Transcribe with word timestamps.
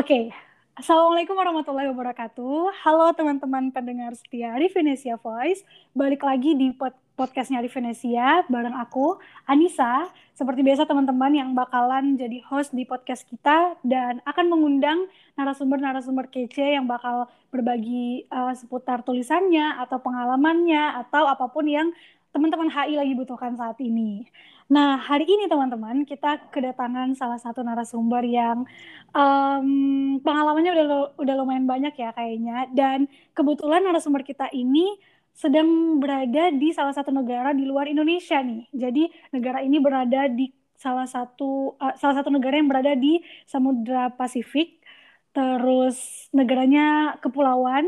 Oke, 0.00 0.32
Assalamualaikum 0.80 1.36
warahmatullahi 1.36 1.92
wabarakatuh. 1.92 2.72
Halo 2.88 3.12
teman-teman 3.12 3.68
pendengar 3.68 4.16
setia 4.16 4.48
di 4.56 4.72
Venesia 4.72 5.20
Voice. 5.20 5.60
Balik 5.92 6.24
lagi 6.24 6.56
di 6.56 6.72
pod 6.72 6.96
podcastnya 7.20 7.60
di 7.60 7.68
Venesia 7.68 8.40
bareng 8.48 8.72
aku, 8.80 9.20
Anissa. 9.44 10.08
Seperti 10.32 10.64
biasa 10.64 10.88
teman-teman 10.88 11.36
yang 11.36 11.52
bakalan 11.52 12.16
jadi 12.16 12.40
host 12.48 12.72
di 12.72 12.88
podcast 12.88 13.28
kita 13.28 13.76
dan 13.84 14.24
akan 14.24 14.48
mengundang 14.48 15.04
narasumber-narasumber 15.36 16.32
kece 16.32 16.80
yang 16.80 16.88
bakal 16.88 17.28
berbagi 17.52 18.24
uh, 18.32 18.56
seputar 18.56 19.04
tulisannya 19.04 19.84
atau 19.84 20.00
pengalamannya 20.00 20.96
atau 20.96 21.28
apa 21.28 21.44
pun 21.52 21.68
yang 21.68 21.92
teman-teman 22.30 22.70
HI 22.70 22.94
lagi 22.94 23.14
butuhkan 23.18 23.58
saat 23.58 23.78
ini. 23.82 24.26
Nah, 24.70 25.02
hari 25.02 25.26
ini 25.26 25.50
teman-teman, 25.50 26.06
kita 26.06 26.50
kedatangan 26.54 27.18
salah 27.18 27.42
satu 27.42 27.66
narasumber 27.66 28.22
yang 28.22 28.62
um, 29.10 29.68
pengalamannya 30.22 30.70
udah 30.70 30.86
udah 31.18 31.34
lumayan 31.34 31.66
banyak 31.66 31.90
ya 31.98 32.14
kayaknya. 32.14 32.70
Dan 32.70 33.10
kebetulan 33.34 33.82
narasumber 33.82 34.22
kita 34.22 34.46
ini 34.54 34.94
sedang 35.34 35.98
berada 35.98 36.54
di 36.54 36.70
salah 36.70 36.94
satu 36.94 37.10
negara 37.10 37.50
di 37.50 37.66
luar 37.66 37.90
Indonesia 37.90 38.38
nih. 38.38 38.70
Jadi 38.70 39.10
negara 39.34 39.58
ini 39.66 39.82
berada 39.82 40.30
di 40.30 40.54
salah 40.78 41.10
satu 41.10 41.74
uh, 41.76 41.94
salah 41.98 42.22
satu 42.22 42.30
negara 42.30 42.54
yang 42.54 42.70
berada 42.70 42.94
di 42.94 43.18
Samudra 43.50 44.14
Pasifik. 44.14 44.78
Terus 45.34 46.30
negaranya 46.30 47.18
kepulauan 47.18 47.86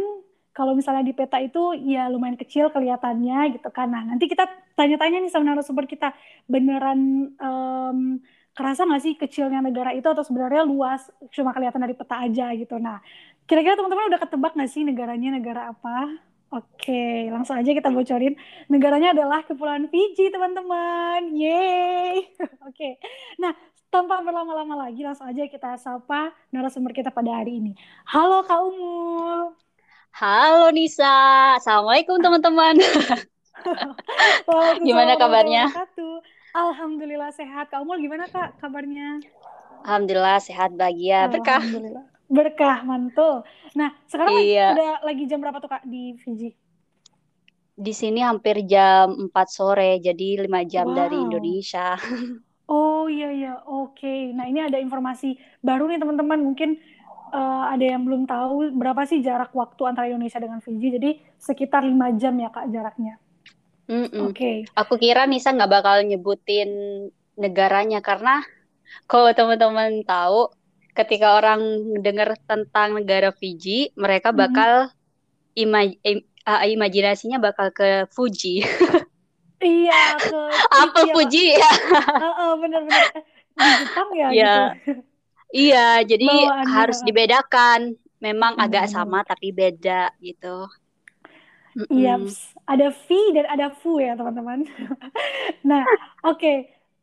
kalau 0.53 0.77
misalnya 0.77 1.01
di 1.01 1.17
peta 1.17 1.41
itu 1.41 1.73
ya 1.81 2.13
lumayan 2.13 2.37
kecil 2.37 2.69
kelihatannya 2.69 3.57
gitu 3.57 3.69
kan. 3.73 3.89
Nah 3.89 4.05
nanti 4.05 4.29
kita 4.29 4.45
tanya-tanya 4.77 5.25
nih 5.25 5.33
sama 5.33 5.53
narasumber 5.53 5.89
kita 5.89 6.13
beneran 6.45 7.33
um, 7.41 8.21
kerasa 8.53 8.85
nggak 8.85 9.03
sih 9.03 9.15
kecilnya 9.17 9.65
negara 9.65 9.97
itu 9.97 10.05
atau 10.05 10.21
sebenarnya 10.21 10.69
luas 10.69 11.09
cuma 11.33 11.57
kelihatan 11.57 11.81
dari 11.81 11.97
peta 11.97 12.21
aja 12.21 12.53
gitu. 12.53 12.77
Nah 12.77 13.01
kira-kira 13.49 13.75
teman-teman 13.81 14.13
udah 14.13 14.21
ketebak 14.21 14.53
nggak 14.53 14.71
sih 14.71 14.85
negaranya 14.85 15.29
negara 15.33 15.73
apa? 15.73 16.21
Oke, 16.53 17.33
langsung 17.33 17.57
aja 17.57 17.73
kita 17.73 17.89
bocorin. 17.89 18.37
Negaranya 18.69 19.17
adalah 19.17 19.41
Kepulauan 19.41 19.89
Fiji, 19.89 20.29
teman-teman. 20.29 21.33
Yeay. 21.33 22.29
Oke. 22.69 23.01
Nah, 23.41 23.57
tanpa 23.89 24.21
berlama-lama 24.21 24.85
lagi, 24.85 25.01
langsung 25.01 25.33
aja 25.33 25.49
kita 25.49 25.81
sapa 25.81 26.29
narasumber 26.53 26.93
kita 26.93 27.09
pada 27.09 27.41
hari 27.41 27.57
ini. 27.57 27.73
Halo 28.05 28.45
Kak 28.45 28.61
Umul. 28.69 29.57
Halo 30.13 30.69
Nisa, 30.77 31.57
Assalamualaikum 31.57 32.21
teman-teman. 32.21 32.77
gimana 34.85 35.17
kabarnya? 35.17 35.73
Alhamdulillah 36.53 37.33
sehat. 37.33 37.73
Kamu 37.73 37.97
gimana 37.97 38.29
kak 38.29 38.61
kabarnya? 38.61 39.25
Alhamdulillah 39.89 40.37
sehat 40.37 40.77
bahagia 40.77 41.33
berkah. 41.33 41.65
Berkah 42.29 42.85
mantul. 42.85 43.41
Nah 43.73 43.97
sekarang 44.05 44.37
iya. 44.45 44.77
udah 44.77 44.93
lagi 45.01 45.25
jam 45.25 45.41
berapa 45.41 45.65
tuh 45.65 45.73
kak 45.73 45.89
di 45.89 46.13
Fiji? 46.21 46.53
Di 47.73 47.93
sini 47.97 48.21
hampir 48.21 48.69
jam 48.69 49.33
4 49.33 49.33
sore, 49.49 49.97
jadi 49.97 50.45
lima 50.45 50.61
jam 50.69 50.93
wow. 50.93 50.97
dari 51.09 51.17
Indonesia. 51.17 51.97
Oh 52.73 53.05
iya 53.05 53.29
iya, 53.29 53.53
oke. 53.69 54.01
Okay. 54.01 54.33
Nah 54.33 54.49
ini 54.49 54.63
ada 54.65 54.81
informasi 54.81 55.37
baru 55.61 55.93
nih 55.93 56.01
teman-teman. 56.01 56.41
Mungkin 56.41 56.81
uh, 57.33 57.65
ada 57.73 57.83
yang 57.83 58.05
belum 58.05 58.29
tahu 58.29 58.77
berapa 58.77 59.09
sih 59.09 59.25
jarak 59.25 59.51
waktu 59.57 59.83
antara 59.89 60.07
Indonesia 60.13 60.39
dengan 60.39 60.61
Fiji. 60.61 60.89
Jadi 61.01 61.11
sekitar 61.41 61.83
lima 61.83 62.13
jam 62.15 62.37
ya 62.37 62.53
kak 62.53 62.69
jaraknya. 62.71 63.17
Oke. 63.91 64.31
Okay. 64.33 64.57
Aku 64.79 65.01
kira 65.01 65.27
Nisa 65.27 65.51
nggak 65.51 65.73
bakal 65.73 66.05
nyebutin 66.07 66.71
negaranya 67.37 68.05
karena 68.05 68.45
kalau 69.09 69.33
teman-teman 69.33 70.05
tahu 70.05 70.53
ketika 70.93 71.41
orang 71.41 71.61
dengar 72.05 72.37
tentang 72.45 73.01
negara 73.01 73.33
Fiji, 73.33 73.93
mereka 73.97 74.31
bakal 74.33 74.93
mm-hmm. 74.93 75.63
imaj 75.65 75.89
im 76.05 76.19
uh, 76.45 76.65
imajinasinya 76.69 77.41
bakal 77.41 77.73
ke 77.73 78.07
Fuji. 78.13 78.61
iya, 79.65 80.17
ke 80.21 80.41
apa 80.85 81.01
Fuji 81.13 81.57
ya? 81.57 81.73
uh, 82.21 82.29
uh, 82.43 82.53
bener-bener 82.61 83.09
di 83.57 83.71
Jepang 83.85 84.09
ya. 84.13 84.29
Yeah. 84.33 84.65
Gitu. 84.85 85.12
Iya, 85.53 86.01
jadi 86.09 86.29
harus 86.65 87.05
dibedakan. 87.05 87.95
Memang 88.23 88.57
hmm. 88.57 88.65
agak 88.65 88.87
sama 88.89 89.21
tapi 89.27 89.53
beda 89.53 90.15
gitu. 90.23 90.67
Iya, 91.89 92.21
mm 92.21 92.29
ada 92.63 92.89
V 92.95 93.09
dan 93.35 93.47
ada 93.51 93.67
Fu 93.75 93.99
ya 93.99 94.15
teman-teman. 94.15 94.65
nah, 95.69 95.83
oke. 96.25 96.39
Okay. 96.39 96.57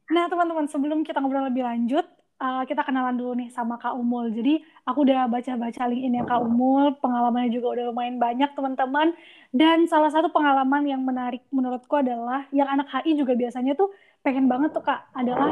Nah 0.10 0.26
teman-teman 0.26 0.66
sebelum 0.66 1.06
kita 1.06 1.22
ngobrol 1.22 1.46
lebih 1.46 1.62
lanjut, 1.62 2.02
uh, 2.42 2.64
kita 2.66 2.82
kenalan 2.82 3.14
dulu 3.20 3.38
nih 3.38 3.52
sama 3.54 3.78
Kak 3.78 3.94
Umul. 3.94 4.34
Jadi 4.34 4.64
aku 4.88 5.06
udah 5.06 5.30
baca-baca 5.30 5.86
link 5.86 6.02
ini 6.10 6.18
Kak 6.26 6.42
Umul, 6.42 6.98
pengalamannya 6.98 7.54
juga 7.54 7.78
udah 7.78 7.86
lumayan 7.94 8.18
banyak 8.18 8.50
teman-teman. 8.58 9.14
Dan 9.54 9.86
salah 9.86 10.10
satu 10.10 10.34
pengalaman 10.34 10.88
yang 10.88 11.02
menarik 11.06 11.46
menurutku 11.54 12.00
adalah 12.00 12.48
yang 12.50 12.66
anak 12.72 12.90
HI 12.90 13.20
juga 13.20 13.38
biasanya 13.38 13.78
tuh 13.78 13.94
pengen 14.26 14.50
banget 14.50 14.74
tuh 14.74 14.84
Kak 14.84 15.14
adalah 15.14 15.52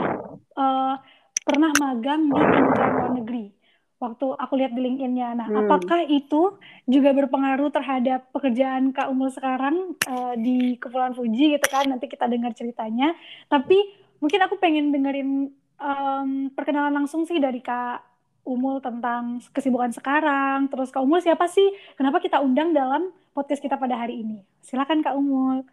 uh, 0.57 0.95
pernah 1.47 1.71
magang 1.79 2.27
di 2.27 2.35
Kementerian 2.35 2.91
Luar 2.91 3.11
Negeri 3.15 3.45
waktu 3.97 4.27
aku 4.37 4.53
lihat 4.61 4.77
di 4.77 4.81
LinkedIn-nya. 4.85 5.33
Nah, 5.33 5.47
hmm. 5.49 5.59
apakah 5.65 6.05
itu 6.05 6.53
juga 6.85 7.09
berpengaruh 7.17 7.73
terhadap 7.73 8.29
pekerjaan 8.29 8.93
Kak 8.93 9.09
Umul 9.09 9.33
sekarang 9.33 9.97
uh, 10.05 10.37
di 10.37 10.77
Kepulauan 10.77 11.17
Fuji 11.17 11.57
gitu 11.57 11.67
kan? 11.67 11.89
Nanti 11.89 12.05
kita 12.05 12.29
dengar 12.29 12.53
ceritanya. 12.53 13.17
Tapi 13.49 13.77
mungkin 14.21 14.39
aku 14.45 14.61
pengen 14.61 14.93
dengerin 14.93 15.49
um, 15.81 16.29
perkenalan 16.53 16.93
langsung 16.93 17.25
sih 17.25 17.41
dari 17.41 17.57
Kak 17.57 18.05
Umul 18.45 18.79
tentang 18.85 19.41
kesibukan 19.49 19.89
sekarang. 19.89 20.69
Terus 20.69 20.93
Kak 20.93 21.01
Umul 21.01 21.25
siapa 21.25 21.49
sih? 21.49 21.65
Kenapa 21.97 22.21
kita 22.21 22.37
undang 22.37 22.77
dalam 22.77 23.09
podcast 23.33 23.65
kita 23.65 23.81
pada 23.81 23.97
hari 23.97 24.21
ini? 24.21 24.45
Silakan 24.61 25.01
Kak 25.01 25.17
Umul. 25.17 25.65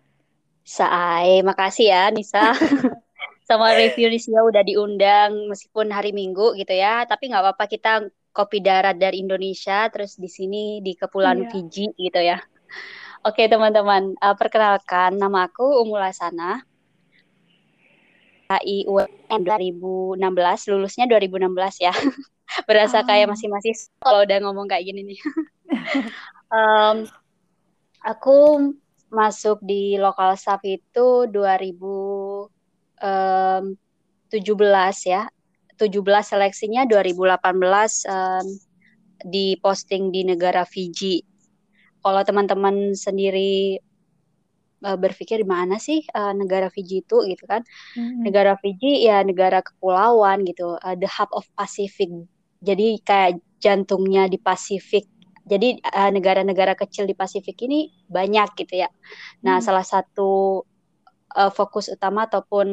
Saai, 0.64 1.44
makasih 1.44 1.92
ya 1.92 2.08
Nisa. 2.08 2.56
sama 3.44 3.76
review 3.76 4.08
Sia 4.16 4.40
udah 4.40 4.64
diundang 4.64 5.52
meskipun 5.52 5.92
hari 5.92 6.16
Minggu 6.16 6.56
gitu 6.56 6.72
ya, 6.72 7.04
tapi 7.04 7.28
nggak 7.28 7.44
apa-apa 7.44 7.64
kita 7.68 7.92
kopi 8.34 8.64
darat 8.64 8.98
dari 8.98 9.22
Indonesia 9.22 9.86
terus 9.92 10.18
di 10.18 10.26
sini 10.26 10.80
di 10.80 10.96
Kepulauan 10.96 11.46
yeah. 11.46 11.50
Fiji 11.52 11.86
gitu 11.94 12.20
ya. 12.20 12.40
Oke 13.24 13.48
teman-teman, 13.48 14.16
uh, 14.20 14.36
perkenalkan 14.36 15.16
nama 15.16 15.48
aku 15.48 15.80
Umul 15.80 16.02
Asana. 16.02 16.64
HI 18.44 18.84
UN 18.84 19.40
2016, 19.40 20.20
lulusnya 20.68 21.08
2016 21.08 21.80
ya. 21.80 21.94
Berasa 22.68 23.00
oh. 23.00 23.04
kayak 23.08 23.32
masih-masih 23.32 23.72
kalau 24.04 24.28
udah 24.28 24.38
ngomong 24.44 24.68
kayak 24.68 24.84
gini 24.84 25.16
nih. 25.16 25.20
um, 26.52 27.08
aku 28.04 28.36
masuk 29.08 29.62
di 29.64 29.96
lokal 29.96 30.36
staff 30.36 30.60
itu 30.66 31.24
2000 31.30 31.32
um, 33.00 33.74
17 34.30 35.10
ya. 35.10 35.26
17 35.74 35.90
seleksinya 36.22 36.86
2018 36.86 38.06
um, 38.06 38.46
di 39.26 39.58
posting 39.58 40.14
di 40.14 40.22
negara 40.22 40.62
Fiji. 40.62 41.22
Kalau 42.04 42.20
teman-teman 42.22 42.94
sendiri 42.94 43.80
uh, 44.84 44.98
berpikir 45.00 45.42
di 45.42 45.48
mana 45.48 45.80
sih 45.80 46.04
uh, 46.14 46.30
negara 46.36 46.68
Fiji 46.70 47.02
itu 47.02 47.26
gitu 47.26 47.44
kan? 47.48 47.64
Mm-hmm. 47.98 48.22
Negara 48.22 48.54
Fiji 48.60 49.08
ya 49.08 49.24
negara 49.24 49.64
kepulauan 49.64 50.46
gitu, 50.46 50.76
uh, 50.78 50.94
the 50.94 51.08
hub 51.08 51.32
of 51.34 51.48
Pacific. 51.58 52.12
Jadi 52.64 53.02
kayak 53.02 53.42
jantungnya 53.60 54.28
di 54.28 54.36
Pasifik. 54.40 55.08
Jadi 55.44 55.76
negara-negara 55.92 56.72
kecil 56.72 57.04
di 57.04 57.12
Pasifik 57.12 57.68
ini 57.68 57.92
banyak 58.08 58.56
gitu 58.56 58.80
ya. 58.80 58.88
Nah, 59.44 59.60
hmm. 59.60 59.64
salah 59.64 59.84
satu 59.84 60.64
uh, 61.34 61.50
fokus 61.50 61.90
utama 61.90 62.30
ataupun 62.30 62.66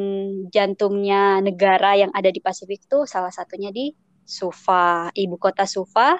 jantungnya 0.53 1.41
negara 1.41 1.97
yang 1.97 2.13
ada 2.13 2.29
di 2.29 2.39
Pasifik 2.39 2.85
itu 2.85 3.03
salah 3.09 3.33
satunya 3.33 3.73
di 3.73 3.91
Suva, 4.21 5.09
ibu 5.11 5.35
kota 5.35 5.65
Suva, 5.65 6.15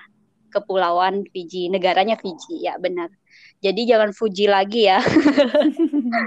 kepulauan 0.52 1.24
Fiji, 1.32 1.72
negaranya 1.72 2.20
Fiji, 2.20 2.66
ya 2.66 2.76
benar. 2.82 3.08
Jadi 3.64 3.88
jangan 3.88 4.12
Fuji 4.12 4.50
lagi 4.50 4.90
ya. 4.90 5.00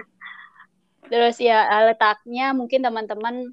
Terus 1.10 1.36
ya 1.42 1.68
letaknya 1.84 2.56
mungkin 2.56 2.80
teman-teman 2.80 3.52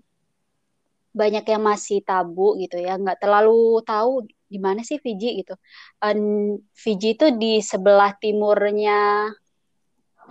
banyak 1.11 1.43
yang 1.43 1.59
masih 1.59 1.99
tabu 2.07 2.55
gitu 2.55 2.79
ya, 2.79 2.95
nggak 2.95 3.19
terlalu 3.19 3.83
tahu 3.83 4.23
di 4.47 4.59
mana 4.63 4.79
sih 4.87 4.95
Fiji 5.01 5.43
gitu. 5.43 5.59
Um, 5.99 6.63
Fiji 6.71 7.19
itu 7.19 7.35
di 7.35 7.59
sebelah 7.59 8.15
timurnya 8.15 9.27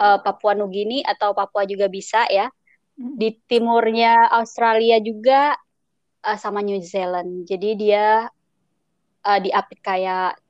uh, 0.00 0.18
Papua 0.24 0.56
Nugini 0.56 1.04
atau 1.04 1.36
Papua 1.36 1.68
juga 1.68 1.86
bisa 1.92 2.24
ya. 2.32 2.48
Di 2.96 3.32
timurnya 3.48 4.28
Australia 4.32 5.00
juga 5.00 5.56
uh, 6.24 6.38
sama 6.40 6.64
New 6.64 6.80
Zealand. 6.80 7.44
Jadi 7.44 7.76
dia 7.76 8.28
uh, 9.24 9.38
diapit 9.40 9.80
kayak 9.84 10.40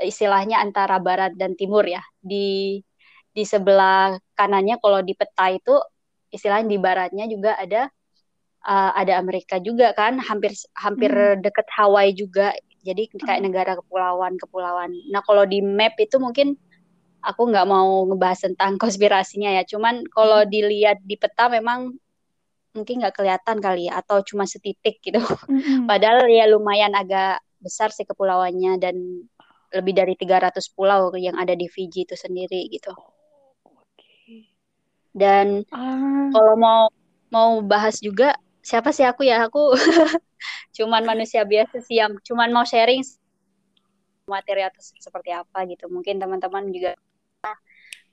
istilahnya 0.00 0.60
antara 0.60 0.96
barat 1.00 1.36
dan 1.36 1.52
timur 1.56 1.84
ya. 1.84 2.00
Di 2.20 2.80
di 3.36 3.44
sebelah 3.44 4.16
kanannya 4.32 4.80
kalau 4.80 5.04
di 5.04 5.12
peta 5.12 5.52
itu 5.52 5.76
istilahnya 6.32 6.68
di 6.72 6.78
baratnya 6.80 7.24
juga 7.28 7.56
ada 7.56 7.88
uh, 8.64 8.92
ada 8.96 9.20
Amerika 9.20 9.60
juga 9.60 9.92
kan, 9.92 10.20
hampir 10.20 10.52
hampir 10.76 11.12
hmm. 11.12 11.44
deket 11.44 11.68
Hawaii 11.72 12.12
juga. 12.16 12.52
Jadi 12.86 13.10
kayak 13.18 13.42
negara 13.42 13.72
kepulauan-kepulauan. 13.82 15.10
Nah 15.10 15.18
kalau 15.26 15.42
di 15.42 15.58
map 15.58 15.98
itu 15.98 16.22
mungkin 16.22 16.54
aku 17.26 17.50
nggak 17.50 17.66
mau 17.66 18.06
ngebahas 18.06 18.46
tentang 18.46 18.78
konspirasinya 18.82 19.50
ya. 19.58 19.62
Cuman 19.66 20.06
kalau 20.06 20.46
dilihat 20.46 21.02
di 21.02 21.18
peta 21.18 21.50
memang 21.50 21.98
mungkin 22.76 23.00
nggak 23.00 23.16
kelihatan 23.16 23.56
kali 23.58 23.88
ya 23.88 23.98
atau 23.98 24.22
cuma 24.22 24.46
setitik 24.46 25.02
gitu. 25.02 25.18
Mm-hmm. 25.18 25.84
Padahal 25.90 26.30
ya 26.30 26.46
lumayan 26.46 26.94
agak 26.94 27.42
besar 27.58 27.90
sih 27.90 28.06
kepulauannya 28.06 28.78
dan 28.78 29.26
lebih 29.74 29.96
dari 29.96 30.14
300 30.14 30.62
pulau 30.76 31.10
yang 31.18 31.34
ada 31.34 31.56
di 31.58 31.66
Fiji 31.66 32.06
itu 32.06 32.14
sendiri 32.14 32.70
gitu. 32.70 32.94
Dan 35.16 35.64
uh. 35.72 36.28
kalau 36.30 36.54
mau 36.54 36.82
mau 37.32 37.50
bahas 37.64 37.98
juga 37.98 38.36
siapa 38.60 38.92
sih 38.92 39.02
aku 39.02 39.26
ya 39.26 39.48
aku 39.48 39.74
cuman 40.76 41.02
manusia 41.02 41.42
biasa 41.42 41.80
sih 41.82 41.98
yang 41.98 42.14
cuman 42.22 42.52
mau 42.52 42.68
sharing 42.68 43.00
materi 44.28 44.62
atau 44.66 44.78
seperti 44.82 45.32
apa 45.32 45.64
gitu. 45.70 45.88
Mungkin 45.88 46.20
teman-teman 46.20 46.68
juga 46.70 46.92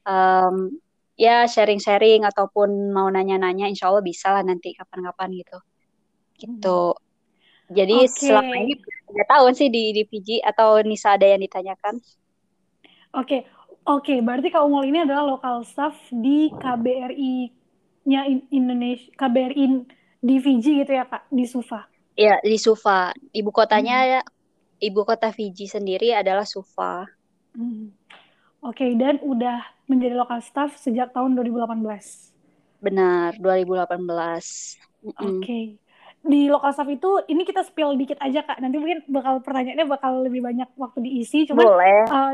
um, 0.06 0.74
ya 1.14 1.46
sharing-sharing 1.46 2.26
ataupun 2.26 2.90
mau 2.90 3.06
nanya-nanya 3.10 3.70
insya 3.70 3.90
Allah 3.90 4.02
bisa 4.02 4.34
lah 4.34 4.42
nanti 4.42 4.74
kapan-kapan 4.74 5.30
gitu 5.38 5.58
gitu 6.42 6.82
jadi 7.70 8.06
okay. 8.06 8.34
selama 8.34 8.54
ini 8.66 8.74
tiga 8.82 9.24
tahun 9.30 9.54
sih 9.54 9.70
di 9.70 9.94
di 9.94 10.04
PG 10.10 10.42
atau 10.42 10.82
Nisa 10.82 11.14
ada 11.14 11.30
yang 11.30 11.42
ditanyakan 11.46 12.02
oke 13.14 13.26
okay. 13.26 13.42
oke 13.86 14.04
okay, 14.04 14.18
berarti 14.26 14.50
Kak 14.50 14.66
Umul 14.66 14.90
ini 14.90 15.06
adalah 15.06 15.38
lokal 15.38 15.62
staff 15.62 15.96
di 16.10 16.50
KBRI-nya 16.50 18.22
Indonesia 18.50 19.08
KBRI 19.14 19.66
di 20.24 20.36
Fiji 20.42 20.82
gitu 20.82 20.92
ya 20.98 21.06
Kak 21.06 21.30
di 21.30 21.46
Suva 21.46 21.86
Iya 22.14 22.38
di 22.46 22.58
Suva 22.62 23.14
ibu 23.34 23.50
kotanya 23.50 24.22
hmm. 24.22 24.86
ibu 24.86 25.02
kota 25.06 25.30
Fiji 25.30 25.70
sendiri 25.70 26.14
adalah 26.14 26.46
Suva 26.46 27.06
hmm. 27.54 28.03
Oke, 28.64 28.88
okay, 28.88 28.92
dan 28.96 29.20
udah 29.20 29.60
menjadi 29.92 30.16
lokal 30.16 30.40
staff 30.40 30.80
sejak 30.80 31.12
tahun 31.12 31.36
2018. 31.36 31.84
Benar, 32.80 33.36
2018. 33.36 34.00
Oke. 34.00 35.20
Okay. 35.20 35.64
Di 36.24 36.48
lokal 36.48 36.72
staff 36.72 36.88
itu 36.88 37.20
ini 37.28 37.44
kita 37.44 37.68
spill 37.68 38.00
dikit 38.00 38.16
aja 38.24 38.48
Kak. 38.48 38.64
Nanti 38.64 38.80
mungkin 38.80 39.04
bakal 39.12 39.44
pertanyaannya 39.44 39.84
bakal 39.84 40.24
lebih 40.24 40.40
banyak 40.40 40.72
waktu 40.80 41.04
diisi. 41.04 41.44
Cuman 41.44 41.60
Boleh. 41.60 42.00
Uh, 42.08 42.34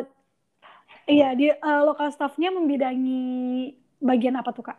iya, 1.10 1.34
di 1.34 1.50
uh, 1.50 1.82
lokal 1.82 2.14
staffnya 2.14 2.54
membidangi 2.54 3.74
bagian 3.98 4.38
apa 4.38 4.54
tuh 4.54 4.70
Kak? 4.70 4.78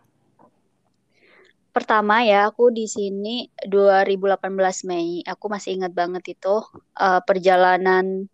Pertama 1.70 2.22
ya, 2.22 2.50
aku 2.50 2.70
di 2.70 2.86
sini 2.86 3.50
2018 3.66 4.86
Mei. 4.86 5.26
Aku 5.26 5.50
masih 5.50 5.82
ingat 5.82 5.90
banget 5.90 6.38
itu 6.38 6.62
uh, 6.98 7.20
perjalanan 7.26 8.30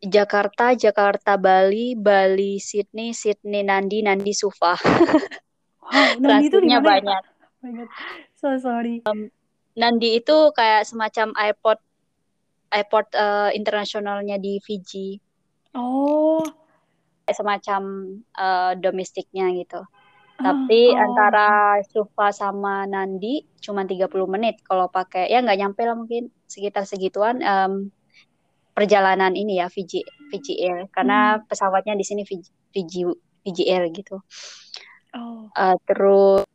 Jakarta, 0.00 0.72
Jakarta, 0.72 1.36
Bali, 1.36 1.92
Bali, 1.92 2.56
Sydney, 2.56 3.12
Sydney, 3.12 3.60
Nandi, 3.60 4.00
Nandi, 4.00 4.32
Sufa. 4.32 4.72
wow, 5.84 6.16
Nandi 6.16 6.48
itu 6.48 6.58
di 6.64 6.72
banyak. 6.72 7.22
Ya, 7.60 7.84
so 8.32 8.56
sorry. 8.56 9.04
Um, 9.04 9.28
Nandi 9.76 10.16
itu 10.16 10.36
kayak 10.56 10.88
semacam 10.88 11.36
airport 11.36 11.80
airport 12.72 13.12
uh, 13.12 13.52
internasionalnya 13.52 14.40
di 14.40 14.56
Fiji. 14.64 15.20
Oh. 15.76 16.40
Semacam 17.28 17.82
uh, 18.40 18.72
domestiknya 18.80 19.52
gitu. 19.52 19.84
Oh, 19.84 20.40
Tapi 20.40 20.96
oh. 20.96 20.98
antara 20.98 21.76
Sufa 21.84 22.32
sama 22.32 22.88
Nandi 22.88 23.44
cuma 23.60 23.84
30 23.84 24.08
menit 24.32 24.64
kalau 24.64 24.88
pakai 24.88 25.28
ya 25.28 25.44
nggak 25.44 25.60
nyampe 25.60 25.84
lah 25.84 25.92
mungkin 25.92 26.32
sekitar 26.48 26.88
segituan. 26.88 27.44
Um, 27.44 27.92
perjalanan 28.72 29.34
ini 29.34 29.58
ya 29.60 29.66
Fiji 29.68 30.06
Fiji 30.30 30.62
Air 30.62 30.86
karena 30.94 31.38
hmm. 31.38 31.50
pesawatnya 31.50 31.94
di 31.98 32.04
sini 32.06 32.22
Fiji 32.24 32.50
Fiji 32.70 33.02
Fiji 33.42 33.64
Air 33.66 33.90
gitu. 33.90 34.22
Oh. 35.16 35.50
Uh, 35.58 35.76
terus 35.90 36.46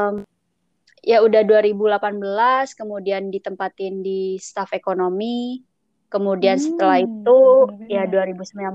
um, 0.00 0.24
ya 1.04 1.20
udah 1.20 1.44
2018 1.44 2.80
kemudian 2.80 3.28
ditempatin 3.28 4.00
di 4.00 4.40
staf 4.40 4.72
ekonomi. 4.72 5.60
Kemudian 6.08 6.56
hmm. 6.56 6.64
setelah 6.64 6.98
itu 7.02 7.40
ya 7.90 8.06
2019 8.06 8.70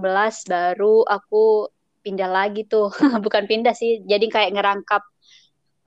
baru 0.51 1.07
aku 1.07 1.71
pindah 2.03 2.29
lagi 2.29 2.67
tuh. 2.67 2.91
Bukan 3.25 3.47
pindah 3.49 3.73
sih, 3.73 4.03
jadi 4.05 4.25
kayak 4.29 4.51
ngerangkap 4.59 5.03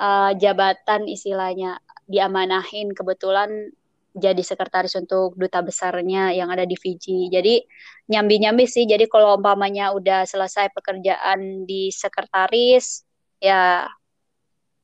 uh, 0.00 0.32
jabatan 0.36 1.06
istilahnya 1.06 1.78
diamanahin 2.10 2.92
kebetulan 2.92 3.72
jadi 4.12 4.42
sekretaris 4.44 4.92
untuk 5.00 5.32
duta 5.40 5.64
besarnya 5.64 6.36
yang 6.36 6.52
ada 6.52 6.68
di 6.68 6.76
Fiji. 6.76 7.32
Jadi 7.32 7.64
nyambi-nyambi 8.12 8.68
sih. 8.68 8.84
Jadi 8.84 9.08
kalau 9.08 9.40
umpamanya 9.40 9.96
udah 9.96 10.28
selesai 10.28 10.68
pekerjaan 10.76 11.64
di 11.64 11.88
sekretaris, 11.88 13.08
ya 13.40 13.88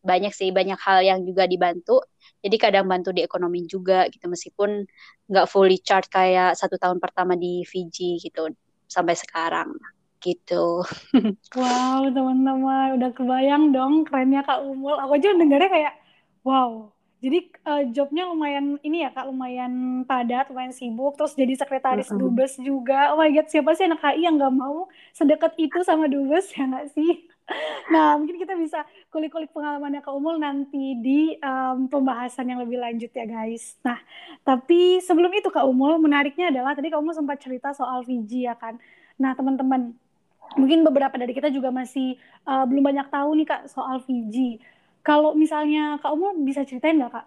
banyak 0.01 0.33
sih 0.33 0.49
banyak 0.49 0.81
hal 0.81 1.05
yang 1.05 1.21
juga 1.29 1.45
dibantu. 1.45 2.01
Jadi 2.41 2.57
kadang 2.57 2.89
bantu 2.89 3.13
di 3.13 3.21
ekonomi 3.21 3.69
juga 3.69 4.09
gitu 4.09 4.31
meskipun 4.33 4.89
nggak 5.29 5.47
fully 5.51 5.77
charge 5.83 6.09
kayak 6.09 6.57
satu 6.57 6.81
tahun 6.81 6.97
pertama 6.97 7.37
di 7.37 7.67
Fiji 7.69 8.17
gitu 8.23 8.49
sampai 8.89 9.13
sekarang 9.13 9.77
gitu. 10.25 10.83
Wow 11.59 12.09
teman-teman 12.11 12.97
udah 12.99 13.11
kebayang 13.13 13.77
dong 13.77 14.09
kerennya 14.09 14.41
Kak 14.47 14.65
Umul. 14.65 14.97
Aku 15.05 15.21
aja 15.21 15.37
dengarnya 15.37 15.69
kayak 15.69 15.95
wow 16.43 16.91
jadi 17.19 17.39
uh, 17.67 17.83
jobnya 17.91 18.31
lumayan 18.31 18.79
ini 18.87 19.03
ya 19.03 19.11
kak, 19.11 19.27
lumayan 19.27 20.07
padat, 20.07 20.55
lumayan 20.55 20.71
sibuk. 20.71 21.19
Terus 21.19 21.35
jadi 21.35 21.51
sekretaris 21.59 22.07
mm 22.07 22.15
-hmm. 22.15 22.23
dubes 22.23 22.53
juga. 22.63 23.11
Oh 23.11 23.19
my 23.19 23.35
god, 23.35 23.51
siapa 23.51 23.75
sih 23.75 23.91
anak 23.91 23.99
KI 23.99 24.23
yang 24.23 24.39
nggak 24.39 24.55
mau 24.55 24.87
sedekat 25.11 25.59
itu 25.59 25.83
sama 25.83 26.07
dubes 26.07 26.47
ya 26.55 26.67
nggak 26.67 26.95
sih? 26.95 27.13
Nah 27.89 28.21
mungkin 28.21 28.37
kita 28.37 28.53
bisa 28.61 28.85
kulik-kulik 29.09 29.49
pengalamannya 29.57 30.05
Kak 30.05 30.13
Umul 30.13 30.37
nanti 30.37 31.01
di 31.01 31.33
um, 31.41 31.89
pembahasan 31.89 32.45
yang 32.45 32.61
lebih 32.61 32.77
lanjut 32.77 33.09
ya 33.09 33.25
guys. 33.25 33.81
Nah 33.81 33.97
tapi 34.45 35.01
sebelum 35.01 35.33
itu 35.33 35.49
Kak 35.49 35.65
Umul, 35.65 35.97
menariknya 35.97 36.53
adalah 36.53 36.77
tadi 36.77 36.93
Kak 36.93 37.01
Umul 37.01 37.17
sempat 37.17 37.41
cerita 37.41 37.73
soal 37.73 38.05
Fiji 38.05 38.45
ya 38.45 38.53
kan. 38.53 38.77
Nah 39.17 39.33
teman-teman, 39.33 39.97
mungkin 40.61 40.85
beberapa 40.85 41.17
dari 41.17 41.33
kita 41.33 41.49
juga 41.49 41.73
masih 41.73 42.21
uh, 42.45 42.69
belum 42.69 42.85
banyak 42.85 43.09
tahu 43.09 43.33
nih 43.41 43.49
Kak 43.49 43.63
soal 43.73 44.05
Fiji 44.05 44.61
kalau 45.09 45.33
misalnya 45.33 45.97
Kak 46.05 46.13
Umul 46.13 46.45
bisa 46.45 46.69
ceritain 46.69 47.01
nggak 47.01 47.17
Kak? 47.17 47.27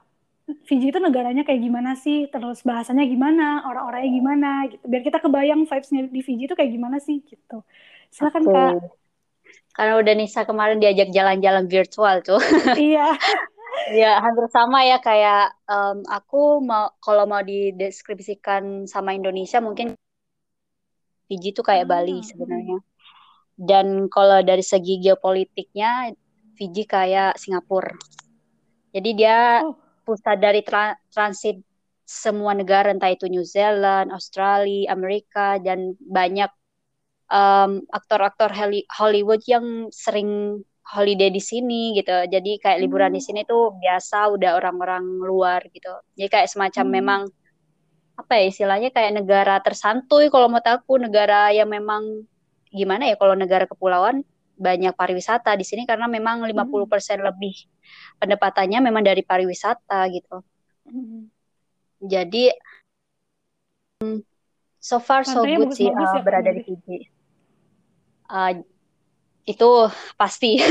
Fiji 0.69 0.93
itu 0.93 1.01
negaranya 1.01 1.41
kayak 1.41 1.65
gimana 1.65 1.97
sih? 1.97 2.29
Terus 2.29 2.61
bahasanya 2.61 3.09
gimana? 3.09 3.65
Orang-orangnya 3.65 4.11
gimana? 4.13 4.49
Gitu. 4.69 4.83
Biar 4.85 5.01
kita 5.01 5.17
kebayang 5.17 5.65
vibes-nya 5.65 6.05
di 6.05 6.21
Fiji 6.21 6.45
itu 6.45 6.53
kayak 6.53 6.69
gimana 6.69 7.01
sih? 7.01 7.25
Gitu. 7.25 7.57
Silakan 8.13 8.43
okay. 8.45 8.53
Kak. 8.53 8.73
Karena 9.73 9.93
udah 9.97 10.13
Nisa 10.13 10.45
kemarin 10.45 10.77
diajak 10.77 11.09
jalan-jalan 11.09 11.65
virtual 11.65 12.21
tuh. 12.21 12.37
Iya. 12.77 13.17
ya 13.95 14.19
hampir 14.19 14.45
sama 14.51 14.83
ya 14.83 14.99
kayak 15.01 15.57
um, 15.65 16.03
aku 16.05 16.61
mau 16.61 16.91
kalau 17.01 17.23
mau 17.25 17.41
dideskripsikan 17.41 18.85
sama 18.85 19.15
Indonesia 19.15 19.57
mungkin 19.63 19.95
Fiji 21.25 21.55
itu 21.55 21.63
kayak 21.65 21.87
hmm. 21.87 21.93
Bali 21.95 22.17
sebenarnya. 22.21 22.77
Dan 23.55 24.11
kalau 24.11 24.43
dari 24.43 24.61
segi 24.61 24.99
geopolitiknya 24.99 26.13
Fiji 26.61 26.85
kayak 26.85 27.41
Singapura. 27.41 27.97
Jadi 28.93 29.09
dia 29.17 29.65
oh. 29.65 29.73
pusat 30.05 30.37
dari 30.37 30.61
tra 30.61 30.93
transit 31.09 31.57
semua 32.05 32.53
negara 32.53 32.93
entah 32.93 33.09
itu 33.09 33.25
New 33.25 33.41
Zealand, 33.41 34.13
Australia, 34.13 34.93
Amerika 34.93 35.57
dan 35.57 35.97
banyak 35.97 36.53
aktor-aktor 37.89 38.51
um, 38.53 38.83
Hollywood 38.93 39.41
yang 39.49 39.87
sering 39.89 40.61
holiday 40.85 41.31
di 41.33 41.41
sini 41.41 41.97
gitu. 41.97 42.13
Jadi 42.29 42.61
kayak 42.61 42.77
liburan 42.83 43.15
hmm. 43.15 43.17
di 43.17 43.21
sini 43.23 43.41
tuh 43.47 43.73
biasa 43.81 44.29
udah 44.29 44.59
orang-orang 44.59 45.01
luar 45.23 45.65
gitu. 45.71 45.89
Jadi 46.13 46.29
kayak 46.29 46.51
semacam 46.51 46.85
hmm. 46.85 46.93
memang 46.93 47.21
apa 48.19 48.37
ya 48.37 48.45
istilahnya 48.53 48.93
kayak 48.93 49.17
negara 49.17 49.57
tersantuy 49.65 50.29
kalau 50.29 50.45
mau 50.51 50.61
aku 50.61 50.99
negara 51.01 51.49
yang 51.55 51.71
memang 51.71 52.27
gimana 52.69 53.09
ya 53.09 53.15
kalau 53.17 53.33
negara 53.33 53.65
kepulauan 53.65 54.21
banyak 54.61 54.93
pariwisata 54.93 55.57
di 55.57 55.65
sini 55.65 55.89
karena 55.89 56.05
memang 56.05 56.45
50% 56.45 56.53
hmm. 56.53 57.25
lebih 57.25 57.55
pendapatannya 58.21 58.79
memang 58.85 59.01
dari 59.01 59.25
pariwisata 59.25 60.05
gitu. 60.13 60.45
Hmm. 60.85 61.25
Jadi 62.01 62.53
so 64.77 65.01
far 65.01 65.25
so 65.25 65.41
Pantainya 65.41 65.57
good 65.65 65.73
sih 65.73 65.89
uh, 65.89 65.97
ya, 65.97 66.21
berada 66.21 66.53
di 66.53 66.61
Fiji. 66.61 66.97
Uh, 68.29 68.61
itu 69.49 69.69
pasti, 70.15 70.61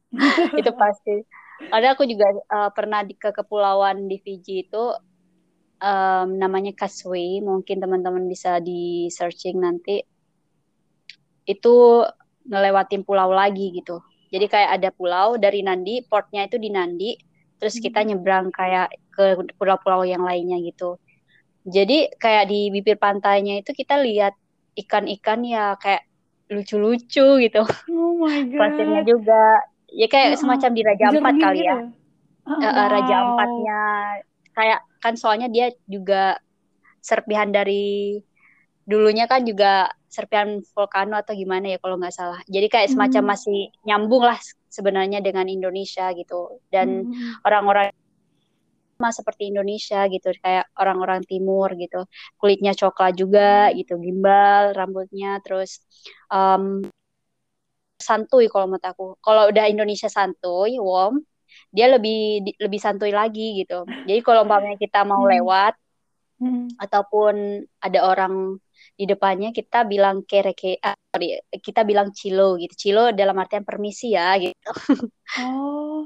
itu 0.60 0.70
pasti. 0.78 1.26
Ada 1.68 1.92
aku 1.92 2.08
juga 2.08 2.30
uh, 2.48 2.70
pernah 2.72 3.04
di 3.04 3.18
ke 3.18 3.34
kepulauan 3.34 4.08
di 4.08 4.16
Fiji 4.22 4.64
itu 4.64 4.94
um, 5.82 6.28
namanya 6.38 6.72
Kasui, 6.72 7.42
mungkin 7.44 7.82
teman-teman 7.82 8.24
bisa 8.30 8.62
di 8.62 9.10
searching 9.12 9.60
nanti. 9.60 10.00
Itu 11.44 12.06
ngelewatin 12.46 13.02
pulau 13.04 13.30
lagi 13.32 13.74
gitu. 13.74 14.00
Jadi 14.30 14.46
kayak 14.46 14.70
ada 14.80 14.88
pulau 14.94 15.34
dari 15.36 15.66
Nandi, 15.66 16.06
portnya 16.06 16.46
itu 16.46 16.56
di 16.56 16.70
Nandi, 16.70 17.18
terus 17.58 17.76
kita 17.82 18.00
hmm. 18.00 18.08
nyebrang 18.14 18.46
kayak 18.54 18.94
ke 19.10 19.36
pulau-pulau 19.58 20.06
yang 20.06 20.22
lainnya 20.22 20.56
gitu. 20.62 20.96
Jadi 21.66 22.08
kayak 22.16 22.48
di 22.48 22.72
bibir 22.72 22.96
pantainya 22.96 23.60
itu 23.60 23.76
kita 23.76 24.00
lihat 24.00 24.32
ikan-ikan 24.78 25.44
ya 25.44 25.76
kayak 25.76 26.08
lucu-lucu 26.48 27.26
gitu. 27.42 27.62
Oh 27.92 28.16
my 28.16 28.46
god. 28.50 28.58
Pasirnya 28.58 29.02
juga 29.04 29.42
ya 29.90 30.06
kayak 30.06 30.26
uh 30.26 30.32
-uh. 30.34 30.40
semacam 30.40 30.70
di 30.72 30.82
Raja 30.86 31.04
Ampat 31.10 31.34
kali 31.36 31.58
ya. 31.60 31.62
gitu. 31.62 31.76
Oh, 32.48 32.56
Uh, 32.56 32.66
wow. 32.66 32.88
Raja 32.90 33.14
Ampatnya 33.20 33.82
kayak 34.56 34.80
kan 34.98 35.14
soalnya 35.14 35.46
dia 35.46 35.70
juga 35.86 36.40
serpihan 36.98 37.52
dari 37.52 38.18
dulunya 38.90 39.30
kan 39.30 39.46
juga 39.46 39.86
serpihan 40.10 40.58
vulkano 40.74 41.14
atau 41.14 41.30
gimana 41.38 41.70
ya 41.70 41.78
kalau 41.78 41.94
nggak 41.94 42.10
salah. 42.10 42.40
Jadi 42.50 42.66
kayak 42.66 42.90
semacam 42.90 43.22
Hmm. 43.22 43.30
masih 43.38 43.58
nyambung 43.86 44.26
lah 44.26 44.38
sebenarnya 44.66 45.22
dengan 45.22 45.46
Indonesia 45.46 46.10
gitu. 46.18 46.58
Dan 46.66 47.06
Hmm. 47.06 47.38
orang-orang 47.46 47.94
sama 49.00 49.16
seperti 49.16 49.48
Indonesia 49.48 50.04
gitu, 50.12 50.28
kayak 50.44 50.68
orang-orang 50.76 51.24
timur 51.24 51.72
gitu. 51.78 52.04
Kulitnya 52.36 52.76
coklat 52.76 53.16
juga 53.16 53.72
gitu, 53.72 53.96
gimbal 53.96 54.76
rambutnya, 54.76 55.40
terus 55.40 55.80
em, 56.28 56.84
santuy 58.00 58.50
kalau 58.52 58.66
menurut 58.68 58.84
aku. 58.84 59.06
Kalau 59.24 59.48
udah 59.48 59.64
Indonesia 59.72 60.08
santuy, 60.12 60.76
warm, 60.76 61.24
dia 61.72 61.86
lebih 61.88 62.44
di- 62.44 62.58
lebih 62.60 62.80
santuy 62.80 63.12
lagi 63.14 63.62
gitu. 63.64 63.88
Jadi 64.04 64.20
kalau 64.20 64.44
umpamanya 64.44 64.76
kita 64.76 65.06
mau 65.06 65.22
Hmm. 65.24 65.32
lewat 65.38 65.74
Hmm. 66.40 66.68
ataupun 66.80 67.64
ada 67.84 68.00
orang 68.04 68.56
di 69.00 69.08
depannya 69.08 69.48
kita 69.48 69.88
bilang 69.88 70.28
kere 70.28 70.52
ke 70.52 70.76
ah, 70.84 70.92
kita 71.56 71.88
bilang 71.88 72.12
cilo 72.12 72.60
gitu. 72.60 72.76
Cilo 72.76 73.16
dalam 73.16 73.32
artian 73.40 73.64
permisi 73.64 74.12
ya 74.12 74.36
gitu. 74.36 74.68
Oh. 75.40 76.04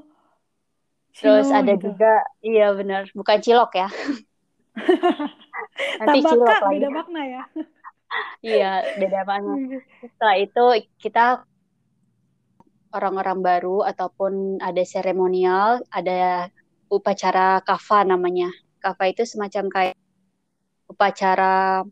Terus 1.11 1.51
Cilo 1.51 1.59
ada 1.59 1.73
gitu. 1.75 1.91
juga 1.91 2.23
iya 2.39 2.71
benar, 2.71 3.11
bukan 3.11 3.39
cilok 3.43 3.73
ya. 3.75 3.89
Nanti 5.99 6.19
cilok 6.23 6.47
Tabaka 6.47 6.67
lagi. 6.71 6.75
beda 6.79 6.89
makna 6.95 7.23
ya. 7.27 7.43
Iya, 8.47 8.95
beda 8.95 9.27
banget. 9.27 9.83
Setelah 9.99 10.37
itu 10.39 10.65
kita 11.03 11.43
orang-orang 12.95 13.43
baru 13.43 13.83
ataupun 13.83 14.63
ada 14.63 14.87
seremonial, 14.87 15.83
ada 15.91 16.47
upacara 16.87 17.59
kava 17.67 18.07
namanya. 18.07 18.55
Kava 18.79 19.11
itu 19.11 19.27
semacam 19.27 19.67
kayak 19.67 19.97
upacara 20.87 21.83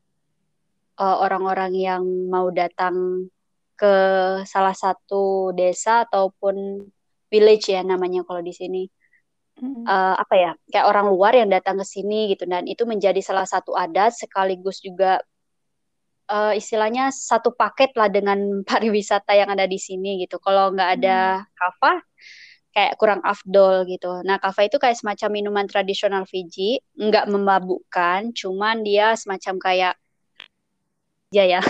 eh, 1.00 1.16
orang-orang 1.24 1.72
yang 1.76 2.02
mau 2.28 2.48
datang 2.52 3.28
ke 3.76 3.94
salah 4.46 4.76
satu 4.76 5.50
desa 5.56 6.06
ataupun 6.06 6.86
village 7.32 7.72
ya 7.72 7.80
namanya 7.82 8.22
kalau 8.28 8.44
di 8.44 8.52
sini. 8.54 8.82
Eh, 9.62 10.14
apa 10.18 10.34
ya? 10.34 10.52
Kayak 10.70 10.86
orang 10.90 11.06
luar 11.12 11.32
yang 11.36 11.50
datang 11.52 11.78
ke 11.80 11.86
sini 11.86 12.32
gitu 12.34 12.44
dan 12.48 12.64
itu 12.66 12.82
menjadi 12.88 13.20
salah 13.22 13.46
satu 13.46 13.76
adat 13.76 14.16
sekaligus 14.16 14.80
juga 14.80 15.20
eh, 16.30 16.52
istilahnya 16.60 17.10
satu 17.12 17.52
paket 17.54 17.92
lah 17.98 18.08
dengan 18.12 18.38
pariwisata 18.68 19.32
yang 19.36 19.50
ada 19.52 19.66
di 19.66 19.78
sini 19.80 20.22
gitu. 20.24 20.38
Kalau 20.42 20.72
nggak 20.74 20.90
ada 21.00 21.44
kava, 21.56 22.02
kayak 22.72 22.92
kurang 22.96 23.20
afdol 23.22 23.84
gitu. 23.86 24.24
Nah, 24.24 24.40
kava 24.40 24.64
itu 24.66 24.80
kayak 24.80 24.96
semacam 24.96 25.28
minuman 25.30 25.66
tradisional 25.68 26.24
Fiji, 26.24 26.80
nggak 26.96 27.28
memabukkan, 27.28 28.32
cuman 28.32 28.80
dia 28.82 29.12
semacam 29.14 29.54
kayak 29.60 29.94
ya 31.32 31.48
ya. 31.48 31.60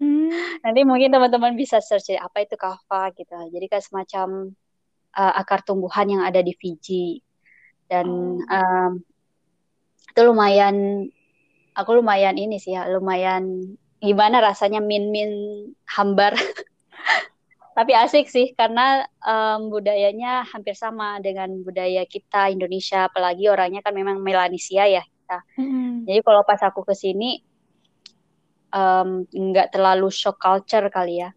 Hmm. 0.00 0.32
Nanti 0.64 0.80
mungkin 0.88 1.12
teman-teman 1.12 1.52
bisa 1.52 1.80
search 1.84 2.16
apa 2.16 2.44
itu 2.44 2.56
kava 2.56 3.12
gitu. 3.12 3.32
Jadi 3.52 3.66
kayak 3.68 3.84
semacam 3.84 4.56
uh, 5.16 5.32
akar 5.36 5.64
tumbuhan 5.64 6.08
yang 6.08 6.22
ada 6.24 6.40
di 6.40 6.52
Fiji 6.56 7.20
dan 7.88 8.06
Oh. 8.06 8.56
um, 8.56 8.92
itu 10.16 10.20
lumayan 10.24 11.06
aku 11.76 12.00
lumayan 12.00 12.40
ini 12.40 12.56
sih 12.56 12.72
ya, 12.72 12.88
lumayan 12.88 13.76
gimana 14.00 14.40
rasanya 14.40 14.80
min-min 14.80 15.30
hambar. 15.84 16.32
Tapi 17.76 17.92
asik 17.92 18.32
sih 18.32 18.56
karena 18.56 19.04
um, 19.20 19.68
budayanya 19.68 20.48
hampir 20.48 20.72
sama 20.72 21.20
dengan 21.20 21.60
budaya 21.60 22.08
kita 22.08 22.48
Indonesia, 22.48 23.04
apalagi 23.04 23.52
orangnya 23.52 23.84
kan 23.84 23.92
memang 23.92 24.24
Melanesia 24.24 24.88
ya 24.88 25.04
kita. 25.04 25.38
Mm-mm. 25.60 26.08
Jadi 26.08 26.20
kalau 26.24 26.40
pas 26.48 26.62
aku 26.64 26.80
ke 26.88 26.96
sini 28.76 29.24
um, 29.24 29.52
nggak 29.52 29.72
terlalu 29.72 30.12
shock 30.12 30.36
culture 30.36 30.86
kali 30.92 31.24
ya. 31.24 31.32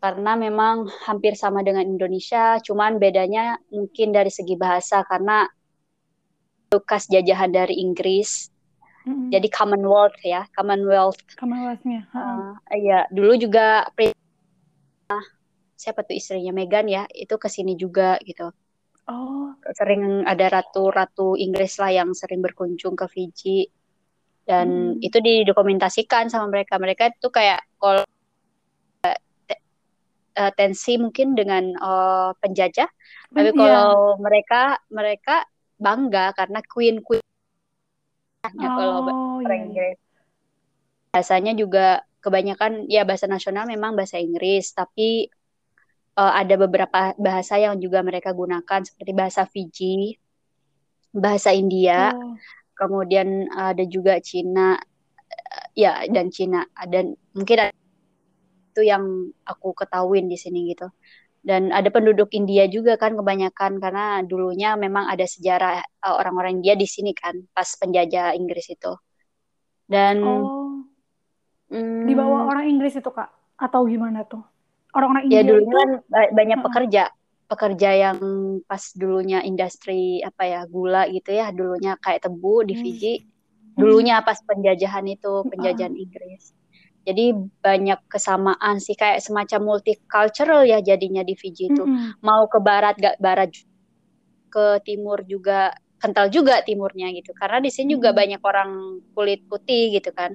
Karena 0.00 0.32
memang 0.32 0.88
hampir 1.04 1.36
sama 1.36 1.60
dengan 1.60 1.84
Indonesia, 1.84 2.56
cuman 2.64 2.96
bedanya 2.96 3.60
mungkin 3.68 4.16
dari 4.16 4.32
segi 4.32 4.56
bahasa 4.56 5.04
karena 5.04 5.44
bekas 6.72 7.04
jajahan 7.06 7.52
dari 7.52 7.78
Inggris. 7.84 8.48
Mm-mm. 9.04 9.28
Jadi 9.32 9.48
Commonwealth 9.52 10.16
ya, 10.24 10.48
Commonwealth. 10.56 11.20
Commonwealth-nya. 11.36 12.08
Uh, 12.16 12.56
iya, 12.72 13.04
dulu 13.12 13.36
juga 13.36 13.88
siapa 15.76 16.04
tuh 16.04 16.16
istrinya 16.16 16.52
Meghan 16.52 16.88
ya, 16.88 17.04
itu 17.12 17.36
ke 17.36 17.48
sini 17.48 17.76
juga 17.76 18.16
gitu. 18.24 18.48
Oh. 19.08 19.52
Sering 19.76 20.24
ada 20.24 20.48
ratu-ratu 20.48 21.36
Inggris 21.36 21.76
lah 21.76 21.92
yang 21.92 22.16
sering 22.16 22.40
berkunjung 22.40 22.96
ke 22.96 23.04
Fiji. 23.08 23.68
Dan 24.50 24.98
Hmm. 24.98 25.06
itu 25.06 25.22
didokumentasikan 25.22 26.26
sama 26.26 26.50
mereka. 26.50 26.74
Mereka 26.74 27.14
itu 27.14 27.30
kayak 27.30 27.62
kalau 27.78 28.02
eh, 29.06 30.52
tensi 30.58 30.98
mungkin 30.98 31.38
dengan 31.38 31.70
eh, 31.70 32.30
penjajah, 32.42 32.90
tapi 33.30 33.48
Iya. 33.50 33.58
kalau 33.58 34.18
mereka 34.18 34.62
mereka 34.90 35.36
bangga 35.78 36.34
karena 36.34 36.58
queen 36.66 36.98
queen 37.00 37.22
kalau 38.58 39.06
Oh, 39.06 39.38
orang 39.38 39.46
iya, 39.46 39.54
iya. 39.54 39.66
Inggris. 39.70 39.98
Bahasanya 41.12 41.52
juga 41.54 42.02
kebanyakan 42.20 42.90
ya 42.90 43.02
bahasa 43.06 43.30
nasional 43.30 43.64
memang 43.70 43.94
bahasa 43.94 44.18
Inggris, 44.18 44.74
tapi 44.74 45.30
eh, 46.18 46.32
ada 46.42 46.54
beberapa 46.58 47.14
bahasa 47.16 47.54
yang 47.56 47.78
juga 47.78 48.02
mereka 48.02 48.34
gunakan 48.34 48.80
seperti 48.82 49.12
bahasa 49.14 49.46
Fiji, 49.46 50.18
bahasa 51.14 51.54
India, 51.54 52.10
Oh. 52.14 52.34
Kemudian 52.80 53.28
ada 53.52 53.84
juga 53.94 54.16
Cina, 54.24 54.80
ya 55.76 55.92
dan 56.14 56.26
Cina 56.34 56.60
dan 56.92 57.14
mungkin 57.36 57.70
itu 58.70 58.82
yang 58.86 59.04
aku 59.46 59.68
ketahuin 59.74 60.26
di 60.30 60.38
sini 60.38 60.58
gitu. 60.72 60.88
Dan 61.40 61.72
ada 61.72 61.88
penduduk 61.88 62.28
India 62.36 62.68
juga 62.68 63.00
kan 63.00 63.16
kebanyakan 63.16 63.80
karena 63.80 64.20
dulunya 64.28 64.76
memang 64.76 65.08
ada 65.08 65.24
sejarah 65.24 65.80
eh, 65.80 66.14
orang-orang 66.20 66.60
India 66.60 66.74
di 66.76 66.84
sini 66.84 67.12
kan 67.16 67.34
pas 67.56 67.68
penjajah 67.80 68.36
Inggris 68.36 68.66
itu. 68.76 68.92
Dan 69.88 70.16
Oh. 70.22 70.84
mm, 71.72 72.06
Dibawa 72.08 72.38
orang 72.50 72.64
Inggris 72.68 72.94
itu, 72.96 73.10
Kak? 73.10 73.28
Atau 73.60 73.84
gimana 73.88 74.24
tuh? 74.24 74.40
Orang-orang 74.96 75.24
ya 75.32 75.40
India 75.40 75.48
dulunya 75.48 75.72
itu 75.72 75.76
kan 75.80 75.90
ba- 76.12 76.32
banyak 76.38 76.58
Heeh. 76.60 76.64
pekerja, 76.66 77.02
pekerja 77.50 77.90
yang 78.04 78.18
pas 78.70 78.84
dulunya 78.94 79.42
industri 79.42 80.22
apa 80.22 80.42
ya 80.46 80.60
gula 80.70 81.10
gitu 81.10 81.34
ya, 81.34 81.50
dulunya 81.50 81.98
kayak 81.98 82.22
tebu 82.24 82.62
di 82.68 82.74
Hmm. 82.78 82.82
Fiji, 82.82 83.12
Mm-mm. 83.18 83.76
dulunya 83.80 84.16
pas 84.22 84.38
penjajahan 84.38 85.06
itu, 85.10 85.32
Heeh. 85.42 85.50
penjajahan 85.50 85.94
Inggris. 85.98 86.44
Jadi 87.00 87.24
banyak 87.64 87.98
kesamaan 88.06 88.76
sih 88.78 88.94
kayak 88.94 89.18
semacam 89.24 89.60
multicultural 89.74 90.62
ya 90.68 90.78
jadinya 90.84 91.26
di 91.26 91.34
Fiji 91.34 91.74
itu. 91.74 91.82
Mm-mm. 91.82 92.22
Mau 92.22 92.46
ke 92.46 92.58
barat 92.62 92.94
gak 93.00 93.16
barat 93.18 93.50
ke 94.50 94.66
timur 94.86 95.22
juga 95.26 95.74
kental 96.00 96.28
juga 96.32 96.60
timurnya 96.64 97.10
gitu. 97.12 97.32
Karena 97.36 97.58
di 97.60 97.70
sini 97.72 97.96
juga 97.96 98.10
banyak 98.14 98.40
orang 98.40 99.00
kulit 99.16 99.42
putih 99.50 99.96
gitu 99.96 100.10
kan. 100.14 100.32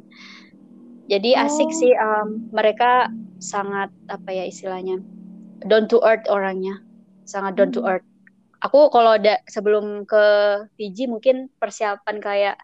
Jadi 1.05 1.37
asik 1.37 1.69
Oh. 1.69 1.79
sih 1.79 1.91
em, 1.93 2.27
mereka 2.49 3.09
sangat 3.37 3.93
apa 4.09 4.29
ya 4.33 4.43
istilahnya 4.49 5.05
down 5.65 5.85
to 5.85 6.01
earth 6.01 6.25
orangnya. 6.29 6.84
Sangat 7.25 7.57
down 7.57 7.73
to 7.73 7.81
Mm-mm. 7.81 7.89
earth. 7.89 8.07
Aku 8.63 8.89
kalau 8.89 9.17
ada 9.17 9.41
sebelum 9.45 10.07
ke 10.09 10.23
Fiji 10.77 11.05
mungkin 11.05 11.51
persiapan 11.61 12.17
kayak 12.17 12.55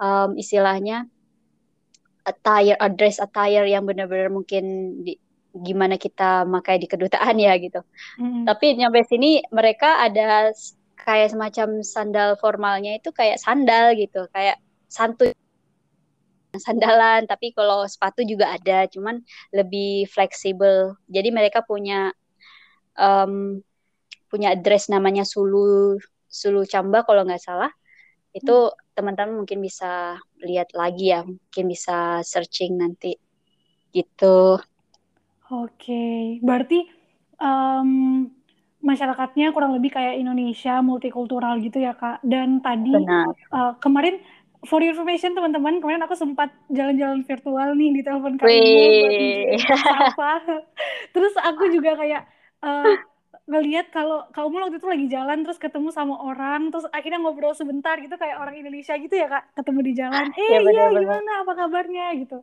em, 0.00 0.30
istilahnya 0.38 1.06
attire, 2.26 2.76
address 2.78 3.16
attire 3.18 3.66
yang 3.66 3.84
benar-benar 3.88 4.30
mungkin 4.30 4.64
di, 5.06 5.18
gimana 5.50 5.98
kita 5.98 6.46
pakai 6.46 6.78
di 6.82 6.86
kedutaan 6.86 7.36
ya 7.38 7.54
gitu. 7.58 7.80
Mm-mm. 8.18 8.44
Tapi 8.46 8.78
nyampe 8.78 9.02
sini 9.06 9.42
mereka 9.50 10.02
ada 10.06 10.50
kayak 11.00 11.28
semacam 11.32 11.68
sandal 11.82 12.30
formalnya 12.38 12.98
itu 12.98 13.10
kayak 13.10 13.38
sandal 13.40 13.94
gitu, 13.98 14.26
kayak 14.34 14.56
santuy 14.90 15.34
sandalan. 16.54 17.26
Tapi 17.30 17.54
kalau 17.54 17.86
sepatu 17.86 18.20
juga 18.26 18.54
ada, 18.54 18.86
cuman 18.90 19.22
lebih 19.54 20.06
fleksibel. 20.10 20.98
Jadi 21.10 21.28
mereka 21.30 21.62
punya 21.66 22.10
em, 22.98 23.62
punya 24.30 24.54
dress 24.54 24.86
namanya 24.86 25.26
sulu 25.26 25.98
sulu 26.30 26.62
camba 26.64 27.02
kalau 27.02 27.26
nggak 27.26 27.42
salah. 27.42 27.70
Itu 28.30 28.70
teman-teman 28.94 29.42
mungkin 29.42 29.58
bisa 29.58 30.14
lihat 30.38 30.70
lagi 30.72 31.10
ya, 31.10 31.26
mungkin 31.26 31.64
bisa 31.66 32.22
searching 32.22 32.78
nanti 32.78 33.18
gitu. 33.90 34.62
Oke, 35.50 36.38
berarti 36.46 36.86
em, 37.42 37.90
masyarakatnya 38.80 39.50
kurang 39.50 39.74
lebih 39.74 39.90
kayak 39.90 40.22
Indonesia, 40.22 40.78
multikultural 40.78 41.58
gitu 41.58 41.82
ya, 41.82 41.98
Kak. 41.98 42.22
Dan 42.22 42.62
tadi 42.62 42.94
Benar. 42.94 43.34
eh, 43.34 43.72
kemarin 43.82 44.22
for 44.68 44.78
your 44.84 44.92
information 44.92 45.32
teman-teman, 45.32 45.80
kemarin 45.80 46.04
aku 46.04 46.14
sempat 46.14 46.52
jalan-jalan 46.68 47.24
virtual 47.24 47.68
nih 47.74 47.90
di 47.96 48.00
telepon 48.04 48.36
kamu 48.36 48.60
buat 48.62 49.12
apa. 49.90 50.32
Terus 51.16 51.34
aku 51.40 51.64
juga 51.72 51.96
kayak 51.96 52.22
uh, 52.60 52.94
ngelihat 53.50 53.90
kalau 53.90 54.30
kamu 54.30 54.62
waktu 54.62 54.78
itu 54.78 54.86
lagi 54.86 55.06
jalan 55.10 55.42
terus 55.42 55.58
ketemu 55.58 55.90
sama 55.90 56.14
orang 56.22 56.70
terus 56.70 56.86
akhirnya 56.94 57.18
ngobrol 57.18 57.50
sebentar 57.50 57.98
gitu 57.98 58.14
kayak 58.14 58.38
orang 58.38 58.54
Indonesia 58.54 58.94
gitu 58.94 59.10
ya 59.18 59.26
kak? 59.26 59.58
Ketemu 59.58 59.80
di 59.82 59.92
jalan 59.98 60.26
eh 60.38 60.48
ya, 60.54 60.58
iya 60.62 60.86
gimana? 60.94 61.32
Apa 61.42 61.52
kabarnya? 61.58 62.06
gitu. 62.22 62.38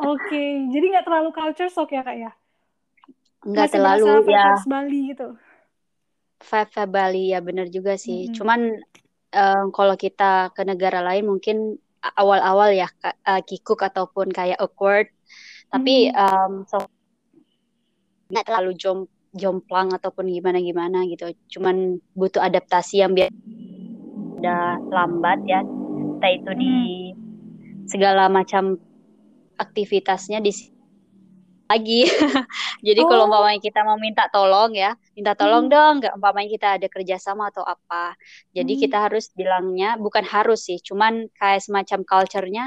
Oke 0.00 0.32
okay. 0.32 0.50
jadi 0.72 0.84
nggak 0.96 1.04
terlalu 1.04 1.30
culture 1.36 1.68
shock 1.68 1.92
ya 1.92 2.00
kak 2.00 2.16
ya? 2.16 2.32
Nggak 3.44 3.68
terlalu 3.76 4.08
ya 4.32 4.56
Bali 4.64 5.00
gitu? 5.12 5.28
Vibe 6.40 6.82
Bali 6.88 7.24
ya 7.36 7.38
bener 7.44 7.68
juga 7.68 8.00
sih. 8.00 8.24
Mm 8.24 8.26
-hmm. 8.32 8.36
cuman 8.40 8.60
um, 9.36 9.66
kalau 9.76 9.94
kita 10.00 10.56
ke 10.56 10.64
negara 10.64 11.04
lain 11.04 11.28
mungkin 11.28 11.76
awal-awal 12.16 12.72
ya 12.72 12.88
uh, 13.04 13.44
kikuk 13.44 13.84
ataupun 13.84 14.32
kayak 14.32 14.56
awkward. 14.56 15.12
Tapi 15.68 16.08
mm 16.08 16.16
-hmm. 16.16 16.64
um, 16.64 16.64
so 16.64 16.88
nggak 18.32 18.46
terlalu 18.48 18.72
jom 18.80 19.04
jomplang 19.30 19.94
ataupun 19.94 20.26
gimana 20.26 20.58
gimana 20.58 21.06
gitu 21.06 21.30
cuman 21.58 22.02
butuh 22.18 22.42
adaptasi 22.42 23.02
yang 23.02 23.14
biar 23.14 23.30
udah 24.40 24.80
lambat 24.88 25.38
ya 25.46 25.60
entah 25.62 26.32
itu 26.32 26.50
di 26.56 26.72
hmm. 27.12 27.88
segala 27.88 28.28
macam 28.28 28.76
aktivitasnya 29.60 30.40
di 30.40 30.52
lagi. 31.70 32.02
Jadi 32.86 33.00
oh. 33.04 33.06
kalau 33.06 33.30
umpamanya 33.30 33.62
kita 33.62 33.86
mau 33.86 33.94
minta 33.94 34.26
tolong 34.26 34.74
ya, 34.74 34.98
minta 35.14 35.38
tolong 35.38 35.70
hmm. 35.70 35.72
dong, 35.72 35.92
nggak 36.02 36.14
umpamanya 36.18 36.50
kita 36.50 36.68
ada 36.76 36.86
kerjasama 36.90 37.54
atau 37.54 37.62
apa. 37.62 38.18
Jadi 38.50 38.72
hmm. 38.74 38.80
kita 38.82 38.96
harus 39.06 39.30
bilangnya 39.38 39.94
bukan 39.96 40.26
harus 40.26 40.66
sih, 40.66 40.82
cuman 40.82 41.30
kayak 41.38 41.62
semacam 41.62 42.02
culture-nya 42.02 42.64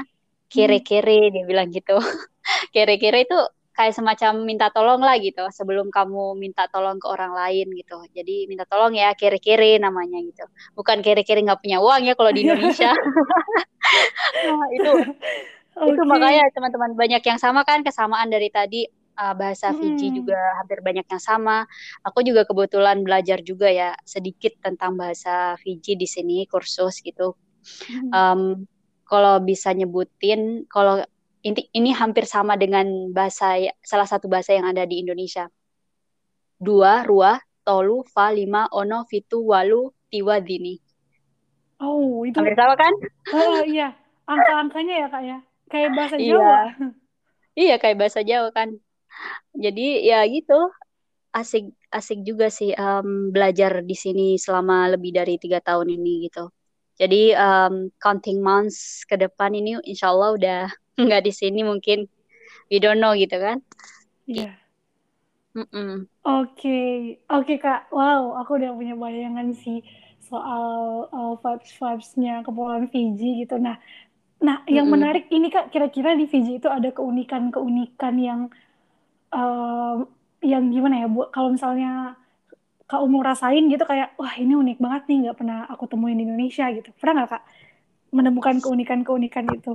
kere-kere 0.48 1.28
dia 1.28 1.44
bilang 1.44 1.68
gitu. 1.68 2.00
kere-kere 2.74 3.28
itu 3.28 3.38
kayak 3.74 3.92
semacam 3.92 4.46
minta 4.46 4.70
tolong 4.70 5.02
lah 5.02 5.18
gitu 5.18 5.42
sebelum 5.50 5.90
kamu 5.90 6.38
minta 6.38 6.70
tolong 6.70 7.02
ke 7.02 7.10
orang 7.10 7.34
lain 7.34 7.74
gitu 7.74 7.98
jadi 8.14 8.46
minta 8.46 8.62
tolong 8.70 8.94
ya 8.94 9.10
kiri-kiri 9.18 9.82
namanya 9.82 10.22
gitu 10.22 10.46
bukan 10.78 11.02
kiri-kiri 11.02 11.42
nggak 11.42 11.58
punya 11.58 11.82
uang 11.82 12.06
ya 12.06 12.14
kalau 12.14 12.30
di 12.30 12.46
Indonesia 12.46 12.94
nah, 14.46 14.66
itu 14.70 14.92
okay. 15.74 15.90
itu 15.90 16.02
makanya 16.06 16.46
teman-teman 16.54 16.94
banyak 16.94 17.22
yang 17.26 17.38
sama 17.42 17.66
kan 17.66 17.82
kesamaan 17.82 18.30
dari 18.30 18.46
tadi 18.54 18.86
uh, 19.18 19.34
bahasa 19.34 19.74
Fiji 19.74 20.14
hmm. 20.14 20.16
juga 20.22 20.38
hampir 20.62 20.78
banyak 20.78 21.06
yang 21.10 21.22
sama 21.22 21.66
aku 22.06 22.22
juga 22.22 22.46
kebetulan 22.46 23.02
belajar 23.02 23.42
juga 23.42 23.66
ya 23.74 23.98
sedikit 24.06 24.54
tentang 24.62 24.94
bahasa 24.94 25.58
Fiji 25.58 25.98
di 25.98 26.06
sini 26.06 26.46
kursus 26.46 27.02
gitu 27.02 27.34
hmm. 27.90 28.10
um, 28.14 28.42
kalau 29.02 29.42
bisa 29.42 29.74
nyebutin 29.74 30.62
kalau 30.70 31.02
ini, 31.44 31.60
ini 31.76 31.90
hampir 31.92 32.24
sama 32.24 32.56
dengan 32.56 33.12
bahasa 33.12 33.60
salah 33.84 34.08
satu 34.08 34.26
bahasa 34.32 34.56
yang 34.56 34.64
ada 34.64 34.88
di 34.88 35.04
Indonesia. 35.04 35.46
Dua, 36.56 37.04
rua, 37.04 37.36
tolu, 37.60 38.00
fa, 38.08 38.32
lima, 38.32 38.64
ono, 38.72 39.04
fitu, 39.04 39.44
walu, 39.44 39.92
tiwa, 40.08 40.40
dini. 40.40 40.80
Oh, 41.84 42.24
itu. 42.24 42.40
Hampir 42.40 42.56
sama 42.56 42.74
kan? 42.80 42.94
Oh 43.36 43.60
iya, 43.68 43.92
angka-angkanya 44.24 44.94
ya 45.04 45.06
kak 45.12 45.22
ya, 45.22 45.38
kayak 45.68 45.90
bahasa 45.92 46.16
iya. 46.16 46.32
Jawa. 46.32 46.60
Iya, 47.54 47.74
kayak 47.78 47.96
bahasa 48.00 48.20
Jawa 48.24 48.48
kan. 48.50 48.68
Jadi 49.52 50.08
ya 50.08 50.24
gitu, 50.26 50.58
asik 51.34 51.70
asik 51.90 52.22
juga 52.26 52.50
sih 52.50 52.74
um, 52.74 53.30
belajar 53.30 53.82
di 53.82 53.94
sini 53.94 54.40
selama 54.40 54.90
lebih 54.96 55.14
dari 55.14 55.38
tiga 55.38 55.60
tahun 55.60 55.92
ini 55.92 56.30
gitu. 56.30 56.50
Jadi 56.94 57.34
um, 57.34 57.90
counting 57.98 58.38
months 58.38 59.02
ke 59.06 59.18
depan 59.18 59.50
ini 59.50 59.78
insya 59.82 60.14
Allah 60.14 60.30
udah 60.38 60.62
nggak 61.00 61.22
di 61.24 61.32
sini 61.34 61.60
mungkin. 61.66 62.06
We 62.72 62.80
don't 62.80 63.00
know 63.00 63.12
gitu 63.12 63.36
kan. 63.36 63.60
Iya. 64.24 64.56
Yeah. 65.54 66.04
oke. 66.26 66.80
Oke 67.30 67.54
kak. 67.62 67.92
Wow 67.94 68.34
aku 68.40 68.58
udah 68.58 68.74
punya 68.74 68.94
bayangan 68.98 69.54
sih 69.54 69.84
soal 70.24 71.06
uh, 71.12 71.36
vibes 71.38 71.70
vibesnya 71.76 72.42
kepulauan 72.42 72.88
Fiji 72.88 73.44
gitu. 73.44 73.60
Nah 73.60 73.78
nah 74.42 74.60
yang 74.66 74.90
mm 74.90 74.92
-mm. 74.92 75.00
menarik 75.00 75.26
ini 75.30 75.48
kak 75.48 75.70
kira-kira 75.70 76.18
di 76.18 76.26
Fiji 76.26 76.58
itu 76.58 76.68
ada 76.68 76.90
keunikan 76.90 77.54
keunikan 77.54 78.18
yang 78.18 78.40
uh, 79.30 80.02
yang 80.44 80.68
gimana 80.68 81.04
ya 81.04 81.08
bu 81.08 81.30
kalau 81.32 81.54
misalnya 81.54 82.18
kak 82.84 83.00
umur 83.00 83.24
rasain 83.24 83.64
gitu 83.72 83.84
kayak 83.88 84.12
wah 84.20 84.34
ini 84.36 84.52
unik 84.52 84.78
banget 84.82 85.02
nih 85.08 85.16
nggak 85.28 85.36
pernah 85.40 85.58
aku 85.70 85.84
temuin 85.88 86.18
di 86.18 86.24
Indonesia 86.26 86.66
gitu. 86.74 86.90
Pernah 86.98 87.24
nggak 87.24 87.30
kak 87.30 87.44
menemukan 88.14 88.56
keunikan 88.60 89.00
keunikan 89.02 89.46
itu 89.50 89.74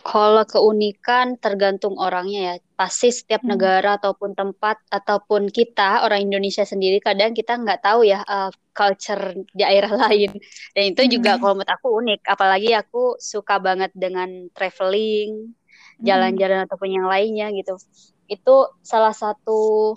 kalau 0.00 0.44
keunikan 0.48 1.36
tergantung 1.36 1.96
orangnya 2.00 2.40
ya. 2.40 2.54
Pasti 2.74 3.12
setiap 3.12 3.44
hmm. 3.44 3.50
negara 3.52 4.00
ataupun 4.00 4.32
tempat 4.32 4.80
ataupun 4.88 5.52
kita 5.52 6.04
orang 6.08 6.24
Indonesia 6.24 6.64
sendiri 6.64 6.96
kadang 7.04 7.36
kita 7.36 7.60
nggak 7.60 7.84
tahu 7.84 8.08
ya 8.08 8.24
uh, 8.24 8.48
culture 8.72 9.36
di 9.36 9.54
daerah 9.60 9.92
lain. 10.08 10.32
Dan 10.72 10.84
itu 10.96 11.02
hmm. 11.04 11.10
juga 11.12 11.30
kalau 11.36 11.60
menurut 11.60 11.72
aku 11.76 11.88
unik. 12.00 12.20
Apalagi 12.24 12.70
aku 12.72 13.20
suka 13.20 13.60
banget 13.60 13.92
dengan 13.92 14.48
traveling, 14.56 15.52
hmm. 15.52 16.04
jalan-jalan 16.04 16.64
hmm. 16.64 16.66
ataupun 16.66 16.88
yang 16.88 17.06
lainnya 17.06 17.52
gitu. 17.52 17.76
Itu 18.24 18.72
salah 18.80 19.12
satu 19.12 19.92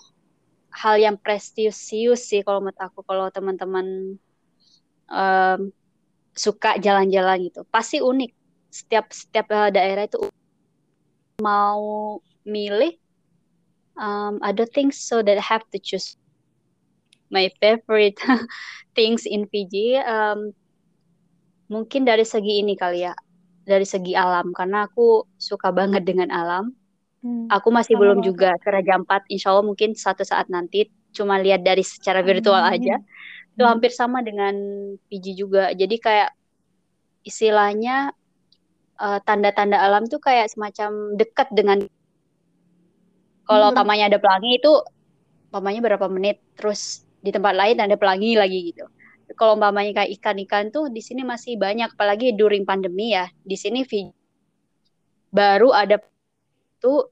hal 0.73 0.97
yang 0.99 1.15
prestisius 1.21 2.25
sih 2.27 2.41
kalau 2.41 2.59
menurut 2.59 2.81
aku 2.81 3.05
kalau 3.05 3.29
teman-teman 3.29 4.17
um, 5.07 5.59
suka 6.35 6.75
jalan-jalan 6.81 7.47
gitu. 7.47 7.61
Pasti 7.69 8.01
unik 8.01 8.42
setiap 8.73 9.13
setiap 9.13 9.45
uh, 9.53 9.69
daerah 9.69 10.09
itu 10.09 10.17
mau 11.37 12.17
milih 12.41 12.97
um, 14.01 14.41
other 14.41 14.65
things 14.65 14.97
so 14.97 15.21
that 15.21 15.37
I 15.37 15.45
have 15.45 15.61
to 15.73 15.77
choose. 15.77 16.17
My 17.29 17.53
favorite 17.61 18.17
things 18.97 19.29
in 19.29 19.45
Fiji 19.49 19.97
um, 20.01 20.53
mungkin 21.69 22.05
dari 22.05 22.25
segi 22.25 22.65
ini 22.65 22.73
kali 22.73 23.05
ya 23.05 23.13
dari 23.65 23.85
segi 23.85 24.17
alam. 24.17 24.53
Karena 24.57 24.89
aku 24.89 25.29
suka 25.37 25.69
banget 25.69 26.05
dengan 26.05 26.33
alam. 26.33 26.73
Hmm, 27.23 27.47
aku 27.47 27.71
masih 27.71 27.95
belum 27.95 28.25
juga 28.25 28.57
ke 28.59 28.73
Raja 28.73 28.97
Ampat. 28.99 29.29
Insya 29.29 29.53
Allah 29.53 29.65
mungkin 29.65 29.93
satu 29.93 30.25
saat 30.25 30.49
nanti 30.49 30.89
cuma 31.13 31.37
lihat 31.37 31.61
dari 31.61 31.85
secara 31.85 32.25
virtual 32.25 32.57
hmm. 32.57 32.73
aja 32.73 32.95
itu 33.53 33.61
hmm. 33.61 33.69
hampir 33.69 33.93
sama 33.93 34.25
dengan 34.25 34.53
Fiji 35.09 35.37
juga. 35.37 35.69
Jadi 35.73 36.01
kayak 36.01 36.33
istilahnya 37.23 38.11
tanda 38.97 39.17
eh, 39.17 39.19
tanda-tanda 39.25 39.77
alam 39.81 40.03
tuh 40.05 40.21
kayak 40.21 40.49
semacam 40.53 41.17
dekat 41.17 41.47
dengan 41.51 41.83
kalau 43.43 43.69
hmm. 43.71 43.77
tamanya 43.77 44.05
ada 44.11 44.19
pelangi 44.19 44.59
itu 44.59 44.71
umpamanya 45.51 45.81
berapa 45.85 46.07
menit 46.09 46.41
terus 46.57 47.05
di 47.21 47.29
tempat 47.29 47.53
lain 47.53 47.77
ada 47.79 47.95
pelangi 47.99 48.35
lagi 48.35 48.73
gitu. 48.73 48.89
Kalau 49.37 49.55
umpamanya 49.57 50.03
kayak 50.03 50.19
ikan-ikan 50.19 50.69
tuh 50.69 50.91
di 50.91 50.99
sini 50.99 51.23
masih 51.23 51.55
banyak 51.55 51.93
apalagi 51.95 52.35
during 52.35 52.67
pandemi 52.67 53.15
ya. 53.15 53.29
Di 53.43 53.55
sini 53.55 53.83
baru 55.33 55.73
ada 55.73 55.97
tuh 56.77 57.09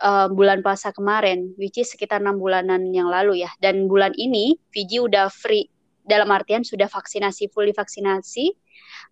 uh, 0.00 0.28
bulan 0.32 0.64
puasa 0.64 0.94
kemarin 0.94 1.52
which 1.60 1.76
is 1.76 1.92
sekitar 1.92 2.22
enam 2.22 2.38
bulanan 2.38 2.90
yang 2.90 3.10
lalu 3.10 3.42
ya. 3.42 3.50
Dan 3.62 3.86
bulan 3.86 4.14
ini 4.16 4.58
Fiji 4.70 5.02
udah 5.02 5.30
free 5.30 5.68
dalam 6.04 6.28
artian 6.30 6.62
sudah 6.62 6.86
vaksinasi 6.86 7.48
fully 7.50 7.72
vaksinasi 7.72 8.52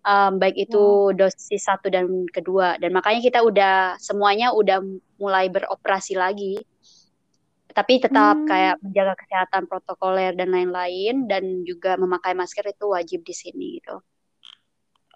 um, 0.05 0.39
baik 0.39 0.55
itu 0.69 0.79
wow. 0.79 1.15
dosis 1.15 1.63
satu 1.63 1.87
dan 1.89 2.27
kedua 2.29 2.75
dan 2.77 2.91
makanya 2.93 3.21
kita 3.23 3.39
udah 3.41 3.97
semuanya 3.97 4.51
udah 4.51 4.83
mulai 5.17 5.47
beroperasi 5.49 6.17
lagi 6.17 6.59
tapi 7.73 7.97
tetap 7.97 8.37
hmm. 8.37 8.47
kayak 8.47 8.75
menjaga 8.85 9.13
kesehatan 9.17 9.65
protokoler 9.65 10.37
dan 10.37 10.53
lain-lain 10.53 11.25
dan 11.25 11.65
juga 11.65 11.97
memakai 11.97 12.37
masker 12.37 12.69
itu 12.69 12.85
wajib 12.93 13.25
di 13.25 13.33
sini 13.33 13.81
gitu. 13.81 13.97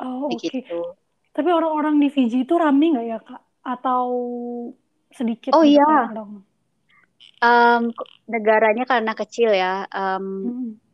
Oh 0.01 0.25
oke. 0.25 0.41
Okay. 0.41 0.65
Tapi 1.37 1.49
orang-orang 1.53 2.01
di 2.01 2.09
Fiji 2.09 2.49
itu 2.49 2.57
rame 2.57 2.97
nggak 2.97 3.05
ya 3.05 3.19
kak? 3.21 3.41
Atau 3.61 4.09
sedikit? 5.13 5.53
Oh 5.53 5.61
iya. 5.61 6.09
Um, 7.37 7.93
negaranya 8.25 8.89
karena 8.89 9.13
kecil 9.13 9.53
ya. 9.53 9.85
Um, 9.93 10.25
hmm 10.25 10.86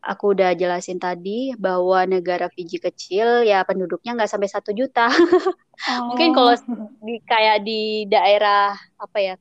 aku 0.00 0.32
udah 0.32 0.56
jelasin 0.56 0.96
tadi 0.96 1.52
bahwa 1.60 2.08
negara 2.08 2.48
Fiji 2.52 2.80
kecil 2.80 3.44
ya 3.44 3.64
penduduknya 3.64 4.16
nggak 4.16 4.30
sampai 4.30 4.50
satu 4.50 4.72
juta. 4.72 5.08
Oh. 5.80 6.12
mungkin 6.12 6.36
kalau 6.36 6.52
di 7.00 7.24
kayak 7.24 7.64
di 7.64 8.04
daerah 8.04 8.76
apa 9.00 9.16
ya 9.16 9.34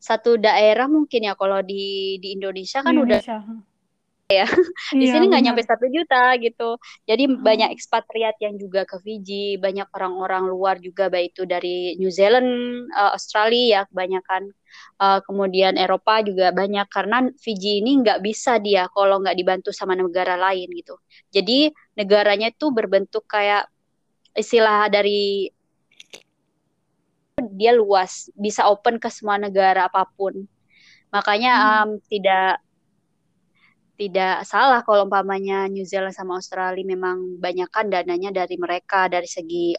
satu 0.00 0.40
daerah 0.40 0.88
mungkin 0.88 1.28
ya 1.28 1.36
kalau 1.36 1.60
di 1.60 2.16
di 2.24 2.32
Indonesia 2.32 2.80
kan 2.80 2.96
Indonesia. 2.96 3.36
udah 3.44 3.67
ya. 4.28 4.44
Di 4.92 5.08
iya, 5.08 5.12
sini 5.16 5.32
nggak 5.32 5.44
nyampe 5.44 5.62
satu 5.64 5.88
juta 5.88 6.36
gitu. 6.36 6.76
Jadi 7.08 7.24
oh. 7.32 7.40
banyak 7.40 7.72
ekspatriat 7.72 8.36
yang 8.44 8.60
juga 8.60 8.84
ke 8.84 9.00
Fiji, 9.00 9.56
banyak 9.56 9.88
orang-orang 9.96 10.52
luar 10.52 10.76
juga 10.84 11.08
baik 11.08 11.32
itu 11.32 11.48
dari 11.48 11.96
New 11.96 12.12
Zealand, 12.12 12.48
uh, 12.92 13.16
Australia 13.16 13.64
ya 13.64 13.80
kebanyakan. 13.88 14.52
Uh, 15.00 15.18
kemudian 15.24 15.80
Eropa 15.80 16.20
juga 16.20 16.52
banyak 16.52 16.86
karena 16.92 17.24
Fiji 17.40 17.80
ini 17.80 18.04
nggak 18.04 18.20
bisa 18.20 18.60
dia 18.60 18.84
kalau 18.92 19.24
nggak 19.24 19.32
dibantu 19.32 19.72
sama 19.72 19.96
negara 19.96 20.36
lain 20.36 20.68
gitu. 20.76 21.00
Jadi 21.32 21.72
negaranya 21.96 22.52
itu 22.52 22.68
berbentuk 22.68 23.24
kayak 23.24 23.64
istilah 24.36 24.92
dari 24.92 25.48
dia 27.56 27.72
luas, 27.72 28.28
bisa 28.36 28.68
open 28.68 29.00
ke 29.00 29.08
semua 29.08 29.40
negara 29.40 29.88
apa 29.88 30.04
pun. 30.04 30.44
Makanya 31.08 31.52
hmm. 31.56 31.64
um, 31.64 31.90
tidak 32.12 32.60
tidak 33.98 34.46
salah 34.46 34.86
kalau 34.86 35.10
umpamanya 35.10 35.66
New 35.66 35.82
Zealand 35.82 36.14
sama 36.14 36.38
Australia 36.38 36.86
memang 36.86 37.42
banyakkan 37.42 37.90
dananya 37.90 38.30
dari 38.30 38.54
mereka 38.54 39.10
dari 39.10 39.26
segi 39.26 39.74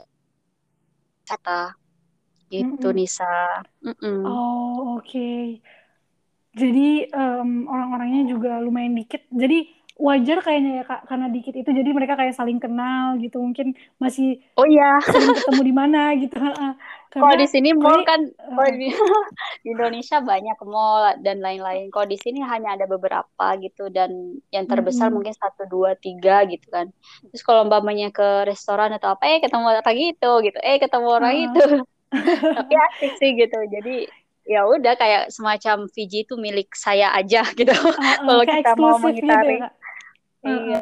kata 1.23 1.71
gitu 2.51 2.91
mm 2.91 2.93
-mm. 2.93 2.97
Nisa. 2.99 3.63
Mm 3.79 3.95
-mm. 3.95 4.19
Oh 4.27 4.99
oke. 4.99 5.07
Okay. 5.07 5.63
Jadi 6.51 7.07
um, 7.15 7.69
orang-orangnya 7.71 8.35
juga 8.35 8.59
lumayan 8.59 8.97
dikit. 8.97 9.23
Jadi 9.31 9.79
wajar 9.99 10.39
kayaknya 10.39 10.71
ya 10.81 10.83
kak 10.87 11.11
karena 11.11 11.27
dikit 11.27 11.53
itu 11.59 11.69
jadi 11.75 11.89
mereka 11.91 12.15
kayak 12.15 12.31
saling 12.31 12.55
kenal 12.55 13.19
gitu 13.19 13.35
mungkin 13.43 13.75
masih 13.99 14.39
oh 14.55 14.63
iya 14.63 14.95
sering 15.03 15.35
ketemu 15.35 15.61
di 15.67 15.73
mana 15.75 16.15
gitu 16.15 16.39
kalau 17.21 17.35
di 17.35 17.47
sini 17.49 17.73
mall 17.73 18.05
kan 18.05 18.21
uh, 18.25 18.69
di, 18.73 18.93
di 19.65 19.69
Indonesia 19.73 20.21
banyak 20.21 20.57
mall 20.65 21.17
dan 21.25 21.41
lain-lain. 21.41 21.89
Kalau 21.89 22.05
di 22.05 22.17
sini 22.21 22.45
hanya 22.45 22.77
ada 22.77 22.85
beberapa 22.85 23.45
gitu 23.57 23.89
dan 23.89 24.37
yang 24.53 24.65
terbesar 24.69 25.09
-hmm. 25.09 25.15
mungkin 25.17 25.33
satu 25.33 25.65
dua 25.65 25.97
tiga 25.97 26.45
gitu 26.45 26.69
kan. 26.69 26.93
Terus 27.33 27.41
kalau 27.41 27.65
umpamanya 27.65 28.13
ke 28.13 28.45
restoran 28.45 28.93
atau 28.93 29.17
apa 29.17 29.25
eh 29.25 29.39
ketemu 29.41 29.65
orang 29.65 29.97
gitu 29.97 30.31
gitu 30.45 30.59
eh 30.61 30.77
ketemu 30.77 31.07
orang 31.09 31.33
uh. 31.33 31.45
itu. 31.49 31.65
Tapi 32.57 32.73
asik 32.73 33.13
sih 33.17 33.29
gitu. 33.37 33.59
Jadi 33.69 33.95
ya 34.49 34.65
udah 34.65 34.97
kayak 34.97 35.29
semacam 35.29 35.85
Fiji 35.93 36.25
itu 36.25 36.33
milik 36.37 36.73
saya 36.73 37.13
aja 37.13 37.45
gitu. 37.59 37.73
Uh, 37.73 37.89
uh, 37.89 38.17
kalau 38.21 38.43
kita 38.45 38.71
mau 38.77 38.97
mengitari 39.01 39.61
gitu 39.61 39.65
ya, 39.65 39.69
Iya. 40.39 40.79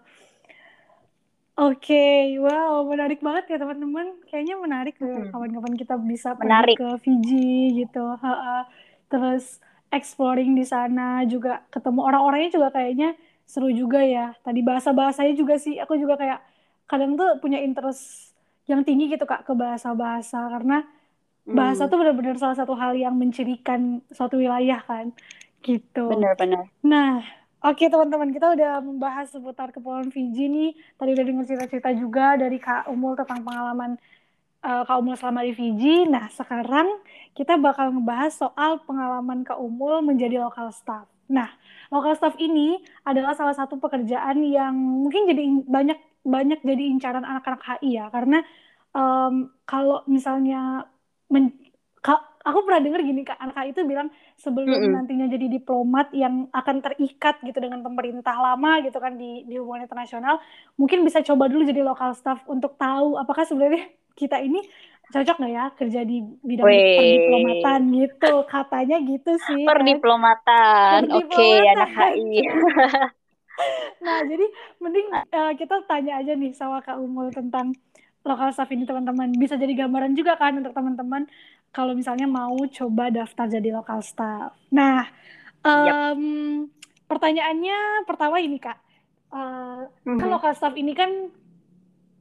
Oke, 1.58 1.90
okay. 1.90 2.38
wow, 2.38 2.86
menarik 2.86 3.18
banget 3.18 3.50
ya 3.50 3.58
teman-teman. 3.58 4.14
Kayaknya 4.30 4.56
menarik 4.62 4.94
tuh 5.02 5.10
hmm. 5.10 5.34
kapan-kapan 5.34 5.74
kita 5.74 5.96
bisa 5.98 6.38
pergi 6.38 6.78
ke 6.78 6.90
Fiji 7.02 7.82
gitu. 7.82 8.06
Ha 8.06 8.30
-ha. 8.30 8.58
Terus 9.10 9.58
exploring 9.90 10.54
di 10.54 10.62
sana 10.70 11.26
juga 11.26 11.66
ketemu 11.74 12.06
orang-orangnya 12.06 12.62
juga 12.62 12.70
kayaknya 12.70 13.18
seru 13.50 13.74
juga 13.74 14.06
ya. 14.06 14.38
Tadi 14.46 14.62
bahasa-bahasanya 14.62 15.34
juga 15.34 15.58
sih, 15.58 15.82
aku 15.82 15.98
juga 15.98 16.22
kayak 16.22 16.46
kadang 16.86 17.18
tuh 17.18 17.42
punya 17.42 17.58
interest 17.58 18.36
yang 18.70 18.86
tinggi 18.86 19.10
gitu 19.10 19.26
kak 19.26 19.48
ke 19.48 19.58
bahasa-bahasa 19.58 20.38
karena 20.54 20.86
bahasa 21.48 21.88
hmm. 21.88 21.92
tuh 21.92 21.98
benar-benar 21.98 22.36
salah 22.36 22.58
satu 22.60 22.76
hal 22.76 22.94
yang 23.00 23.16
mencirikan 23.16 24.04
suatu 24.12 24.38
wilayah 24.38 24.84
kan 24.84 25.16
gitu. 25.64 26.12
Benar-benar. 26.12 26.68
Nah, 26.84 27.24
Oke 27.58 27.90
teman-teman, 27.90 28.30
kita 28.30 28.54
udah 28.54 28.86
membahas 28.86 29.34
seputar 29.34 29.74
Kepulauan 29.74 30.14
Fiji 30.14 30.46
nih. 30.46 30.78
Tadi 30.94 31.10
udah 31.18 31.26
dengar 31.26 31.46
cerita-cerita 31.50 31.90
juga 31.98 32.38
dari 32.38 32.62
Kak 32.62 32.86
Umul 32.86 33.18
tentang 33.18 33.42
pengalaman 33.42 33.98
uh, 34.62 34.86
Kak 34.86 35.02
Umul 35.02 35.18
selama 35.18 35.42
di 35.42 35.58
Fiji. 35.58 36.06
Nah, 36.06 36.30
sekarang 36.30 36.86
kita 37.34 37.58
bakal 37.58 37.98
ngebahas 37.98 38.30
soal 38.30 38.78
pengalaman 38.86 39.42
Kak 39.42 39.58
Umul 39.58 40.06
menjadi 40.06 40.38
lokal 40.38 40.70
staff. 40.70 41.10
Nah, 41.34 41.50
lokal 41.90 42.14
staff 42.14 42.38
ini 42.38 42.78
adalah 43.02 43.34
salah 43.34 43.58
satu 43.58 43.82
pekerjaan 43.82 44.38
yang 44.46 44.78
mungkin 44.78 45.26
jadi 45.26 45.44
banyak 45.66 45.98
banyak 46.30 46.62
jadi 46.62 46.84
incaran 46.94 47.26
anak-anak 47.26 47.82
HI 47.82 47.98
ya, 47.98 48.06
karena 48.14 48.46
um, 48.94 49.50
kalau 49.66 50.06
misalnya 50.06 50.86
men, 51.34 51.58
aku 52.48 52.64
pernah 52.64 52.82
dengar 52.82 53.02
gini 53.04 53.22
kak. 53.28 53.36
Anak 53.36 53.76
itu 53.76 53.84
bilang 53.84 54.08
sebelum 54.40 54.72
mm 54.72 54.80
-hmm. 54.80 54.94
nantinya 54.96 55.28
jadi 55.28 55.48
diplomat 55.52 56.16
yang 56.16 56.48
akan 56.56 56.80
terikat 56.80 57.44
gitu 57.44 57.60
dengan 57.60 57.84
pemerintah 57.84 58.34
lama 58.40 58.80
gitu 58.82 58.98
kan 59.04 59.20
di 59.20 59.44
di 59.44 59.60
hubungan 59.60 59.84
internasional 59.84 60.40
mungkin 60.80 61.04
bisa 61.04 61.20
coba 61.22 61.52
dulu 61.52 61.68
jadi 61.68 61.84
lokal 61.84 62.16
staff 62.16 62.48
untuk 62.48 62.80
tahu 62.80 63.20
apakah 63.20 63.44
sebenarnya 63.44 63.92
kita 64.18 64.42
ini 64.42 64.64
cocok 65.08 65.36
nggak 65.40 65.54
ya 65.54 65.66
kerja 65.76 66.02
di 66.04 66.18
bidang 66.24 66.66
perdiplomatan 66.66 67.80
gitu. 67.92 68.34
Katanya 68.48 68.98
gitu 69.04 69.32
sih 69.44 69.64
perdiplomatan. 69.68 71.00
Kan? 71.04 71.12
oke 71.12 71.28
okay, 71.28 71.60
anak 71.76 71.92
HI 71.92 72.42
nah 74.06 74.22
jadi 74.22 74.46
mending 74.78 75.10
uh, 75.34 75.54
kita 75.58 75.82
tanya 75.90 76.22
aja 76.22 76.38
nih 76.38 76.54
sama 76.54 76.78
Kak 76.86 77.02
Umul 77.02 77.34
tentang 77.34 77.74
lokal 78.28 78.52
staff 78.52 78.70
ini 78.76 78.84
teman-teman. 78.84 79.32
Bisa 79.40 79.56
jadi 79.56 79.72
gambaran 79.74 80.14
juga 80.14 80.36
kan 80.36 80.60
untuk 80.60 80.76
teman-teman 80.76 81.26
kalau 81.72 81.94
misalnya 81.94 82.26
mau 82.26 82.58
coba 82.68 83.14
daftar 83.14 83.46
jadi 83.48 83.70
lokal 83.76 84.02
staff. 84.02 84.56
Nah, 84.74 85.06
um, 85.62 85.84
yep. 85.86 86.18
pertanyaannya 87.06 88.08
pertama 88.10 88.42
ini 88.42 88.58
kak, 88.58 88.78
uh, 89.32 89.86
mm-hmm. 89.86 90.18
kan 90.18 90.28
lokal 90.28 90.52
staff 90.58 90.74
ini 90.74 90.94
kan 90.98 91.30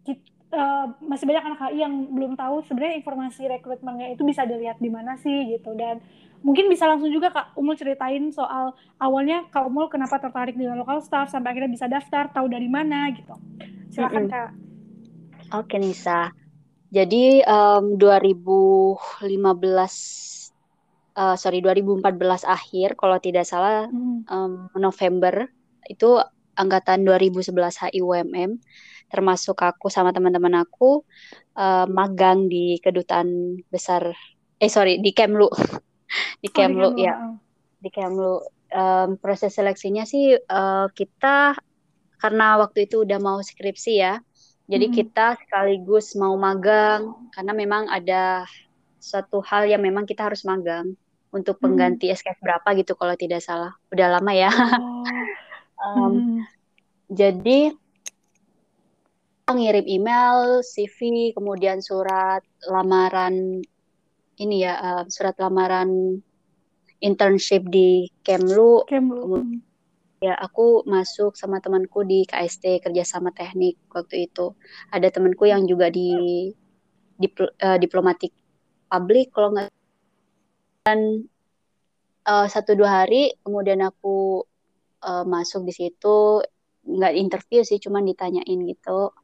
kita, 0.05 0.29
uh, 0.53 0.93
masih 1.03 1.25
banyak 1.25 1.45
anak 1.45 1.61
HI 1.67 1.79
yang 1.83 1.95
belum 2.13 2.33
tahu 2.37 2.63
sebenarnya 2.69 3.01
informasi 3.01 3.49
rekrutmennya 3.49 4.13
itu 4.13 4.23
bisa 4.23 4.45
dilihat 4.45 4.79
di 4.79 4.91
mana 4.93 5.17
sih 5.19 5.57
gitu 5.57 5.73
dan 5.75 6.05
mungkin 6.45 6.69
bisa 6.69 6.87
langsung 6.87 7.11
juga 7.11 7.33
kak 7.33 7.57
Umul 7.57 7.75
ceritain 7.75 8.29
soal 8.31 8.77
awalnya 9.01 9.49
kak 9.51 9.67
Umul 9.67 9.89
kenapa 9.89 10.21
tertarik 10.21 10.55
dengan 10.55 10.79
lokal 10.79 11.01
staff 11.01 11.33
sampai 11.33 11.57
akhirnya 11.57 11.73
bisa 11.73 11.87
daftar 11.89 12.31
tahu 12.31 12.47
dari 12.47 12.69
mana 12.69 13.09
gitu. 13.11 13.35
Silakan 13.91 14.29
mm-hmm. 14.29 14.35
kak. 14.37 14.51
Oke 15.55 15.79
Nisa. 15.79 16.46
Jadi 16.95 17.43
um, 17.43 17.99
2015 17.99 19.27
uh, 21.17 21.35
sorry 21.35 21.65
2014 21.65 22.47
akhir 22.47 22.95
kalau 22.95 23.17
tidak 23.19 23.49
salah 23.49 23.89
hmm. 23.89 24.29
um, 24.29 24.69
November 24.77 25.49
itu 25.89 26.21
angkatan 26.57 27.05
2011 27.05 27.53
HIUMM 27.91 28.61
termasuk 29.07 29.63
aku 29.63 29.87
sama 29.87 30.11
teman-teman 30.11 30.67
aku 30.67 31.07
uh, 31.55 31.87
magang 31.87 32.51
di 32.51 32.79
kedutaan 32.83 33.61
besar 33.71 34.11
eh 34.59 34.71
sorry 34.71 34.99
di 35.01 35.13
Kemlu. 35.13 35.49
Di 36.39 36.49
Kemlu 36.55 36.87
oh, 36.87 36.95
di 36.95 37.03
ya. 37.03 37.19
di 37.83 37.91
Kemlu. 37.91 38.39
Um, 38.71 39.19
proses 39.19 39.59
seleksinya 39.59 40.07
sih 40.07 40.39
uh, 40.39 40.87
kita 40.95 41.59
karena 42.23 42.59
waktu 42.63 42.87
itu 42.87 43.03
udah 43.03 43.19
mau 43.19 43.43
skripsi 43.43 43.93
ya 43.99 44.23
jadi 44.67 44.87
hmm. 44.91 44.95
kita 44.95 45.39
sekaligus 45.39 46.19
mau 46.19 46.35
magang 46.35 47.31
karena 47.31 47.53
memang 47.55 47.87
ada 47.87 48.43
suatu 48.99 49.39
hal 49.47 49.71
yang 49.71 49.79
memang 49.79 50.03
kita 50.03 50.27
harus 50.27 50.43
magang 50.43 50.99
untuk 51.31 51.63
pengganti 51.63 52.11
hmm. 52.11 52.19
SKS 52.19 52.43
berapa 52.43 52.69
gitu 52.75 52.99
kalau 52.99 53.15
tidak 53.15 53.45
salah. 53.47 53.79
Udah 53.95 54.19
lama 54.19 54.33
ya. 54.35 54.51
Oh. 54.51 55.07
um, 55.87 56.11
hmm. 56.11 56.41
Jadi 57.07 57.71
ngirim 59.47 59.87
email, 59.87 60.59
CV, 60.67 61.31
kemudian 61.31 61.79
surat 61.79 62.43
lamaran 62.67 63.63
ini 64.43 64.67
ya, 64.67 64.75
uh, 64.75 65.03
surat 65.07 65.39
lamaran 65.39 66.19
internship 66.99 67.63
di 67.71 68.11
Kemlu. 68.27 68.83
Kemlu. 68.91 69.63
Ya 70.27 70.35
aku 70.35 70.83
masuk 70.83 71.39
sama 71.39 71.63
temanku 71.63 72.03
di 72.03 72.27
KST 72.27 72.83
kerjasama 72.83 73.31
teknik 73.31 73.79
waktu 73.95 74.27
itu 74.27 74.59
ada 74.91 75.07
temanku 75.15 75.47
yang 75.47 75.63
juga 75.71 75.87
di 75.87 76.11
dipl 77.23 77.47
uh, 77.63 77.79
diplomatik 77.79 78.35
publik 78.91 79.31
kalau 79.31 79.55
nggak 79.55 79.71
dan 80.87 81.31
uh, 82.27 82.47
satu 82.51 82.75
dua 82.75 83.07
hari 83.07 83.39
kemudian 83.47 83.87
aku 83.87 84.43
uh, 85.07 85.23
masuk 85.23 85.63
di 85.63 85.75
situ 85.79 86.43
nggak 86.83 87.15
interview 87.15 87.63
sih 87.63 87.79
cuman 87.79 88.03
ditanyain 88.11 88.61
gitu 88.67 89.15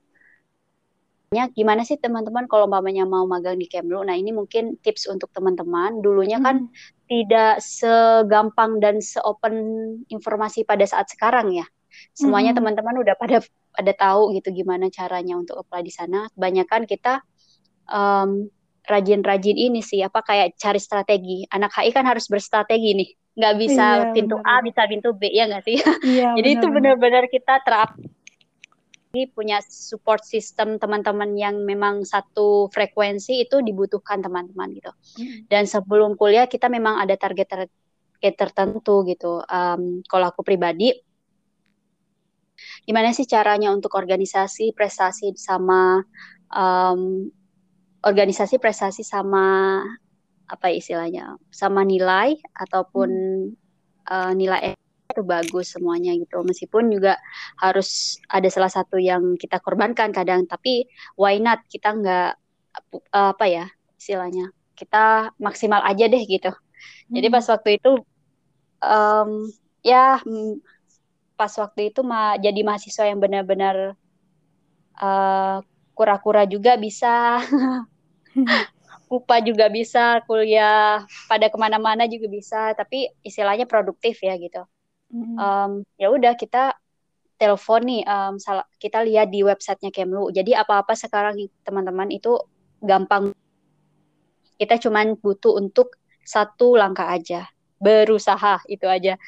gimana 1.33 1.81
sih 1.89 1.97
teman-teman 1.97 2.45
kalau 2.45 2.69
mamanya 2.69 3.09
mau 3.09 3.25
magang 3.25 3.57
di 3.57 3.65
Kemlu? 3.65 4.05
Nah 4.05 4.13
ini 4.13 4.37
mungkin 4.37 4.77
tips 4.85 5.09
untuk 5.09 5.33
teman-teman. 5.33 6.05
Dulunya 6.05 6.37
kan 6.45 6.69
hmm. 6.69 7.02
Tidak 7.13 7.61
segampang 7.61 8.81
dan 8.81 9.05
seopen 9.05 9.55
informasi 10.09 10.65
pada 10.65 10.89
saat 10.89 11.13
sekarang 11.13 11.53
ya. 11.53 11.69
Semuanya 12.17 12.57
hmm. 12.57 12.59
teman-teman 12.65 12.97
udah 13.05 13.15
pada 13.21 13.45
pada 13.69 13.93
tahu 13.93 14.33
gitu 14.33 14.49
gimana 14.65 14.89
caranya 14.89 15.37
untuk 15.37 15.61
apply 15.61 15.85
di 15.85 15.93
sana. 15.93 16.25
Kebanyakan 16.33 16.89
kita 16.89 17.21
um, 17.93 18.49
rajin-rajin 18.89 19.61
ini 19.61 19.85
sih 19.85 20.01
apa 20.01 20.25
kayak 20.25 20.57
cari 20.57 20.81
strategi. 20.81 21.45
Anak 21.53 21.77
HI 21.77 21.93
kan 21.93 22.09
harus 22.09 22.33
berstrategi 22.33 22.97
nih. 22.97 23.11
Nggak 23.37 23.55
bisa 23.61 23.87
iya, 24.09 24.13
pintu 24.17 24.37
bener. 24.41 24.57
A 24.57 24.65
bisa 24.65 24.83
pintu 24.89 25.09
B 25.13 25.23
ya 25.29 25.45
nggak 25.53 25.65
sih? 25.69 25.77
Iya, 26.01 26.33
Jadi 26.41 26.49
bener, 26.49 26.61
itu 26.65 26.67
benar-benar 26.73 27.25
kita 27.29 27.61
terap 27.61 27.93
punya 29.13 29.61
support 29.69 30.25
system 30.25 30.81
teman-teman 30.81 31.37
yang 31.37 31.61
memang 31.69 32.01
satu 32.09 32.73
frekuensi 32.73 33.45
itu 33.45 33.61
dibutuhkan 33.61 34.25
teman-teman 34.25 34.73
gitu. 34.73 34.93
Hmm. 35.21 35.45
Dan 35.53 35.69
sebelum 35.69 36.17
kuliah 36.17 36.49
kita 36.49 36.73
memang 36.73 36.97
ada 36.97 37.13
target 37.21 37.49
target 37.53 38.35
tertentu 38.35 39.05
gitu. 39.05 39.45
Um, 39.47 40.01
kalau 40.09 40.33
aku 40.33 40.41
pribadi 40.41 40.97
gimana 42.87 43.11
sih 43.13 43.27
caranya 43.27 43.75
untuk 43.75 43.93
organisasi 43.95 44.73
prestasi 44.73 45.35
sama 45.35 46.01
um, 46.51 47.29
organisasi 48.03 48.59
prestasi 48.59 49.03
sama 49.05 49.79
apa 50.47 50.69
istilahnya 50.69 51.37
sama 51.53 51.85
nilai 51.85 52.37
ataupun 52.53 53.11
hmm. 53.53 54.09
uh, 54.09 54.33
nilai 54.33 54.75
itu 55.13 55.23
bagus 55.23 55.77
semuanya 55.77 56.17
gitu. 56.17 56.41
Meskipun 56.43 56.89
juga 56.89 57.21
harus 57.61 58.19
ada 58.27 58.49
salah 58.49 58.73
satu 58.73 58.97
yang 58.97 59.37
kita 59.37 59.61
korbankan 59.61 60.11
kadang 60.11 60.49
tapi 60.49 60.89
why 61.21 61.37
not? 61.39 61.63
Kita 61.69 61.93
nggak 61.93 62.31
apa 63.13 63.45
ya 63.47 63.69
istilahnya? 64.01 64.51
Kita 64.73 65.37
maksimal 65.37 65.85
aja 65.85 66.09
deh 66.09 66.25
gitu. 66.25 66.51
Hmm. 67.13 67.15
jadi 67.19 67.29
pas 67.31 67.47
waktu 67.47 67.79
itu 67.79 67.93
um, 68.83 69.31
ya 69.85 70.19
pas 71.39 71.53
waktu 71.59 71.91
itu 71.91 72.01
ma 72.07 72.39
jadi 72.39 72.61
mahasiswa 72.63 73.05
yang 73.07 73.19
benar-benar 73.23 73.95
uh, 74.99 75.59
kura-kura 75.95 76.47
juga 76.47 76.79
bisa 76.79 77.43
UPA 79.13 79.45
juga 79.45 79.69
bisa 79.69 80.25
kuliah 80.25 81.05
pada 81.29 81.53
ke 81.53 81.57
mana-mana 81.61 82.09
juga 82.09 82.27
bisa 82.33 82.73
tapi 82.73 83.13
istilahnya 83.21 83.69
produktif 83.69 84.23
ya 84.25 84.35
gitu 84.41 84.65
um, 85.13 85.71
ya 86.01 86.09
udah 86.09 86.33
kita 86.35 86.73
telepon 87.37 87.83
nih 87.85 88.03
um, 88.07 88.39
salah, 88.39 88.65
kita 88.79 89.03
lihat 89.03 89.29
di 89.29 89.43
websitenya 89.43 89.91
Kemlu. 89.91 90.31
Jadi 90.31 90.55
apa-apa 90.55 90.95
sekarang 90.95 91.37
teman-teman 91.67 92.09
itu 92.15 92.39
gampang. 92.79 93.35
Kita 94.57 94.79
cuman 94.79 95.19
butuh 95.19 95.59
untuk 95.59 95.99
satu 96.23 96.79
langkah 96.79 97.11
aja. 97.11 97.51
Berusaha 97.83 98.63
itu 98.71 98.87
aja. 98.87 99.19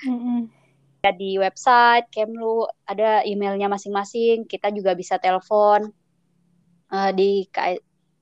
Ya, 1.04 1.10
di 1.12 1.36
website 1.36 2.06
Kemlu 2.14 2.70
ada 2.86 3.26
emailnya 3.26 3.66
masing-masing. 3.66 4.46
Kita 4.46 4.70
juga 4.70 4.94
bisa 4.94 5.18
telepon 5.18 5.90
uh, 6.94 7.10
di 7.10 7.50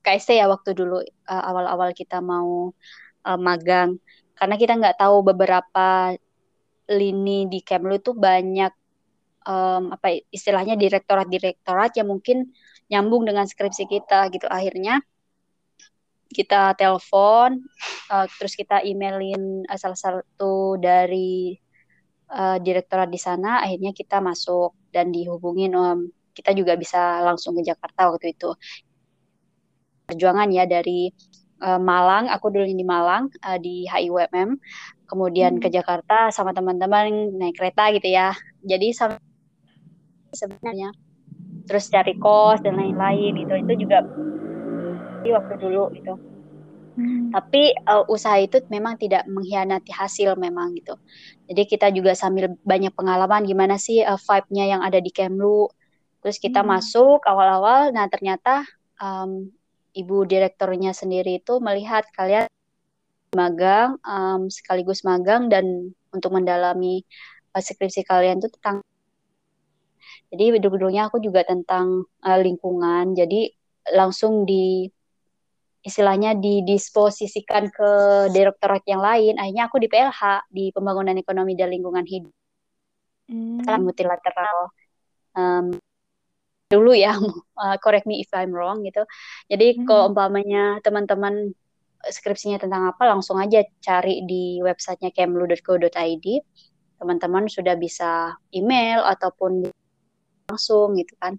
KST 0.03 0.41
ya 0.41 0.49
waktu 0.49 0.73
dulu 0.73 0.99
uh, 1.29 1.43
awal-awal 1.53 1.93
kita 1.93 2.17
mau 2.17 2.73
uh, 3.29 3.39
magang. 3.39 4.01
Karena 4.33 4.57
kita 4.57 4.73
nggak 4.73 4.97
tahu 4.99 5.21
beberapa 5.21 6.17
lini 6.89 7.47
di 7.47 7.63
Kemlu 7.63 7.99
itu 7.99 8.11
banyak 8.11 8.73
um, 9.47 9.95
apa 9.95 10.19
istilahnya 10.31 10.75
direktorat-direktorat 10.75 11.95
yang 11.99 12.11
mungkin 12.11 12.51
nyambung 12.91 13.23
dengan 13.27 13.47
skripsi 13.47 13.87
kita 13.87 14.31
gitu. 14.31 14.47
Akhirnya 14.51 14.99
kita 16.33 16.73
telepon 16.73 17.61
uh, 18.09 18.25
terus 18.41 18.57
kita 18.57 18.81
emailin 18.81 19.63
uh, 19.69 19.77
salah 19.77 19.99
satu 19.99 20.75
dari 20.81 21.55
uh, 22.33 22.57
direktorat 22.59 23.07
di 23.07 23.19
sana. 23.21 23.63
Akhirnya 23.63 23.95
kita 23.95 24.19
masuk 24.19 24.75
dan 24.89 25.13
dihubungin 25.13 25.71
um, 25.77 26.09
kita 26.33 26.51
juga 26.57 26.73
bisa 26.73 27.21
langsung 27.21 27.53
ke 27.57 27.61
Jakarta 27.63 28.09
waktu 28.09 28.33
itu. 28.33 28.51
Perjuangan 30.09 30.49
ya 30.51 30.67
dari 30.67 31.13
uh, 31.63 31.79
Malang, 31.79 32.27
aku 32.27 32.51
dulu 32.51 32.65
di 32.65 32.83
Malang 32.83 33.29
uh, 33.45 33.57
di 33.61 33.87
HIUMM, 33.87 34.57
kemudian 35.13 35.61
hmm. 35.61 35.61
ke 35.61 35.69
Jakarta 35.69 36.33
sama 36.33 36.57
teman-teman 36.57 37.37
naik 37.37 37.53
kereta 37.61 37.93
gitu 37.93 38.09
ya. 38.09 38.33
Jadi 38.65 38.89
sama 38.97 39.21
sebenarnya 40.33 40.89
terus 41.69 41.85
cari 41.93 42.17
kos 42.17 42.65
dan 42.65 42.81
lain-lain 42.81 43.37
itu 43.37 43.53
itu 43.53 43.85
juga 43.85 44.01
di 45.21 45.29
waktu 45.29 45.53
dulu 45.61 45.93
itu. 45.93 46.13
Hmm. 46.93 47.29
Tapi 47.33 47.73
uh, 47.89 48.05
usaha 48.09 48.37
itu 48.41 48.61
memang 48.69 48.97
tidak 48.97 49.25
mengkhianati 49.29 49.93
hasil 49.93 50.33
memang 50.37 50.73
gitu. 50.77 50.97
Jadi 51.49 51.61
kita 51.69 51.87
juga 51.93 52.17
sambil 52.17 52.53
banyak 52.65 52.93
pengalaman 52.93 53.45
gimana 53.45 53.77
sih 53.77 54.01
uh, 54.01 54.17
vibe-nya 54.17 54.77
yang 54.77 54.81
ada 54.81 54.97
di 54.97 55.09
Kemlu. 55.13 55.69
Terus 56.25 56.37
kita 56.41 56.61
hmm. 56.61 56.69
masuk 56.69 57.21
awal-awal, 57.25 57.89
nah 57.93 58.05
ternyata 58.09 58.65
um, 59.01 59.49
ibu 59.93 60.17
direkturnya 60.25 60.93
sendiri 60.93 61.41
itu 61.41 61.57
melihat 61.61 62.05
kalian 62.13 62.45
magang 63.33 63.97
um, 64.05 64.47
sekaligus 64.47 65.01
magang 65.03 65.49
dan 65.49 65.93
untuk 66.13 66.33
mendalami 66.33 67.03
uh, 67.53 67.61
skripsi 67.61 68.05
kalian 68.05 68.39
itu 68.41 68.49
tentang 68.59 68.85
jadi 70.33 70.57
dulu-dulunya 70.57 71.05
aku 71.13 71.21
juga 71.21 71.45
tentang 71.45 72.09
uh, 72.25 72.39
lingkungan. 72.41 73.13
Jadi 73.13 73.53
langsung 73.93 74.49
di 74.49 74.89
istilahnya 75.85 76.33
didisposisikan 76.33 77.69
ke 77.69 77.89
direktorat 78.33 78.81
yang 78.89 79.05
lain. 79.05 79.37
Akhirnya 79.37 79.69
aku 79.69 79.77
di 79.77 79.87
PLH 79.93 80.49
di 80.49 80.73
pembangunan 80.73 81.13
ekonomi 81.13 81.53
dan 81.53 81.69
lingkungan 81.69 82.01
hidup. 82.09 82.33
Hmm. 83.29 83.61
multilateral. 83.85 84.73
Um, 85.37 85.77
dulu 86.67 86.97
ya 86.97 87.13
uh, 87.13 87.77
correct 87.83 88.09
me 88.09 88.25
if 88.25 88.33
I'm 88.33 88.57
wrong 88.57 88.81
gitu. 88.81 89.05
Jadi 89.53 89.77
hmm. 89.77 89.85
kalau 89.85 90.09
umpamanya 90.09 90.81
teman-teman 90.81 91.53
skripsinya 92.03 92.59
tentang 92.59 92.91
apa 92.91 93.03
langsung 93.07 93.39
aja 93.39 93.63
cari 93.79 94.27
di 94.27 94.59
websitenya 94.59 95.15
kemlu.co.id 95.15 96.27
teman-teman 96.99 97.51
sudah 97.51 97.75
bisa 97.75 98.35
email 98.55 99.03
ataupun 99.03 99.67
langsung 100.47 100.95
gitu 100.95 101.15
kan. 101.19 101.35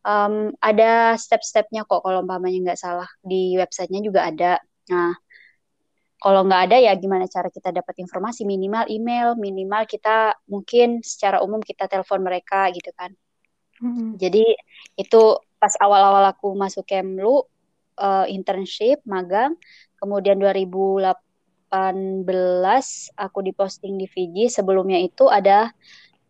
Um, 0.00 0.56
ada 0.64 1.16
step-stepnya 1.16 1.84
kok 1.84 2.04
kalau 2.04 2.24
umpamanya 2.24 2.72
nggak 2.72 2.80
salah. 2.80 3.08
Di 3.20 3.56
websitenya 3.56 4.00
juga 4.04 4.28
ada. 4.28 4.52
Nah 4.92 5.16
kalau 6.20 6.44
nggak 6.44 6.62
ada 6.68 6.76
ya 6.76 6.92
gimana 7.00 7.24
cara 7.28 7.48
kita 7.48 7.72
dapat 7.72 7.96
informasi? 8.00 8.44
Minimal 8.44 8.92
email 8.92 9.36
minimal 9.40 9.88
kita 9.88 10.36
mungkin 10.52 11.00
secara 11.00 11.40
umum 11.40 11.64
kita 11.64 11.88
telepon 11.88 12.20
mereka 12.20 12.68
gitu 12.72 12.92
kan. 12.92 13.16
Hmm. 13.80 14.20
Jadi 14.20 14.44
itu 15.00 15.22
pas 15.56 15.72
awal-awal 15.80 16.28
aku 16.28 16.52
masuk 16.52 16.84
Kemlu 16.84 17.40
uh, 17.96 18.26
internship 18.28 19.00
magang, 19.08 19.56
kemudian 20.00 20.40
2018 20.40 21.12
aku 23.14 23.38
diposting 23.44 24.00
di 24.00 24.08
Fiji. 24.08 24.48
Sebelumnya 24.48 24.98
itu 24.98 25.28
ada 25.28 25.70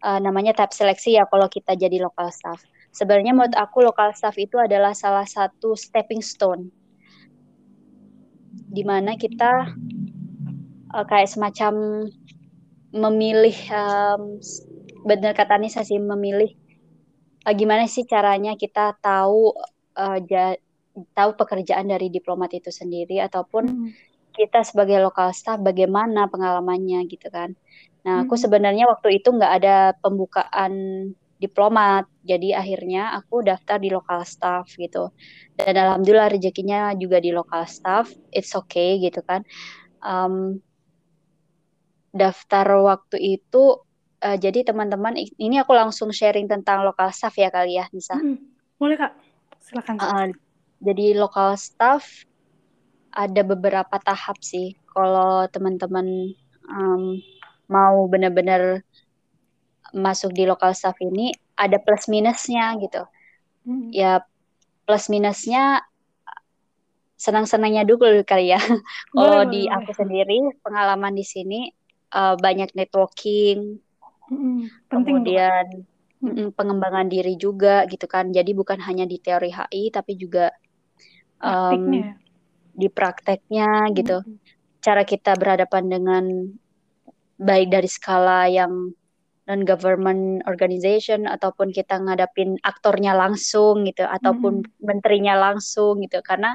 uh, 0.02 0.18
namanya 0.20 0.52
tab 0.52 0.74
seleksi 0.74 1.16
ya 1.16 1.24
kalau 1.30 1.46
kita 1.46 1.78
jadi 1.78 2.02
lokal 2.02 2.28
staff. 2.34 2.60
Sebenarnya 2.90 3.32
menurut 3.32 3.54
aku 3.54 3.86
lokal 3.86 4.10
staff 4.12 4.34
itu 4.36 4.58
adalah 4.58 4.92
salah 4.92 5.24
satu 5.24 5.78
stepping 5.78 6.20
stone 6.20 6.74
di 8.50 8.82
mana 8.82 9.14
kita 9.14 9.70
uh, 10.94 11.04
kayak 11.06 11.30
semacam 11.30 12.06
memilih 12.90 13.54
um, 13.70 14.42
benar 15.06 15.32
kata 15.38 15.54
Nisa 15.62 15.86
sih 15.86 16.02
memilih 16.02 16.50
uh, 17.46 17.54
gimana 17.54 17.86
sih 17.86 18.02
caranya 18.06 18.58
kita 18.58 18.98
tahu 18.98 19.54
uh, 19.94 20.18
tahu 21.14 21.36
pekerjaan 21.36 21.88
dari 21.88 22.08
diplomat 22.08 22.52
itu 22.56 22.68
sendiri 22.72 23.20
ataupun 23.22 23.64
hmm. 23.68 23.90
kita 24.34 24.62
sebagai 24.62 25.00
lokal 25.02 25.34
staff 25.34 25.60
bagaimana 25.60 26.26
pengalamannya 26.30 27.04
gitu 27.10 27.28
kan. 27.28 27.56
Nah, 28.06 28.24
aku 28.24 28.34
hmm. 28.36 28.42
sebenarnya 28.48 28.84
waktu 28.88 29.20
itu 29.20 29.28
nggak 29.28 29.52
ada 29.60 29.76
pembukaan 30.00 30.72
diplomat, 31.40 32.04
jadi 32.20 32.60
akhirnya 32.60 33.16
aku 33.16 33.40
daftar 33.40 33.80
di 33.80 33.88
lokal 33.88 34.28
staff 34.28 34.68
gitu. 34.76 35.08
Dan 35.56 35.72
alhamdulillah 35.76 36.28
rezekinya 36.28 36.92
juga 36.96 37.16
di 37.16 37.32
lokal 37.32 37.64
staff, 37.64 38.12
it's 38.28 38.52
okay 38.52 39.00
gitu 39.00 39.24
kan. 39.24 39.40
Um, 40.04 40.60
daftar 42.12 42.66
waktu 42.84 43.40
itu 43.40 43.80
uh, 44.20 44.36
jadi 44.36 44.68
teman-teman 44.68 45.16
ini 45.16 45.56
aku 45.62 45.72
langsung 45.72 46.12
sharing 46.12 46.44
tentang 46.50 46.84
lokal 46.84 47.08
staff 47.10 47.34
ya 47.40 47.48
kali 47.48 47.80
ya 47.80 47.88
Nisa. 47.88 48.20
Hmm, 48.20 48.36
boleh 48.76 48.96
kak, 49.00 49.12
silakan. 49.64 49.96
Uh, 49.96 50.28
jadi 50.80 51.16
lokal 51.16 51.60
staff 51.60 52.24
ada 53.12 53.42
beberapa 53.44 53.96
tahap 54.00 54.40
sih. 54.40 54.74
Kalau 54.90 55.46
teman-teman 55.52 56.34
um, 56.66 57.20
mau 57.70 58.08
benar-benar 58.10 58.82
masuk 59.92 60.34
di 60.34 60.46
lokal 60.46 60.74
staff 60.74 60.96
ini 61.04 61.36
ada 61.54 61.76
plus 61.78 62.08
minusnya 62.08 62.74
gitu. 62.80 63.04
Hmm. 63.68 63.92
Ya 63.92 64.24
plus 64.88 65.06
minusnya 65.12 65.84
senang-senangnya 67.20 67.84
dulu 67.84 68.24
kali 68.24 68.56
ya. 68.56 68.60
Kalau 69.12 69.44
di 69.46 69.68
aku 69.68 69.92
sendiri 69.92 70.56
pengalaman 70.64 71.12
di 71.12 71.26
sini 71.26 71.68
uh, 72.16 72.34
banyak 72.40 72.72
networking, 72.72 73.78
penting 74.30 75.20
kemudian 75.20 75.64
mm, 76.22 76.54
pengembangan 76.54 77.10
diri 77.10 77.34
juga 77.34 77.82
gitu 77.90 78.06
kan 78.06 78.30
jadi 78.30 78.50
bukan 78.54 78.78
hanya 78.78 79.04
di 79.04 79.18
teori 79.18 79.50
HI 79.50 79.90
tapi 79.90 80.14
juga 80.14 80.54
um, 81.40 82.14
di 82.72 82.88
prakteknya 82.88 83.90
gitu. 83.92 84.24
Cara 84.80 85.04
kita 85.04 85.36
berhadapan 85.36 85.84
dengan 85.92 86.24
baik 87.40 87.68
dari 87.72 87.88
skala 87.88 88.48
yang 88.48 88.92
non 89.48 89.66
government 89.66 90.46
organization 90.46 91.26
ataupun 91.26 91.74
kita 91.74 91.98
ngadapin 91.98 92.54
aktornya 92.62 93.18
langsung 93.18 93.82
gitu 93.82 94.06
ataupun 94.06 94.62
mm. 94.62 94.84
menterinya 94.84 95.34
langsung 95.50 95.98
gitu. 96.06 96.22
Karena 96.22 96.54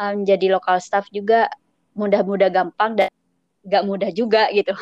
um, 0.00 0.24
jadi 0.24 0.50
lokal 0.56 0.80
staff 0.80 1.06
juga 1.12 1.52
mudah-mudah 1.94 2.50
gampang 2.50 2.98
dan 2.98 3.10
gak 3.64 3.84
mudah 3.88 4.10
juga 4.12 4.52
gitu. 4.52 4.76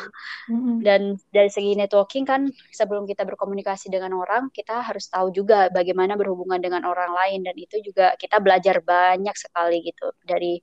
Mm-hmm. 0.51 0.75
Dan 0.83 1.01
dari 1.31 1.47
segi 1.47 1.73
networking 1.79 2.27
kan 2.27 2.51
sebelum 2.69 3.07
kita 3.07 3.23
berkomunikasi 3.23 3.87
dengan 3.87 4.11
orang, 4.19 4.51
kita 4.51 4.83
harus 4.83 5.07
tahu 5.07 5.31
juga 5.31 5.71
bagaimana 5.71 6.19
berhubungan 6.19 6.59
dengan 6.59 6.83
orang 6.83 7.15
lain 7.15 7.47
dan 7.47 7.55
itu 7.55 7.79
juga 7.79 8.13
kita 8.19 8.43
belajar 8.43 8.83
banyak 8.83 9.33
sekali 9.39 9.87
gitu 9.87 10.11
dari 10.27 10.59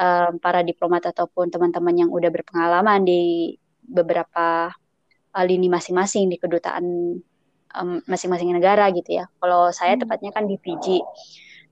um, 0.00 0.40
para 0.40 0.64
diplomat 0.64 1.12
ataupun 1.12 1.52
teman-teman 1.52 1.94
yang 2.06 2.10
udah 2.10 2.32
berpengalaman 2.32 3.04
di 3.04 3.54
beberapa 3.84 4.72
uh, 5.36 5.44
lini 5.44 5.68
masing-masing 5.68 6.32
di 6.32 6.40
kedutaan 6.40 6.84
um, 7.76 8.00
masing-masing 8.08 8.50
negara 8.56 8.88
gitu 8.90 9.20
ya. 9.20 9.28
Kalau 9.38 9.68
saya 9.70 9.94
mm. 9.94 10.00
tepatnya 10.06 10.30
kan 10.32 10.48
di 10.48 10.56
Fiji. 10.56 11.04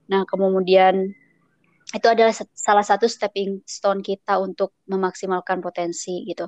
Nah, 0.08 0.24
kemudian 0.24 1.12
itu 1.88 2.04
adalah 2.04 2.36
salah 2.52 2.84
satu 2.84 3.08
stepping 3.08 3.64
stone 3.64 4.04
kita 4.04 4.36
untuk 4.36 4.76
memaksimalkan 4.84 5.64
potensi 5.64 6.20
gitu. 6.28 6.44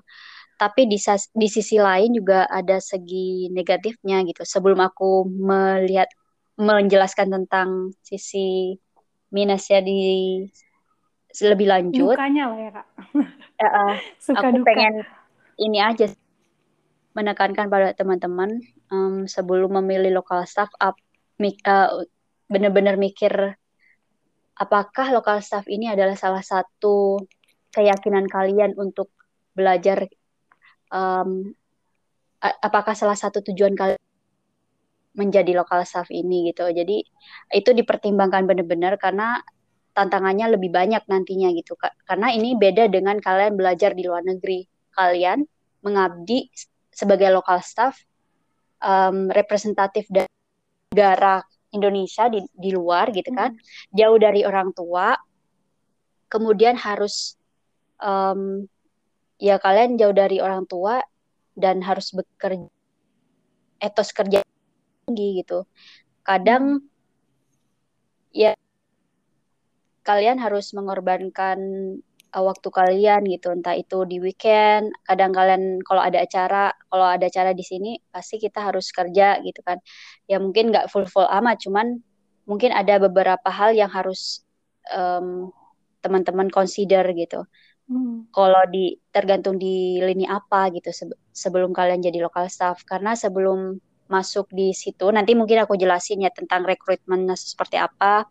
Tapi 0.61 0.85
di, 0.85 1.01
di 1.33 1.49
sisi 1.49 1.81
lain 1.81 2.13
juga 2.13 2.45
ada 2.45 2.77
segi 2.77 3.49
negatifnya 3.49 4.21
gitu. 4.29 4.45
Sebelum 4.45 4.77
aku 4.85 5.25
melihat 5.25 6.13
menjelaskan 6.61 7.33
tentang 7.33 7.97
sisi 8.05 8.77
minusnya 9.33 9.81
di 9.81 10.01
lebih 11.41 11.67
lanjut. 11.73 12.13
Dukanya 12.13 12.45
lah 12.53 12.59
ya 12.61 12.71
kak. 12.77 12.87
Uh, 13.65 13.95
Suka 14.29 14.45
aku 14.45 14.61
duka. 14.61 14.67
pengen 14.69 14.95
ini 15.57 15.79
aja 15.81 16.13
menekankan 17.17 17.73
pada 17.73 17.97
teman-teman 17.97 18.61
um, 18.93 19.25
sebelum 19.25 19.73
memilih 19.81 20.21
lokal 20.21 20.45
staff 20.45 20.69
up 20.83 21.01
uh, 21.41 22.05
benar-benar 22.51 23.01
mikir 23.01 23.57
apakah 24.61 25.09
lokal 25.17 25.41
staff 25.41 25.65
ini 25.73 25.89
adalah 25.89 26.13
salah 26.21 26.45
satu 26.45 27.25
keyakinan 27.73 28.29
kalian 28.29 28.77
untuk 28.77 29.09
belajar 29.57 30.05
um, 30.93 31.57
apakah 32.41 32.93
salah 32.93 33.17
satu 33.17 33.41
tujuan 33.41 33.73
kalian 33.73 34.01
menjadi 35.17 35.57
lokal 35.57 35.81
staff 35.89 36.13
ini 36.13 36.53
gitu? 36.53 36.69
Jadi 36.69 37.01
itu 37.57 37.71
dipertimbangkan 37.73 38.45
benar-benar 38.45 39.01
karena 39.01 39.41
tantangannya 39.97 40.55
lebih 40.55 40.71
banyak 40.71 41.03
nantinya 41.11 41.51
gitu 41.51 41.75
karena 42.07 42.31
ini 42.31 42.55
beda 42.55 42.87
dengan 42.87 43.19
kalian 43.19 43.57
belajar 43.57 43.97
di 43.97 44.05
luar 44.05 44.23
negeri. 44.23 44.69
Kalian 44.93 45.41
mengabdi 45.81 46.53
sebagai 46.93 47.33
lokal 47.33 47.65
staff 47.65 47.97
um, 48.85 49.33
representatif 49.33 50.05
dari 50.13 50.29
negara 50.93 51.41
Indonesia 51.71 52.27
di 52.27 52.43
di 52.51 52.71
luar 52.75 53.11
gitu 53.15 53.31
kan. 53.31 53.55
Hmm. 53.55 53.95
jauh 53.95 54.19
dari 54.19 54.43
orang 54.43 54.75
tua 54.75 55.15
kemudian 56.31 56.79
harus 56.79 57.35
um, 57.99 58.65
ya 59.41 59.59
kalian 59.59 59.99
jauh 59.99 60.15
dari 60.15 60.39
orang 60.39 60.65
tua 60.69 61.03
dan 61.59 61.83
harus 61.83 62.15
bekerja 62.15 62.71
etos 63.81 64.13
kerja 64.13 64.45
tinggi 65.09 65.43
gitu. 65.43 65.65
Kadang 66.23 66.85
ya 68.31 68.55
kalian 70.05 70.39
harus 70.39 70.71
mengorbankan 70.77 71.59
uh, 72.35 72.45
waktu 72.45 72.69
kalian 72.71 73.27
gitu 73.27 73.51
entah 73.55 73.75
itu 73.75 74.07
di 74.07 74.23
weekend 74.23 74.95
kadang 75.05 75.35
kalian 75.35 75.83
kalau 75.83 76.03
ada 76.03 76.23
acara 76.23 76.75
kalau 76.91 77.07
ada 77.07 77.27
acara 77.27 77.51
di 77.53 77.65
sini 77.67 77.99
pasti 78.11 78.39
kita 78.39 78.63
harus 78.63 78.91
kerja 78.95 79.43
gitu 79.43 79.61
kan 79.67 79.79
ya 80.31 80.39
mungkin 80.39 80.71
nggak 80.71 80.91
full 80.91 81.07
full 81.07 81.27
amat 81.27 81.63
cuman 81.67 81.99
mungkin 82.47 82.71
ada 82.75 82.99
beberapa 82.99 83.49
hal 83.51 83.75
yang 83.75 83.91
harus 83.91 84.43
um, 84.91 85.51
teman-teman 86.01 86.49
consider 86.49 87.05
gitu 87.13 87.45
hmm. 87.91 88.33
kalau 88.33 88.63
di 88.71 88.97
tergantung 89.13 89.61
di 89.61 90.01
lini 90.01 90.25
apa 90.27 90.71
gitu 90.75 90.91
sebelum 91.31 91.75
kalian 91.75 92.01
jadi 92.01 92.23
lokal 92.25 92.49
staff 92.49 92.83
karena 92.87 93.15
sebelum 93.15 93.79
masuk 94.11 94.51
di 94.51 94.75
situ 94.75 95.07
nanti 95.15 95.39
mungkin 95.39 95.63
aku 95.63 95.79
jelasin 95.79 96.27
ya 96.27 96.35
tentang 96.35 96.67
rekrutmen 96.67 97.31
seperti 97.39 97.79
apa 97.79 98.27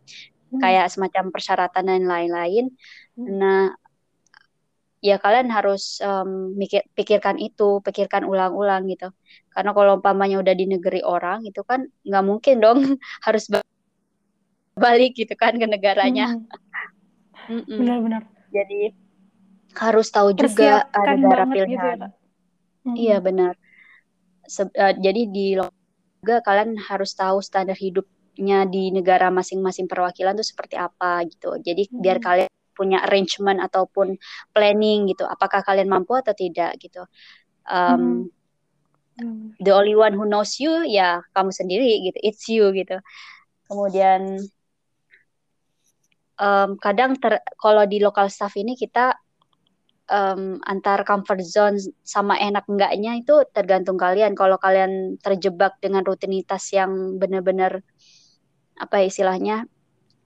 hmm. 0.51 0.59
kayak 0.59 0.91
semacam 0.91 1.31
persyaratan 1.31 1.85
dan 1.87 2.03
lain-lain. 2.03 2.65
Hmm. 3.15 3.37
Nah, 3.39 3.61
ya 4.99 5.15
kalian 5.15 5.47
harus 5.47 6.03
um, 6.03 6.51
mikir, 6.59 6.83
pikirkan 6.91 7.39
itu, 7.39 7.79
pikirkan 7.79 8.27
ulang-ulang 8.27 8.87
gitu. 8.91 9.11
Karena 9.51 9.71
kalau 9.71 9.99
umpamanya 9.99 10.43
udah 10.43 10.55
di 10.55 10.65
negeri 10.67 10.99
orang 11.03 11.47
itu 11.47 11.63
kan 11.63 11.87
nggak 12.03 12.25
mungkin 12.27 12.55
dong 12.59 12.79
harus 13.27 13.47
balik 14.75 15.15
gitu 15.15 15.33
kan 15.39 15.55
ke 15.55 15.65
negaranya. 15.67 16.35
Hmm. 17.47 17.63
Benar-benar. 17.65 18.27
Jadi 18.51 18.91
harus 19.79 20.07
tahu 20.11 20.35
juga 20.35 20.87
ada 20.91 21.15
negara 21.15 21.43
pilihan. 21.47 21.69
Gitu 21.71 21.85
ya, 21.87 22.09
hmm. 22.83 22.95
Iya 22.95 23.17
benar. 23.23 23.53
Se 24.43 24.65
uh, 24.67 24.93
jadi 24.97 25.21
di 25.29 25.55
juga 26.19 26.43
kalian 26.43 26.75
harus 26.75 27.15
tahu 27.15 27.39
standar 27.39 27.79
hidupnya 27.79 28.67
di 28.67 28.91
negara 28.91 29.31
masing-masing 29.31 29.87
perwakilan 29.87 30.35
itu 30.35 30.51
seperti 30.51 30.75
apa 30.75 31.23
gitu. 31.23 31.55
Jadi 31.63 31.87
hmm. 31.87 31.99
biar 32.03 32.19
kalian 32.19 32.51
punya 32.79 33.03
arrangement 33.03 33.59
ataupun 33.59 34.15
planning 34.55 35.11
gitu 35.11 35.27
apakah 35.27 35.59
kalian 35.67 35.91
mampu 35.91 36.15
atau 36.15 36.31
tidak 36.31 36.79
gitu 36.79 37.03
um, 37.67 38.31
hmm. 39.19 39.59
the 39.59 39.75
only 39.75 39.99
one 39.99 40.15
who 40.15 40.23
knows 40.23 40.55
you 40.63 40.87
ya 40.87 41.19
kamu 41.35 41.51
sendiri 41.51 42.07
gitu 42.07 42.17
it's 42.23 42.47
you 42.47 42.71
gitu 42.71 43.03
kemudian 43.67 44.39
um, 46.39 46.79
kadang 46.79 47.19
ter, 47.19 47.43
kalau 47.59 47.83
di 47.83 47.99
local 47.99 48.31
staff 48.31 48.55
ini 48.55 48.79
kita 48.79 49.19
um, 50.09 50.57
antar 50.65 51.05
comfort 51.05 51.43
zone 51.43 51.77
sama 52.01 52.39
enak 52.39 52.65
enggaknya 52.65 53.19
itu 53.19 53.45
tergantung 53.53 53.99
kalian. 53.99 54.33
Kalau 54.33 54.57
kalian 54.57 55.21
terjebak 55.21 55.77
dengan 55.83 56.01
rutinitas 56.01 56.71
yang 56.73 57.21
benar-benar 57.21 57.85
apa 58.79 59.03
istilahnya 59.03 59.67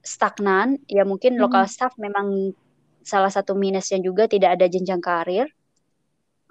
stagnan, 0.04 0.84
ya 0.92 1.08
mungkin 1.08 1.40
hmm. 1.40 1.42
lokal 1.42 1.66
staff 1.66 1.96
memang 1.96 2.52
salah 3.04 3.32
satu 3.32 3.56
minusnya 3.56 4.00
juga 4.04 4.28
tidak 4.28 4.60
ada 4.60 4.68
jenjang 4.68 5.00
karir 5.04 5.48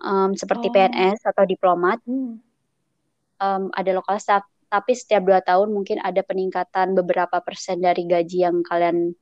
um, 0.00 0.32
seperti 0.32 0.68
oh. 0.68 0.72
PNS 0.72 1.22
atau 1.28 1.44
diplomat. 1.44 2.00
Hmm. 2.08 2.40
Um, 3.42 3.74
ada 3.74 3.90
lokal 3.92 4.22
staff, 4.22 4.46
tapi 4.70 4.94
setiap 4.96 5.26
dua 5.26 5.44
tahun 5.44 5.74
mungkin 5.74 6.00
ada 6.00 6.22
peningkatan 6.24 6.94
beberapa 6.96 7.42
persen 7.42 7.82
dari 7.82 8.06
gaji 8.06 8.46
yang 8.46 8.62
kalian 8.64 9.12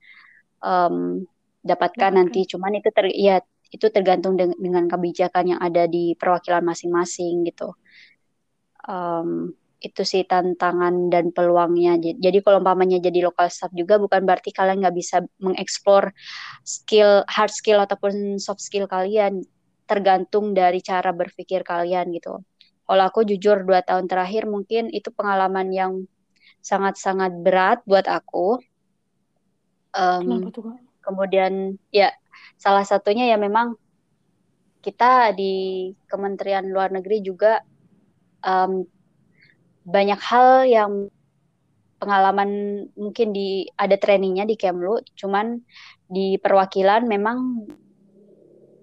um, 0.62 1.24
dapatkan 1.66 2.12
okay. 2.14 2.18
nanti. 2.20 2.40
Cuman 2.46 2.78
itu 2.78 2.88
ter, 2.92 3.10
ya 3.16 3.40
itu 3.70 3.86
tergantung 3.90 4.34
de 4.34 4.52
dengan 4.58 4.86
kebijakan 4.90 5.56
yang 5.56 5.60
ada 5.62 5.86
di 5.86 6.14
perwakilan 6.14 6.62
masing-masing 6.62 7.48
gitu. 7.48 7.72
Um, 8.84 9.56
itu 9.80 10.04
sih 10.04 10.28
tantangan 10.28 11.08
dan 11.08 11.32
peluangnya. 11.32 11.96
Jadi 11.96 12.44
kalau 12.44 12.60
umpamanya 12.60 13.00
jadi 13.00 13.24
lokal 13.24 13.48
staff 13.48 13.72
juga 13.72 13.96
bukan 13.96 14.28
berarti 14.28 14.52
kalian 14.52 14.84
nggak 14.84 14.96
bisa 14.96 15.24
mengeksplor 15.40 16.12
skill 16.62 17.24
hard 17.24 17.48
skill 17.48 17.80
ataupun 17.80 18.36
soft 18.36 18.60
skill 18.60 18.84
kalian 18.84 19.40
tergantung 19.88 20.52
dari 20.52 20.84
cara 20.84 21.10
berpikir 21.16 21.64
kalian 21.64 22.12
gitu. 22.12 22.44
Kalau 22.84 23.04
aku 23.08 23.24
jujur 23.24 23.64
dua 23.64 23.80
tahun 23.80 24.04
terakhir 24.06 24.44
mungkin 24.44 24.92
itu 24.92 25.08
pengalaman 25.10 25.72
yang 25.72 25.92
sangat-sangat 26.60 27.32
berat 27.40 27.80
buat 27.88 28.04
aku. 28.04 28.60
Um, 29.90 30.52
kemudian 31.02 31.80
ya 31.90 32.14
salah 32.60 32.86
satunya 32.86 33.26
ya 33.26 33.40
memang 33.40 33.74
kita 34.80 35.34
di 35.34 35.88
Kementerian 36.06 36.68
Luar 36.68 36.92
Negeri 36.92 37.20
juga 37.24 37.64
um, 38.44 38.84
banyak 39.84 40.20
hal 40.20 40.68
yang 40.68 40.92
pengalaman 42.00 42.50
mungkin 42.96 43.36
di 43.36 43.68
ada 43.76 43.96
trainingnya 44.00 44.48
di 44.48 44.56
Kemlu, 44.56 45.04
cuman 45.16 45.60
di 46.08 46.40
perwakilan 46.40 47.04
memang 47.04 47.68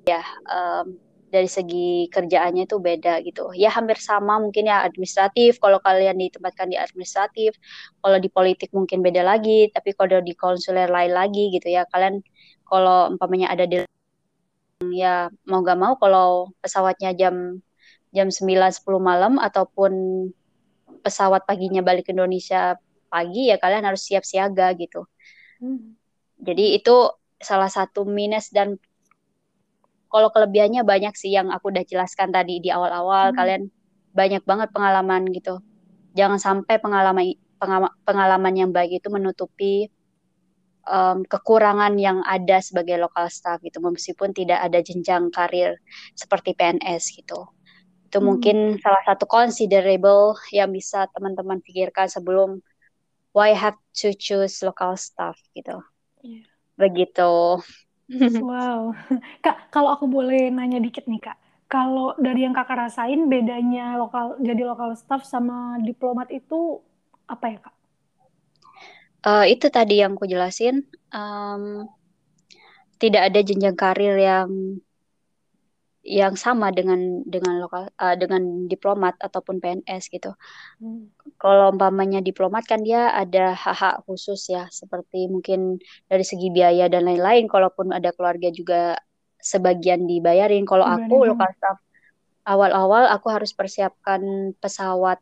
ya 0.05 0.21
um, 0.47 0.95
dari 1.27 1.49
segi 1.51 2.07
kerjaannya 2.07 2.63
itu 2.69 2.77
beda 2.79 3.19
gitu. 3.27 3.51
Ya 3.57 3.73
hampir 3.73 3.99
sama 3.99 4.39
mungkin 4.39 4.71
ya 4.71 4.85
administratif. 4.87 5.59
Kalau 5.59 5.81
kalian 5.83 6.15
ditempatkan 6.15 6.71
di 6.71 6.77
administratif, 6.79 7.57
kalau 7.99 8.17
di 8.21 8.29
politik 8.31 8.71
mungkin 8.71 9.03
beda 9.03 9.25
lagi. 9.27 9.67
Tapi 9.75 9.91
kalau 9.97 10.23
di 10.23 10.33
konsuler 10.37 10.87
lain 10.87 11.11
lagi 11.11 11.51
gitu 11.51 11.67
ya. 11.67 11.83
Kalian 11.91 12.23
kalau 12.63 13.11
umpamanya 13.11 13.51
ada 13.51 13.67
di 13.67 13.83
ya 14.93 15.27
mau 15.49 15.65
gak 15.65 15.79
mau 15.79 15.93
kalau 15.97 16.53
pesawatnya 16.61 17.11
jam 17.17 17.59
jam 18.13 18.27
9 18.29 18.71
10 18.71 19.01
malam 19.01 19.33
ataupun 19.41 19.91
pesawat 20.99 21.45
paginya 21.47 21.81
balik 21.85 22.09
ke 22.09 22.11
Indonesia 22.15 22.75
pagi 23.07 23.49
ya 23.49 23.57
kalian 23.57 23.87
harus 23.87 24.03
siap 24.03 24.23
siaga 24.27 24.73
gitu. 24.75 25.07
Hmm. 25.63 25.95
Jadi 26.37 26.77
itu 26.77 27.11
salah 27.37 27.69
satu 27.71 28.05
minus 28.05 28.49
dan 28.53 28.77
kalau 30.07 30.31
kelebihannya 30.31 30.81
banyak 30.87 31.13
sih 31.13 31.35
yang 31.35 31.51
aku 31.51 31.69
udah 31.69 31.83
jelaskan 31.83 32.31
tadi 32.31 32.63
di 32.63 32.69
awal-awal 32.71 33.31
hmm. 33.31 33.37
kalian 33.37 33.63
banyak 34.13 34.43
banget 34.43 34.69
pengalaman 34.71 35.29
gitu. 35.33 35.61
Jangan 36.17 36.41
sampai 36.41 36.81
pengalaman 36.81 37.37
pengalaman 38.05 38.53
yang 38.53 38.69
baik 38.69 39.01
itu 39.01 39.09
menutupi 39.09 39.89
um, 40.87 41.25
kekurangan 41.27 41.97
yang 41.99 42.23
ada 42.23 42.61
sebagai 42.63 43.01
lokal 43.01 43.27
staff 43.27 43.59
gitu 43.61 43.81
meskipun 43.83 44.31
tidak 44.31 44.61
ada 44.61 44.79
jenjang 44.79 45.33
karir 45.33 45.77
seperti 46.13 46.53
PNS 46.53 47.17
gitu 47.17 47.49
itu 48.17 48.25
hmm. 48.25 48.33
mungkin 48.33 48.57
salah 48.81 49.05
satu 49.05 49.29
considerable 49.29 50.33
yang 50.49 50.73
bisa 50.73 51.05
teman-teman 51.13 51.61
pikirkan 51.61 52.09
sebelum 52.09 52.65
why 53.37 53.53
have 53.53 53.77
to 53.93 54.09
choose 54.17 54.65
local 54.65 54.97
staff 54.97 55.37
gitu. 55.53 55.77
Yeah. 56.25 56.49
begitu. 56.73 57.61
Wow. 58.41 58.95
Kak 59.45 59.69
kalau 59.69 59.93
aku 59.93 60.09
boleh 60.09 60.49
nanya 60.49 60.79
dikit 60.79 61.05
nih 61.11 61.19
kak. 61.19 61.35
Kalau 61.67 62.15
dari 62.15 62.47
yang 62.47 62.55
kakak 62.55 62.87
rasain 62.87 63.27
bedanya 63.27 63.99
lokal 63.99 64.39
jadi 64.39 64.63
lokal 64.63 64.95
staff 64.95 65.27
sama 65.27 65.75
diplomat 65.83 66.31
itu 66.31 66.79
apa 67.27 67.45
ya 67.51 67.59
kak? 67.59 67.75
Uh, 69.27 69.43
itu 69.51 69.67
tadi 69.67 69.99
yang 69.99 70.15
aku 70.15 70.23
jelasin. 70.23 70.87
Um, 71.11 71.91
tidak 72.95 73.27
ada 73.27 73.43
jenjang 73.43 73.75
karir 73.75 74.15
yang 74.15 74.79
yang 76.07 76.39
sama 76.39 76.71
dengan 76.71 77.19
dengan 77.27 77.59
lokal 77.59 77.91
uh, 77.99 78.15
dengan 78.15 78.71
diplomat 78.71 79.19
ataupun 79.19 79.59
PNS 79.59 80.07
gitu. 80.07 80.31
Hmm. 80.79 81.11
Kalau 81.35 81.75
umpamanya 81.75 82.23
diplomat 82.23 82.63
kan 82.63 82.79
dia 82.79 83.11
ada 83.11 83.51
hak-hak 83.51 84.07
khusus 84.07 84.47
ya, 84.47 84.71
seperti 84.71 85.27
mungkin 85.27 85.83
dari 86.07 86.23
segi 86.23 86.47
biaya 86.47 86.87
dan 86.87 87.03
lain-lain. 87.03 87.51
Kalaupun 87.51 87.91
ada 87.91 88.15
keluarga 88.15 88.47
juga 88.55 88.95
sebagian 89.43 90.07
dibayarin. 90.07 90.63
Kalau 90.63 90.87
aku 90.87 91.27
lokal 91.27 91.51
staff 91.59 91.77
awal-awal 92.47 93.11
aku 93.11 93.27
harus 93.27 93.51
persiapkan 93.51 94.55
pesawat 94.63 95.19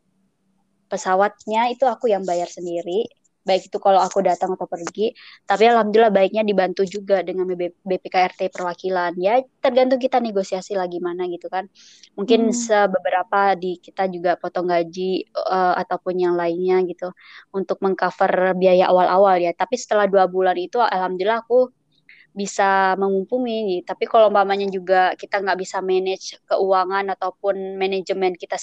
pesawatnya 0.86 1.74
itu 1.74 1.90
aku 1.90 2.14
yang 2.14 2.22
bayar 2.22 2.46
sendiri 2.46 3.10
baik 3.46 3.70
itu 3.70 3.78
kalau 3.78 4.02
aku 4.02 4.26
datang 4.26 4.58
atau 4.58 4.66
pergi 4.66 5.14
tapi 5.46 5.70
alhamdulillah 5.70 6.10
baiknya 6.10 6.42
dibantu 6.42 6.82
juga 6.84 7.22
dengan 7.22 7.46
BPKRT 7.86 8.50
perwakilan. 8.50 9.14
Ya 9.22 9.40
tergantung 9.62 10.02
kita 10.02 10.18
negosiasi 10.18 10.74
lagi 10.74 10.98
mana 10.98 11.30
gitu 11.30 11.48
kan. 11.48 11.70
Mungkin 12.18 12.50
hmm. 12.50 12.90
beberapa 12.90 13.54
di 13.54 13.78
kita 13.78 14.10
juga 14.10 14.36
potong 14.36 14.68
gaji 14.68 15.30
uh, 15.38 15.78
ataupun 15.78 16.18
yang 16.18 16.34
lainnya 16.34 16.82
gitu 16.90 17.14
untuk 17.54 17.78
mengcover 17.86 18.58
biaya 18.58 18.90
awal-awal 18.90 19.38
ya. 19.38 19.54
Tapi 19.54 19.78
setelah 19.78 20.10
dua 20.10 20.26
bulan 20.26 20.58
itu 20.58 20.82
alhamdulillah 20.82 21.46
aku 21.46 21.70
bisa 22.36 23.00
memumpungi 23.00 23.88
tapi 23.88 24.04
kalau 24.12 24.28
umpamanya 24.28 24.68
juga 24.68 25.16
kita 25.16 25.40
nggak 25.40 25.56
bisa 25.56 25.80
manage 25.80 26.36
keuangan 26.44 27.08
ataupun 27.16 27.80
manajemen 27.80 28.36
kita 28.36 28.60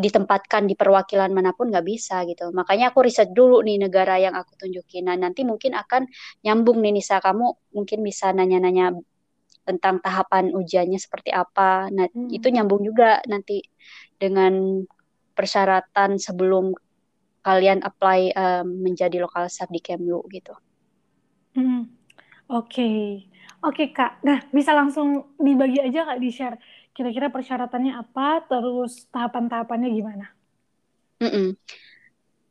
ditempatkan 0.00 0.64
di 0.64 0.74
perwakilan 0.74 1.30
mana 1.30 1.52
pun 1.52 1.68
nggak 1.68 1.86
bisa 1.86 2.24
gitu. 2.24 2.48
Makanya 2.50 2.90
aku 2.90 3.04
riset 3.04 3.30
dulu 3.36 3.60
nih 3.60 3.76
negara 3.76 4.16
yang 4.16 4.32
aku 4.32 4.56
tunjukin. 4.56 5.06
Nah 5.06 5.16
nanti 5.20 5.44
mungkin 5.44 5.76
akan 5.76 6.08
nyambung 6.42 6.80
nih 6.80 6.96
Nisa 6.96 7.20
kamu 7.20 7.76
mungkin 7.76 7.98
bisa 8.00 8.32
nanya-nanya 8.32 8.96
tentang 9.68 10.00
tahapan 10.00 10.50
ujiannya 10.56 10.98
seperti 10.98 11.30
apa. 11.30 11.92
Nah 11.92 12.08
hmm. 12.08 12.32
itu 12.32 12.48
nyambung 12.48 12.82
juga 12.82 13.20
nanti 13.28 13.60
dengan 14.16 14.82
persyaratan 15.36 16.18
sebelum 16.18 16.74
kalian 17.40 17.80
apply 17.80 18.36
um, 18.36 18.66
menjadi 18.84 19.20
lokal 19.20 19.48
staff 19.48 19.72
di 19.72 19.80
Kemlu 19.80 20.24
gitu. 20.28 20.52
Hmm. 21.56 21.88
Oke, 22.50 22.82
okay. 22.82 22.98
oke 23.62 23.74
okay, 23.78 23.86
kak. 23.94 24.20
Nah 24.26 24.42
bisa 24.50 24.74
langsung 24.74 25.36
dibagi 25.38 25.78
aja 25.78 26.02
kak 26.02 26.18
di 26.18 26.30
share 26.34 26.58
kira-kira 27.00 27.32
persyaratannya 27.32 27.96
apa, 27.96 28.44
terus 28.44 29.08
tahapan-tahapannya 29.08 29.88
gimana? 29.88 30.28
Mm 31.24 31.32
-mm. 31.32 31.48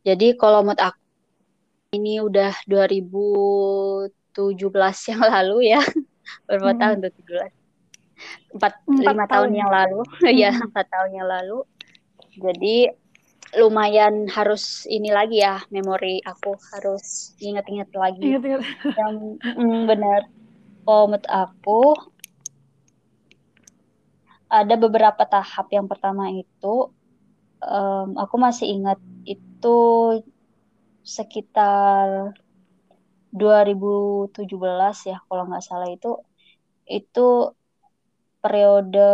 Jadi 0.02 0.34
kalau 0.42 0.66
menurut 0.66 0.82
aku 0.82 0.98
ini 1.94 2.18
udah 2.18 2.58
2017 2.66 4.10
yang 5.14 5.22
lalu 5.22 5.70
ya, 5.70 5.82
berapa 6.50 6.74
hmm. 6.74 6.82
tahun 6.82 6.96
tuh 7.06 7.14
17? 7.30 8.58
Empat, 8.58 8.74
lima 8.90 9.26
tahun. 9.30 9.54
yang 9.54 9.70
lalu, 9.70 10.02
ya 10.42 10.50
empat 10.50 10.86
tahun 10.90 11.12
yang 11.14 11.30
lalu. 11.30 11.62
Jadi 12.42 12.90
lumayan 13.62 14.26
harus 14.30 14.90
ini 14.90 15.14
lagi 15.14 15.46
ya 15.46 15.62
memori 15.70 16.26
aku 16.26 16.58
harus 16.74 17.38
ingat-ingat 17.38 17.94
lagi. 17.94 18.34
Ingat-ingat. 18.34 18.66
Yang 18.98 19.14
mm, 19.46 19.82
benar. 19.86 20.22
Kalau 20.90 21.06
menurut 21.06 21.28
aku 21.30 21.82
ada 24.50 24.76
beberapa 24.76 25.24
tahap. 25.30 25.70
Yang 25.70 25.88
pertama 25.94 26.34
itu 26.34 26.90
um, 27.62 28.18
aku 28.18 28.36
masih 28.42 28.74
ingat 28.74 29.00
itu 29.24 29.78
sekitar 31.06 32.34
2017 33.30 34.42
ya 35.06 35.18
kalau 35.30 35.44
nggak 35.46 35.64
salah 35.64 35.90
itu 35.90 36.18
itu 36.90 37.54
periode 38.40 39.10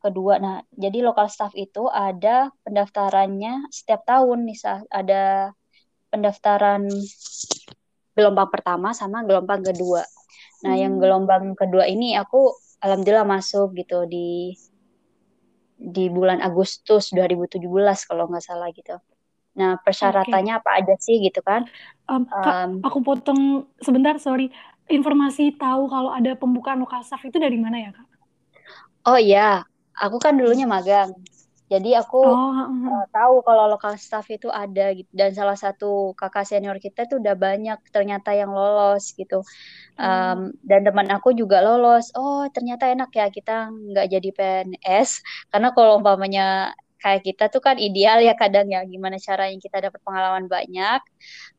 kedua. 0.00 0.38
Nah, 0.40 0.56
jadi 0.72 1.02
lokal 1.04 1.28
staff 1.28 1.52
itu 1.58 1.90
ada 1.90 2.48
pendaftarannya 2.64 3.68
setiap 3.74 4.06
tahun 4.06 4.48
nih 4.48 4.58
ada 4.88 5.52
pendaftaran 6.08 6.88
gelombang 8.16 8.48
pertama 8.48 8.94
sama 8.96 9.26
gelombang 9.26 9.60
kedua. 9.66 10.02
Nah, 10.64 10.74
hmm. 10.74 10.82
yang 10.82 10.94
gelombang 10.98 11.54
kedua 11.58 11.84
ini 11.90 12.14
aku 12.16 12.54
alhamdulillah 12.82 13.26
masuk 13.26 13.74
gitu 13.74 14.06
di 14.06 14.54
di 15.78 16.10
bulan 16.10 16.42
Agustus 16.42 17.14
2017 17.14 17.62
kalau 18.10 18.26
nggak 18.26 18.44
salah 18.44 18.68
gitu. 18.74 18.98
Nah 19.54 19.78
persyaratannya 19.78 20.54
okay. 20.58 20.60
apa 20.60 20.70
aja 20.82 20.94
sih 20.98 21.22
gitu 21.22 21.38
kan? 21.40 21.64
Um, 22.10 22.26
Kak, 22.26 22.82
aku 22.82 22.98
potong 23.00 23.70
sebentar, 23.78 24.18
sorry. 24.18 24.50
Informasi 24.90 25.54
tahu 25.54 25.86
kalau 25.86 26.10
ada 26.10 26.34
pembukaan 26.34 26.82
lokal 26.82 27.06
staff 27.06 27.22
itu 27.22 27.36
dari 27.36 27.60
mana 27.60 27.76
ya 27.76 27.90
kak? 27.92 28.08
Oh 29.04 29.20
iya, 29.20 29.68
aku 29.92 30.16
kan 30.16 30.32
dulunya 30.40 30.64
magang. 30.64 31.12
Jadi 31.68 31.92
aku 31.92 32.24
oh, 32.24 32.64
uh, 32.64 33.04
tahu 33.12 33.44
kalau 33.44 33.68
lokal 33.68 34.00
staff 34.00 34.24
itu 34.32 34.48
ada 34.48 34.96
gitu 34.96 35.08
dan 35.12 35.36
salah 35.36 35.52
satu 35.52 36.16
kakak 36.16 36.48
senior 36.48 36.80
kita 36.80 37.04
tuh 37.04 37.20
udah 37.20 37.36
banyak 37.36 37.76
ternyata 37.92 38.32
yang 38.32 38.48
lolos 38.56 39.12
gitu. 39.12 39.44
Um, 40.00 40.56
dan 40.64 40.88
teman 40.88 41.12
aku 41.12 41.36
juga 41.36 41.60
lolos. 41.60 42.08
Oh, 42.16 42.48
ternyata 42.48 42.88
enak 42.88 43.12
ya 43.12 43.28
kita 43.28 43.68
nggak 43.68 44.06
jadi 44.08 44.28
PNS 44.32 45.20
karena 45.52 45.68
kalau 45.76 46.00
umpamanya 46.00 46.72
kayak 46.98 47.22
kita 47.22 47.52
tuh 47.52 47.62
kan 47.62 47.76
ideal 47.78 48.18
ya 48.24 48.34
kadang 48.34 48.66
ya 48.72 48.82
gimana 48.88 49.20
caranya 49.22 49.60
kita 49.60 49.78
dapat 49.78 50.00
pengalaman 50.02 50.48
banyak, 50.48 51.00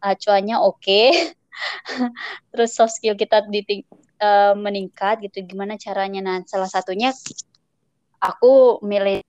uh, 0.01 0.15
cuannya 0.17 0.57
oke. 0.57 0.81
Okay. 0.81 1.31
Terus 2.51 2.73
soft 2.73 2.97
skill 2.97 3.13
kita 3.13 3.45
di 3.45 3.85
uh, 4.21 4.53
meningkat 4.55 5.23
gitu 5.25 5.43
gimana 5.43 5.79
caranya 5.79 6.19
nah 6.23 6.37
salah 6.45 6.67
satunya 6.67 7.15
aku 8.19 8.83
milih 8.83 9.23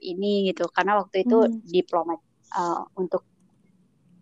ini 0.00 0.50
gitu 0.50 0.66
karena 0.72 0.98
waktu 1.00 1.28
itu 1.28 1.38
hmm. 1.46 1.68
diplomat 1.68 2.20
uh, 2.56 2.84
untuk 2.96 3.24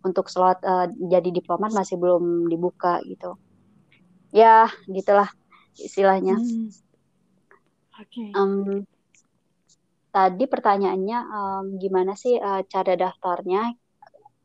untuk 0.03 0.31
slot 0.31 0.63
uh, 0.63 0.87
jadi 0.95 1.29
diplomat 1.31 1.75
masih 1.75 1.99
belum 1.99 2.47
dibuka 2.47 3.03
gitu 3.03 3.35
ya 4.31 4.69
gitulah 4.87 5.27
istilahnya 5.79 6.37
hmm. 6.39 6.69
okay. 7.99 8.29
um, 8.35 8.85
tadi 10.09 10.45
pertanyaannya 10.45 11.19
um, 11.29 11.65
gimana 11.77 12.13
sih 12.15 12.37
uh, 12.37 12.63
cara 12.65 12.95
daftarnya 12.95 13.73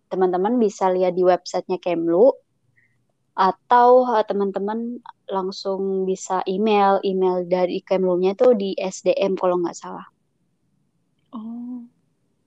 teman-teman 0.09 0.61
bisa 0.61 0.93
lihat 0.93 1.17
di 1.17 1.27
websitenya 1.27 1.81
Kemlu 1.83 2.31
atau 3.35 4.07
uh, 4.07 4.23
teman-teman 4.23 5.03
langsung 5.27 6.07
bisa 6.07 6.45
email 6.47 7.03
email 7.03 7.43
dari 7.49 7.83
Kemlunya 7.83 8.39
itu 8.39 8.55
di 8.55 8.71
SDM 8.79 9.35
kalau 9.35 9.59
nggak 9.59 9.75
salah 9.75 10.07
Oh. 11.35 11.83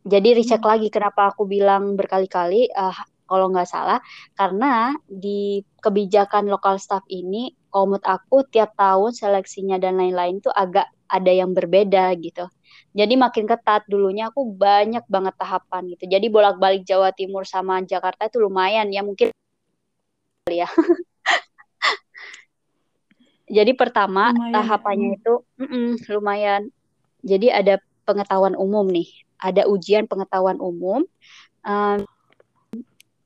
Jadi 0.08 0.40
recheck 0.40 0.64
hmm. 0.64 0.72
lagi 0.72 0.88
kenapa 0.88 1.36
aku 1.36 1.44
bilang 1.44 2.00
berkali-kali 2.00 2.72
uh, 2.72 2.96
kalau 3.28 3.52
nggak 3.52 3.68
salah 3.68 4.00
karena 4.40 4.96
di 5.04 5.60
kebijakan 5.84 6.48
lokal 6.48 6.80
staff 6.80 7.04
ini 7.12 7.52
komut 7.68 8.00
aku 8.08 8.48
tiap 8.48 8.72
tahun 8.80 9.12
seleksinya 9.12 9.76
dan 9.76 10.00
lain-lain 10.00 10.40
tuh 10.40 10.56
agak 10.56 10.88
ada 11.12 11.32
yang 11.32 11.52
berbeda 11.52 12.16
gitu. 12.24 12.48
Jadi 12.96 13.14
makin 13.20 13.46
ketat 13.46 13.84
dulunya 13.92 14.32
aku 14.32 14.48
banyak 14.56 15.04
banget 15.12 15.36
tahapan 15.36 15.92
gitu. 15.92 16.08
Jadi 16.08 16.28
bolak-balik 16.32 16.88
Jawa 16.88 17.12
Timur 17.12 17.44
sama 17.44 17.84
Jakarta 17.84 18.32
itu 18.32 18.40
lumayan 18.40 18.88
ya 18.90 19.04
mungkin 19.04 19.30
ya. 20.48 20.72
Jadi 23.48 23.72
pertama 23.76 24.32
lumayan. 24.32 24.56
tahapannya 24.56 25.10
hmm. 25.14 25.18
itu 25.20 25.34
mm 25.60 25.68
-mm, 25.68 25.88
lumayan. 26.16 26.62
Jadi 27.24 27.48
ada 27.52 27.76
pengetahuan 28.08 28.56
umum 28.56 28.88
nih. 28.88 29.12
Ada 29.38 29.68
ujian 29.68 30.08
pengetahuan 30.08 30.58
umum 30.64 31.04
um, 31.68 32.00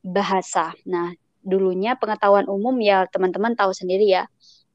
bahasa. 0.02 0.74
Nah, 0.90 1.14
dulunya 1.46 1.94
pengetahuan 1.94 2.50
umum 2.50 2.74
ya 2.82 3.06
teman-teman 3.06 3.54
tahu 3.54 3.72
sendiri 3.72 4.10
ya. 4.10 4.26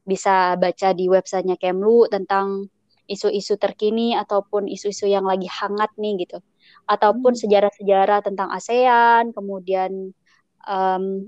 Bisa 0.07 0.55
baca 0.55 0.95
di 0.95 1.11
websitenya 1.11 1.59
Kemlu 1.59 2.07
tentang 2.07 2.71
isu-isu 3.11 3.59
terkini 3.59 4.15
ataupun 4.15 4.71
isu-isu 4.71 5.07
yang 5.07 5.27
lagi 5.27 5.51
hangat 5.51 5.91
nih 5.99 6.23
gitu. 6.23 6.39
Ataupun 6.87 7.35
hmm. 7.35 7.41
sejarah-sejarah 7.43 8.23
tentang 8.23 8.47
ASEAN, 8.51 9.35
kemudian 9.35 10.15
um, 10.63 11.27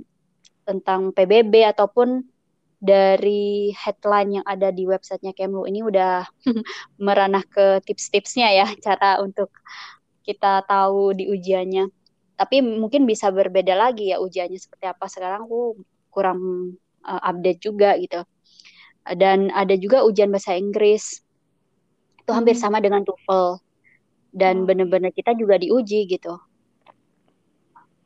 tentang 0.67 1.11
PBB 1.15 1.65
ataupun 1.75 2.23
dari 2.79 3.75
headline 3.75 4.39
yang 4.39 4.45
ada 4.47 4.71
di 4.71 4.87
websitenya 4.87 5.35
Kemlu 5.35 5.67
ini 5.67 5.83
udah 5.83 6.23
meranah 7.05 7.43
ke 7.43 7.83
tips-tipsnya 7.83 8.47
ya 8.55 8.67
cara 8.85 9.19
untuk 9.19 9.51
kita 10.23 10.63
tahu 10.63 11.11
di 11.13 11.27
ujiannya. 11.27 11.91
Tapi 12.39 12.63
mungkin 12.63 13.03
bisa 13.03 13.27
berbeda 13.35 13.75
lagi 13.75 14.15
ya 14.15 14.23
ujiannya 14.23 14.55
seperti 14.55 14.87
apa 14.87 15.05
sekarang 15.11 15.43
aku 15.43 15.83
kurang 16.07 16.39
uh, 17.03 17.21
update 17.27 17.59
juga 17.59 17.99
gitu. 17.99 18.23
Dan 19.03 19.51
ada 19.51 19.75
juga 19.75 20.07
ujian 20.07 20.31
bahasa 20.31 20.55
Inggris. 20.55 21.19
Itu 22.23 22.31
hampir 22.31 22.55
hmm. 22.55 22.63
sama 22.63 22.79
dengan 22.79 23.03
TOEFL. 23.03 23.59
Dan 24.31 24.63
oh. 24.63 24.65
benar-benar 24.71 25.11
kita 25.11 25.35
juga 25.35 25.59
diuji 25.59 26.07
gitu. 26.07 26.39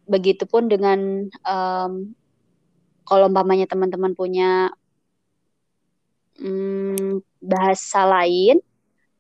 Begitupun 0.10 0.66
dengan 0.66 1.30
um, 1.46 2.18
kalau 3.04 3.28
umpamanya 3.30 3.68
teman-teman 3.68 4.16
punya 4.16 4.72
hmm, 6.40 7.24
bahasa 7.44 8.08
lain 8.08 8.60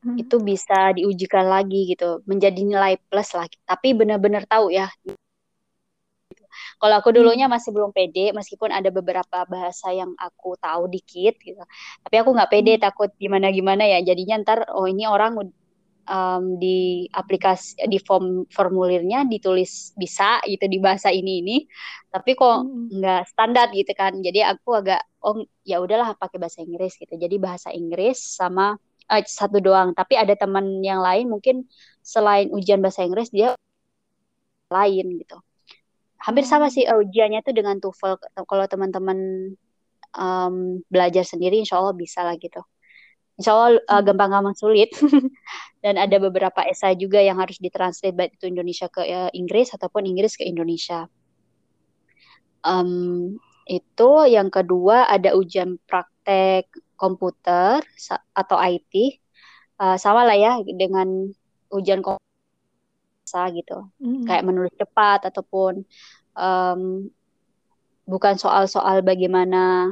hmm. 0.03 0.17
itu 0.19 0.35
bisa 0.43 0.95
diujikan 0.95 1.47
lagi 1.47 1.93
gitu 1.93 2.23
menjadi 2.27 2.61
nilai 2.63 2.99
plus 3.07 3.31
lah 3.35 3.47
tapi 3.67 3.95
benar-benar 3.95 4.47
tahu 4.47 4.73
ya 4.73 4.91
kalau 6.77 6.99
aku 6.99 7.09
dulunya 7.15 7.47
hmm. 7.47 7.53
masih 7.55 7.71
belum 7.73 7.91
pede 7.95 8.35
meskipun 8.35 8.69
ada 8.69 8.89
beberapa 8.93 9.45
bahasa 9.47 9.89
yang 9.93 10.13
aku 10.19 10.59
tahu 10.59 10.91
dikit 10.91 11.39
gitu 11.41 11.63
tapi 12.03 12.15
aku 12.21 12.29
nggak 12.35 12.51
pede 12.51 12.73
hmm. 12.77 12.83
takut 12.83 13.09
gimana 13.17 13.49
gimana 13.49 13.83
ya 13.87 13.99
jadinya 14.03 14.41
ntar 14.43 14.67
oh 14.73 14.85
ini 14.85 15.07
orang 15.07 15.39
um, 16.07 16.59
di 16.59 17.07
aplikasi 17.11 17.79
di 17.87 17.99
form 17.99 18.47
formulirnya 18.51 19.23
ditulis 19.27 19.95
bisa 19.95 20.39
gitu 20.47 20.65
di 20.67 20.79
bahasa 20.79 21.09
ini 21.13 21.43
ini. 21.43 21.57
Tapi 22.11 22.35
kok 22.37 22.57
hmm. 22.63 22.99
nggak 22.99 23.21
standar 23.29 23.67
gitu 23.71 23.91
kan. 23.95 24.19
Jadi 24.19 24.43
aku 24.43 24.69
agak 24.79 25.01
oh 25.23 25.43
ya 25.63 25.79
udahlah 25.79 26.15
pakai 26.17 26.37
bahasa 26.39 26.63
Inggris 26.63 26.95
gitu. 26.99 27.15
Jadi 27.15 27.35
bahasa 27.39 27.69
Inggris 27.71 28.19
sama 28.19 28.75
uh, 29.11 29.23
satu 29.23 29.59
doang. 29.63 29.95
Tapi 29.95 30.19
ada 30.19 30.33
teman 30.35 30.83
yang 30.83 30.99
lain 31.03 31.31
mungkin 31.31 31.67
selain 32.03 32.51
ujian 32.51 32.83
bahasa 32.83 33.03
Inggris 33.05 33.31
dia 33.31 33.55
lain 34.71 35.21
gitu. 35.21 35.37
Hampir 36.23 36.47
sama 36.47 36.71
sih 36.71 36.87
uh, 36.87 37.03
ujiannya 37.03 37.43
tuh 37.43 37.55
dengan 37.55 37.79
TOEFL. 37.79 38.15
Kalau 38.47 38.65
teman-teman 38.67 39.19
um, 40.15 40.79
belajar 40.87 41.27
sendiri 41.27 41.59
insya 41.59 41.79
Allah 41.81 41.95
bisa 41.95 42.23
lah 42.23 42.37
gitu 42.39 42.63
insya 43.37 43.51
Allah 43.53 43.81
uh, 43.89 44.01
gampang-gampang 44.05 44.57
sulit. 44.57 44.93
Dan 45.83 45.99
ada 45.99 46.15
beberapa 46.15 46.63
esai 46.63 46.95
juga 46.95 47.19
yang 47.19 47.35
harus 47.43 47.59
ditranslate 47.59 48.15
baik 48.15 48.39
itu 48.39 48.47
Indonesia 48.47 48.87
ke 48.87 49.03
uh, 49.03 49.31
Inggris 49.35 49.75
ataupun 49.75 50.07
Inggris 50.07 50.39
ke 50.39 50.47
Indonesia. 50.47 51.11
Um, 52.63 53.35
itu 53.67 54.11
yang 54.31 54.47
kedua 54.47 55.11
ada 55.11 55.35
ujian 55.35 55.75
praktek 55.83 56.71
komputer 56.95 57.83
atau 58.31 58.57
IT 58.59 59.19
uh, 59.83 59.99
sama 59.99 60.23
lah 60.23 60.39
ya 60.39 60.53
dengan 60.63 61.27
ujian 61.67 61.99
komputer 61.99 62.23
gitu. 63.51 63.89
Mm. 63.97 64.23
kayak 64.29 64.45
menulis 64.45 64.73
cepat 64.77 65.25
ataupun 65.27 65.83
um, 66.37 67.09
bukan 68.05 68.35
soal-soal 68.35 69.01
bagaimana 69.01 69.89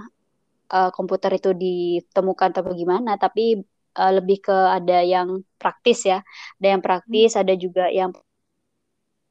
uh, 0.71 0.89
komputer 0.95 1.35
itu 1.35 1.51
ditemukan 1.53 2.55
atau 2.55 2.63
bagaimana, 2.65 3.19
tapi 3.19 3.59
uh, 3.99 4.11
lebih 4.17 4.47
ke 4.47 4.55
ada 4.55 5.03
yang 5.03 5.43
praktis 5.59 6.07
ya, 6.07 6.23
ada 6.59 6.67
yang 6.77 6.81
praktis, 6.81 7.35
hmm. 7.35 7.41
ada 7.43 7.53
juga 7.59 7.85
yang 7.91 8.15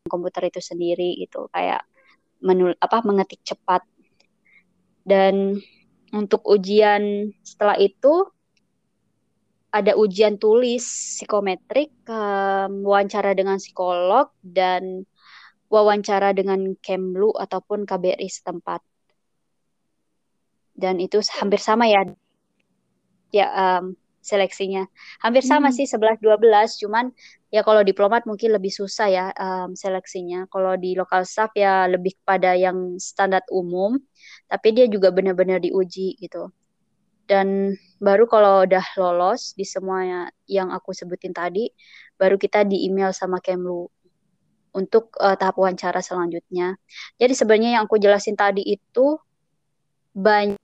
komputer 0.09 0.49
itu 0.49 0.61
sendiri 0.61 1.17
itu 1.21 1.49
kayak 1.53 1.85
menul 2.45 2.77
apa 2.81 3.01
mengetik 3.05 3.41
cepat. 3.45 3.85
Dan 5.01 5.57
untuk 6.13 6.45
ujian 6.45 7.33
setelah 7.41 7.77
itu 7.81 8.29
ada 9.71 9.95
ujian 9.95 10.35
tulis 10.37 10.83
psikometrik, 10.83 11.95
um, 12.11 12.83
wawancara 12.83 13.39
dengan 13.39 13.57
psikolog 13.63 14.35
dan 14.43 15.07
wawancara 15.71 16.35
dengan 16.35 16.75
Kemlu 16.83 17.31
ataupun 17.39 17.87
KBRI 17.87 18.27
setempat 18.27 18.83
dan 20.81 20.97
itu 20.97 21.21
hampir 21.37 21.61
sama 21.61 21.85
ya. 21.85 22.09
Ya 23.31 23.47
um, 23.53 23.95
seleksinya. 24.25 24.89
Hampir 25.21 25.45
sama 25.45 25.69
hmm. 25.73 25.77
sih 25.77 25.87
11 25.89 26.21
12 26.21 26.83
cuman 26.85 27.13
ya 27.49 27.65
kalau 27.65 27.81
diplomat 27.85 28.29
mungkin 28.29 28.57
lebih 28.57 28.73
susah 28.73 29.09
ya 29.09 29.27
um, 29.37 29.77
seleksinya. 29.77 30.49
Kalau 30.49 30.77
di 30.81 30.97
lokal 30.97 31.29
staff 31.29 31.53
ya 31.57 31.85
lebih 31.89 32.17
kepada 32.21 32.57
yang 32.57 32.97
standar 33.01 33.45
umum. 33.53 34.01
Tapi 34.49 34.69
dia 34.77 34.87
juga 34.89 35.13
benar-benar 35.13 35.61
diuji 35.61 36.17
gitu. 36.21 36.53
Dan 37.31 37.79
baru 38.03 38.27
kalau 38.27 38.67
udah 38.67 38.83
lolos 38.99 39.55
di 39.55 39.63
semuanya 39.63 40.35
yang 40.51 40.75
aku 40.75 40.91
sebutin 40.91 41.31
tadi 41.31 41.71
baru 42.19 42.35
kita 42.35 42.67
di 42.67 42.91
email 42.91 43.15
sama 43.15 43.39
Kemlu 43.39 43.87
untuk 44.77 45.15
uh, 45.19 45.35
tahap 45.35 45.57
wawancara 45.59 46.05
selanjutnya. 46.05 46.77
Jadi 47.17 47.33
sebenarnya 47.35 47.71
yang 47.79 47.83
aku 47.89 47.97
jelasin 48.03 48.37
tadi 48.37 48.63
itu 48.67 49.19
banyak 50.15 50.60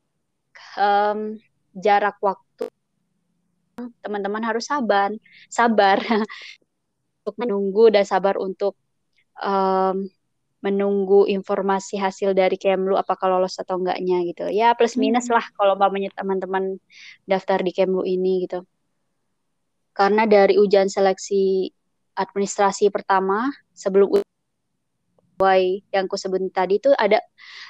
um, 0.76 1.40
jarak 1.76 2.16
waktu 2.20 2.68
teman-teman 4.00 4.40
harus 4.44 4.68
sabar 4.68 5.12
sabar. 5.48 6.00
Untuk 7.26 7.42
menunggu 7.42 7.90
dan 7.90 8.06
sabar 8.06 8.38
untuk 8.38 8.78
um, 9.42 10.06
menunggu 10.62 11.26
informasi 11.26 11.98
hasil 11.98 12.38
dari 12.38 12.54
Kemlu 12.54 12.94
apakah 12.94 13.26
lolos 13.26 13.58
atau 13.58 13.82
enggaknya 13.82 14.22
gitu. 14.30 14.46
Ya 14.46 14.70
plus 14.78 14.94
minus 14.94 15.26
hmm. 15.26 15.34
lah 15.34 15.44
kalau 15.58 15.74
umpamanya 15.74 16.14
teman-teman 16.14 16.78
daftar 17.26 17.66
di 17.66 17.74
Kemlu 17.74 18.06
ini 18.06 18.46
gitu. 18.46 18.62
Karena 19.90 20.22
dari 20.22 20.54
ujian 20.54 20.86
seleksi 20.86 21.66
administrasi 22.14 22.94
pertama 22.94 23.50
sebelum 23.74 24.22
Y 25.36 25.84
yang 25.92 26.08
aku 26.08 26.16
sebut 26.16 26.40
tadi 26.48 26.80
itu 26.80 26.88
ada 26.96 27.20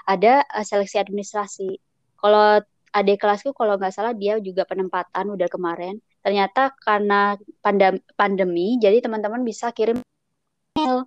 ada 0.06 0.46
uh, 0.54 0.62
seleksi 0.62 1.02
administrasi. 1.02 1.80
Kalau 2.20 2.62
adik 2.96 3.20
kelasku 3.20 3.52
kalau 3.52 3.76
nggak 3.76 3.92
salah 3.92 4.16
dia 4.16 4.40
juga 4.40 4.64
penempatan 4.64 5.28
udah 5.28 5.48
kemarin. 5.52 6.00
Ternyata 6.24 6.72
karena 6.80 7.36
pandem 7.60 8.00
pandemi, 8.16 8.80
jadi 8.80 9.04
teman-teman 9.04 9.44
bisa 9.44 9.68
kirim 9.76 10.00
email. 10.74 11.04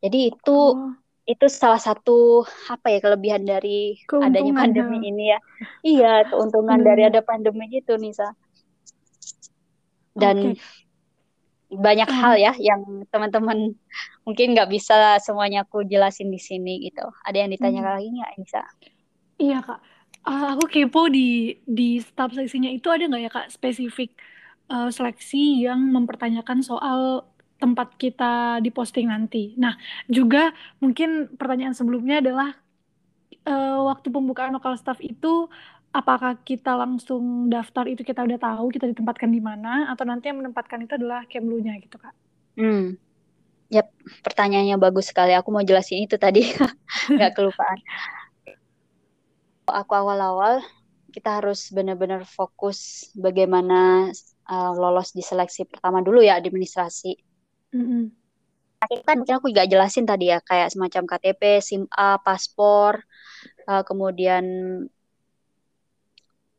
Jadi 0.00 0.32
itu 0.32 0.58
oh. 0.72 0.96
itu 1.28 1.46
salah 1.52 1.78
satu 1.78 2.48
apa 2.72 2.88
ya 2.88 2.98
kelebihan 3.04 3.44
dari 3.44 4.00
keuntungan 4.08 4.32
adanya 4.32 4.52
pandemi 4.56 4.98
ini 5.04 5.24
ya. 5.36 5.38
Iya, 5.84 6.12
keuntungan 6.32 6.80
hmm. 6.80 6.86
dari 6.88 7.02
ada 7.04 7.20
pandemi 7.20 7.68
gitu, 7.68 8.00
Nisa. 8.00 8.32
Dan 10.16 10.56
okay. 10.56 11.76
banyak 11.76 12.08
hmm. 12.08 12.18
hal 12.24 12.34
ya 12.40 12.52
yang 12.56 13.04
teman-teman 13.12 13.76
mungkin 14.24 14.56
nggak 14.56 14.72
bisa 14.72 15.20
semuanya 15.20 15.68
aku 15.68 15.84
jelasin 15.84 16.32
di 16.32 16.40
sini 16.40 16.88
gitu. 16.88 17.04
Ada 17.28 17.44
yang 17.44 17.52
ditanyakan 17.52 17.92
hmm. 17.92 17.98
lagi 18.00 18.08
nggak, 18.16 18.32
Nisa? 18.40 18.62
Iya, 19.38 19.60
Kak 19.62 19.97
Uh, 20.28 20.52
aku 20.52 20.68
kepo 20.68 21.08
di 21.08 21.56
di 21.64 22.04
staf 22.04 22.36
seleksinya 22.36 22.68
itu 22.68 22.92
ada 22.92 23.08
nggak 23.08 23.22
ya 23.24 23.30
Kak 23.32 23.48
spesifik 23.48 24.12
uh, 24.68 24.92
seleksi 24.92 25.64
yang 25.64 25.80
mempertanyakan 25.88 26.60
soal 26.60 27.24
tempat 27.56 27.96
kita 27.96 28.60
di 28.60 28.68
posting 28.68 29.08
nanti. 29.08 29.56
Nah, 29.56 29.72
juga 30.04 30.52
mungkin 30.84 31.32
pertanyaan 31.32 31.72
sebelumnya 31.72 32.20
adalah 32.20 32.52
uh, 33.48 33.88
waktu 33.88 34.12
pembukaan 34.12 34.52
lokal 34.52 34.76
staff 34.76 35.00
itu 35.00 35.48
apakah 35.96 36.36
kita 36.44 36.76
langsung 36.76 37.48
daftar 37.48 37.88
itu 37.88 38.04
kita 38.04 38.20
udah 38.20 38.36
tahu 38.36 38.68
kita 38.68 38.84
ditempatkan 38.84 39.32
di 39.32 39.40
mana 39.40 39.88
atau 39.88 40.04
nanti 40.04 40.28
yang 40.28 40.44
menempatkan 40.44 40.84
itu 40.84 40.92
adalah 41.00 41.24
Kemlunya 41.24 41.72
gitu 41.80 41.96
Kak? 41.96 42.12
Hmm. 42.60 43.00
Yap, 43.72 43.88
pertanyaannya 44.20 44.76
bagus 44.76 45.08
sekali. 45.08 45.32
Aku 45.32 45.48
mau 45.48 45.64
jelasin 45.64 46.04
itu 46.04 46.20
tadi, 46.20 46.44
nggak 47.16 47.32
kelupaan 47.36 47.80
aku 49.70 49.92
awal-awal 49.94 50.64
kita 51.08 51.40
harus 51.40 51.72
benar-benar 51.72 52.28
fokus 52.28 53.10
bagaimana 53.16 54.12
uh, 54.48 54.72
lolos 54.76 55.16
di 55.16 55.24
seleksi 55.24 55.64
pertama 55.64 56.04
dulu 56.04 56.20
ya 56.20 56.36
administrasi. 56.36 57.16
Mm-hmm. 57.72 58.02
Kan 59.02 59.16
mungkin 59.18 59.36
aku 59.42 59.50
juga 59.50 59.66
jelasin 59.66 60.06
tadi 60.06 60.30
ya 60.30 60.38
kayak 60.38 60.70
semacam 60.70 61.02
KTP, 61.08 61.58
SIM 61.58 61.82
A, 61.90 62.20
paspor, 62.22 63.02
uh, 63.66 63.82
kemudian 63.82 64.44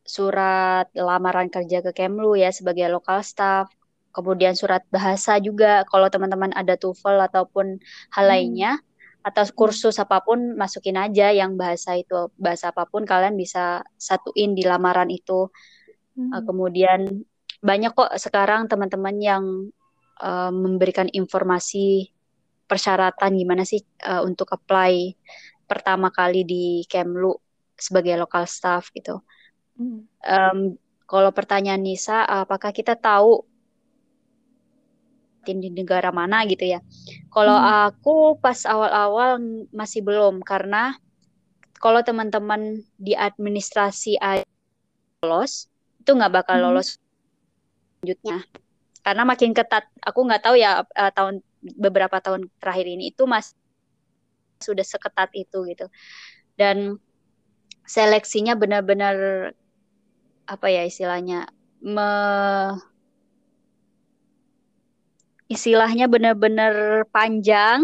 surat 0.03 0.89
lamaran 0.97 1.47
kerja 1.47 1.85
ke 1.85 1.93
Kemlu 1.93 2.33
ya 2.35 2.49
sebagai 2.49 2.89
lokal 2.89 3.21
staff, 3.21 3.69
kemudian 4.09 4.57
surat 4.57 4.81
bahasa 4.89 5.37
juga 5.37 5.85
kalau 5.87 6.09
teman-teman 6.09 6.49
ada 6.57 6.75
TOEFL 6.75 7.29
ataupun 7.29 7.77
hal 8.11 8.25
lainnya 8.25 8.81
atau 9.29 9.45
kursus 9.53 10.01
apa 10.01 10.25
pun 10.25 10.57
masukin 10.57 10.97
aja 10.97 11.29
yang 11.29 11.53
bahasa 11.53 11.93
itu 11.93 12.33
bahasa 12.33 12.73
apa 12.73 12.89
pun 12.89 13.05
kalian 13.05 13.37
bisa 13.37 13.85
satuin 13.93 14.57
di 14.57 14.65
lamaran 14.65 15.13
itu 15.13 15.53
hmm. 16.17 16.33
uh, 16.33 16.41
kemudian 16.41 17.21
banyak 17.61 17.93
kok 17.93 18.09
sekarang 18.17 18.65
teman-teman 18.65 19.15
yang 19.21 19.43
uh, 20.23 20.49
memberikan 20.49 21.05
informasi 21.13 22.09
persyaratan 22.65 23.37
gimana 23.37 23.65
sih 23.65 23.81
uh, 24.05 24.25
untuk 24.25 24.49
apply 24.53 25.13
pertama 25.69 26.09
kali 26.09 26.41
di 26.45 26.65
Kemlu 26.89 27.33
sebagai 27.77 28.17
lokal 28.17 28.49
staff 28.49 28.89
gitu. 28.93 29.21
Hmm. 29.77 30.05
Um, 30.25 30.57
kalau 31.09 31.33
pertanyaan 31.33 31.81
Nisa, 31.81 32.21
apakah 32.25 32.69
kita 32.69 32.93
tahu 32.93 33.48
di 35.45 35.69
negara 35.73 36.11
mana 36.13 36.43
gitu 36.45 36.65
ya? 36.67 36.79
Kalau 37.31 37.55
Hmm. 37.55 37.89
aku 37.89 38.37
pas 38.43 38.59
awal-awal 38.67 39.39
masih 39.73 40.03
belum 40.05 40.43
karena 40.43 40.97
kalau 41.79 42.03
teman-teman 42.03 42.83
di 42.99 43.15
administrasi 43.15 44.19
lolos 45.23 45.67
itu 45.99 46.11
nggak 46.15 46.33
bakal 46.43 46.59
Hmm. 46.59 46.63
lolos 46.69 46.99
selanjutnya 47.99 48.43
karena 49.03 49.23
makin 49.23 49.51
ketat. 49.55 49.87
Aku 50.03 50.27
nggak 50.27 50.43
tahu 50.43 50.55
ya 50.59 50.83
uh, 50.83 51.11
tahun 51.15 51.41
beberapa 51.59 52.19
tahun 52.23 52.47
terakhir 52.59 52.87
ini 52.87 53.11
itu 53.11 53.27
mas 53.27 53.51
sudah 54.59 54.83
seketat 54.83 55.31
itu 55.35 55.63
gitu 55.71 55.87
dan 56.59 56.99
seleksinya 57.87 58.59
benar-benar 58.59 59.15
apa 60.45 60.67
ya 60.67 60.83
istilahnya 60.83 61.47
me 61.79 62.09
istilahnya 65.49 66.05
benar-benar 66.05 67.03
panjang 67.09 67.83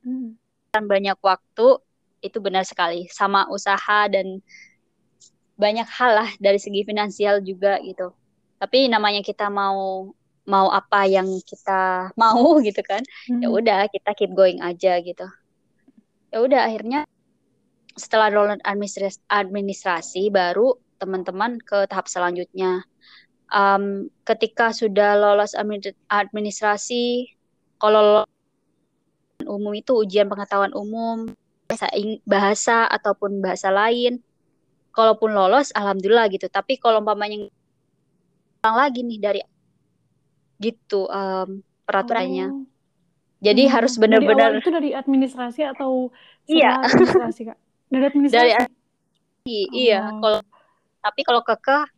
Hmm. 0.00 0.32
dan 0.72 0.88
banyak 0.88 1.18
waktu 1.20 1.76
itu 2.24 2.38
benar 2.40 2.64
sekali 2.64 3.04
sama 3.12 3.44
usaha 3.52 4.08
dan 4.08 4.40
banyak 5.60 5.84
hal 5.84 6.24
lah 6.24 6.30
dari 6.40 6.56
segi 6.56 6.88
finansial 6.88 7.44
juga 7.44 7.76
gitu 7.84 8.08
tapi 8.56 8.88
namanya 8.88 9.20
kita 9.20 9.52
mau 9.52 10.08
mau 10.48 10.72
apa 10.72 11.04
yang 11.04 11.28
kita 11.44 12.08
mau 12.22 12.56
gitu 12.64 12.80
kan 12.80 13.04
ya 13.28 13.52
Hmm. 13.52 13.60
udah 13.60 13.92
kita 13.92 14.16
keep 14.16 14.32
going 14.32 14.64
aja 14.64 14.96
gitu 15.04 15.28
ya 16.32 16.38
udah 16.40 16.64
akhirnya 16.64 17.04
setelah 17.92 18.32
lulus 18.32 18.56
administrasi, 18.64 19.20
administrasi 19.28 20.32
baru 20.32 20.78
teman-teman 20.96 21.60
ke 21.60 21.84
tahap 21.92 22.08
selanjutnya 22.08 22.88
um, 23.50 24.06
ketika 24.24 24.70
sudah 24.70 25.14
lolos 25.14 25.52
admi- 25.52 25.94
administrasi 26.06 27.30
kalau 27.76 28.24
lolos 28.24 28.30
umum 29.44 29.72
itu 29.74 29.92
ujian 29.96 30.28
pengetahuan 30.28 30.70
umum 30.72 31.32
bahasa, 31.66 31.86
bahasa 32.24 32.76
ataupun 32.86 33.40
bahasa 33.40 33.68
lain 33.70 34.20
kalaupun 34.90 35.30
lolos 35.32 35.70
alhamdulillah 35.72 36.26
gitu 36.28 36.46
tapi 36.46 36.76
kalau 36.76 36.98
umpamanya 37.00 37.46
ulang 38.60 38.76
lagi 38.76 39.00
nih 39.00 39.18
dari 39.18 39.40
gitu 40.60 41.08
um, 41.08 41.64
peraturannya 41.88 42.52
Oh. 42.52 42.64
jadi 43.40 43.64
Hmm. 43.64 43.72
harus 43.72 43.96
benar-benar 43.96 44.60
itu 44.60 44.68
dari 44.68 44.92
administrasi 44.92 45.64
atau 45.64 46.12
Iya. 46.44 46.84
administrasi 46.84 47.40
kak? 47.48 47.58
Dari 47.88 48.04
administrasi. 48.04 48.50
dari 48.52 49.58
iya 49.72 50.04
Oh. 50.04 50.20
kalau 50.20 50.40
tapi 51.00 51.20
kalau 51.24 51.40
kekeh 51.40 51.88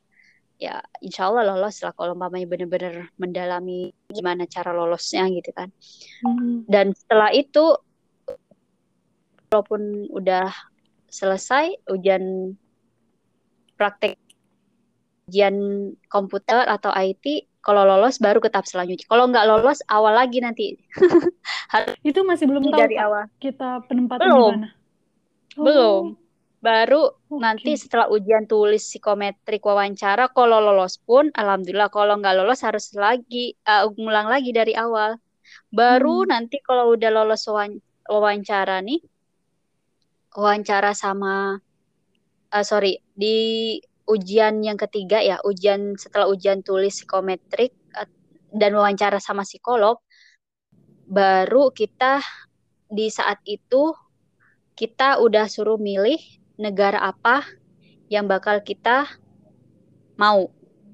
ya 0.63 0.79
insya 1.03 1.27
Allah 1.27 1.43
lolos 1.43 1.83
lah 1.83 1.91
kalau 1.91 2.15
umpamanya 2.15 2.47
benar-benar 2.47 3.11
mendalami 3.19 3.91
gimana 4.07 4.47
cara 4.47 4.71
lolosnya 4.71 5.27
gitu 5.35 5.51
kan 5.51 5.75
Hmm. 6.23 6.63
dan 6.71 6.95
setelah 6.95 7.35
itu 7.35 7.75
walaupun 9.51 10.07
udah 10.15 10.55
selesai 11.11 11.83
ujian 11.91 12.55
praktek 13.75 14.15
ujian 15.27 15.57
komputer 16.07 16.63
atau 16.71 16.95
IT 16.95 17.51
kalau 17.59 17.83
lolos 17.83 18.23
baru 18.23 18.39
ke 18.39 18.47
tahap 18.47 18.71
selanjutnya 18.71 19.07
kalau 19.11 19.27
nggak 19.27 19.47
lolos 19.51 19.83
awal 19.91 20.15
lagi 20.15 20.39
nanti 20.39 20.79
Itu 22.07 22.23
masih 22.23 22.47
belum 22.47 22.71
tahu 22.71 22.79
dari 22.87 23.03
awal 23.03 23.27
kita 23.43 23.83
penempatan 23.91 24.31
Belum. 24.31 24.39
di 24.39 24.55
mana? 24.63 24.71
Oh, 25.59 25.65
belum 25.67 26.05
baru 26.63 27.11
oke. 27.11 27.43
nanti 27.43 27.75
setelah 27.75 28.07
ujian 28.07 28.47
tulis 28.47 28.87
psikometrik 28.87 29.59
wawancara 29.67 30.31
kalau 30.31 30.63
lolos 30.63 31.03
pun 31.03 31.35
alhamdulillah 31.35 31.91
kalau 31.91 32.15
nggak 32.23 32.39
lolos 32.39 32.63
harus 32.63 32.95
lagi 32.95 33.59
uh, 33.67 33.91
ngulang 33.91 34.31
lagi 34.31 34.55
dari 34.55 34.79
awal 34.79 35.19
baru 35.75 36.23
Hmm. 36.23 36.31
nanti 36.31 36.63
kalau 36.63 36.95
udah 36.95 37.11
lolos 37.11 37.43
wawan- 37.51 37.83
wawancara 38.07 38.79
nih 38.79 39.03
wawancara 40.39 40.95
sama 40.95 41.59
uh, 42.55 42.65
sorry 42.65 43.03
di 43.11 43.77
ujian 44.07 44.63
yang 44.63 44.79
ketiga 44.79 45.19
ya 45.19 45.43
ujian 45.43 45.99
setelah 45.99 46.31
ujian 46.31 46.63
tulis 46.63 46.95
psikometrik 46.95 47.75
uh, 47.99 48.07
dan 48.55 48.71
wawancara 48.79 49.19
sama 49.19 49.43
psikolog 49.43 49.99
baru 51.11 51.75
kita 51.75 52.23
di 52.87 53.11
saat 53.11 53.43
itu 53.51 53.93
kita 54.79 55.19
udah 55.21 55.51
suruh 55.51 55.77
milih 55.77 56.23
negara 56.63 57.03
apa 57.03 57.43
yang 58.07 58.31
bakal 58.31 58.63
kita 58.63 59.11
mau 60.15 60.47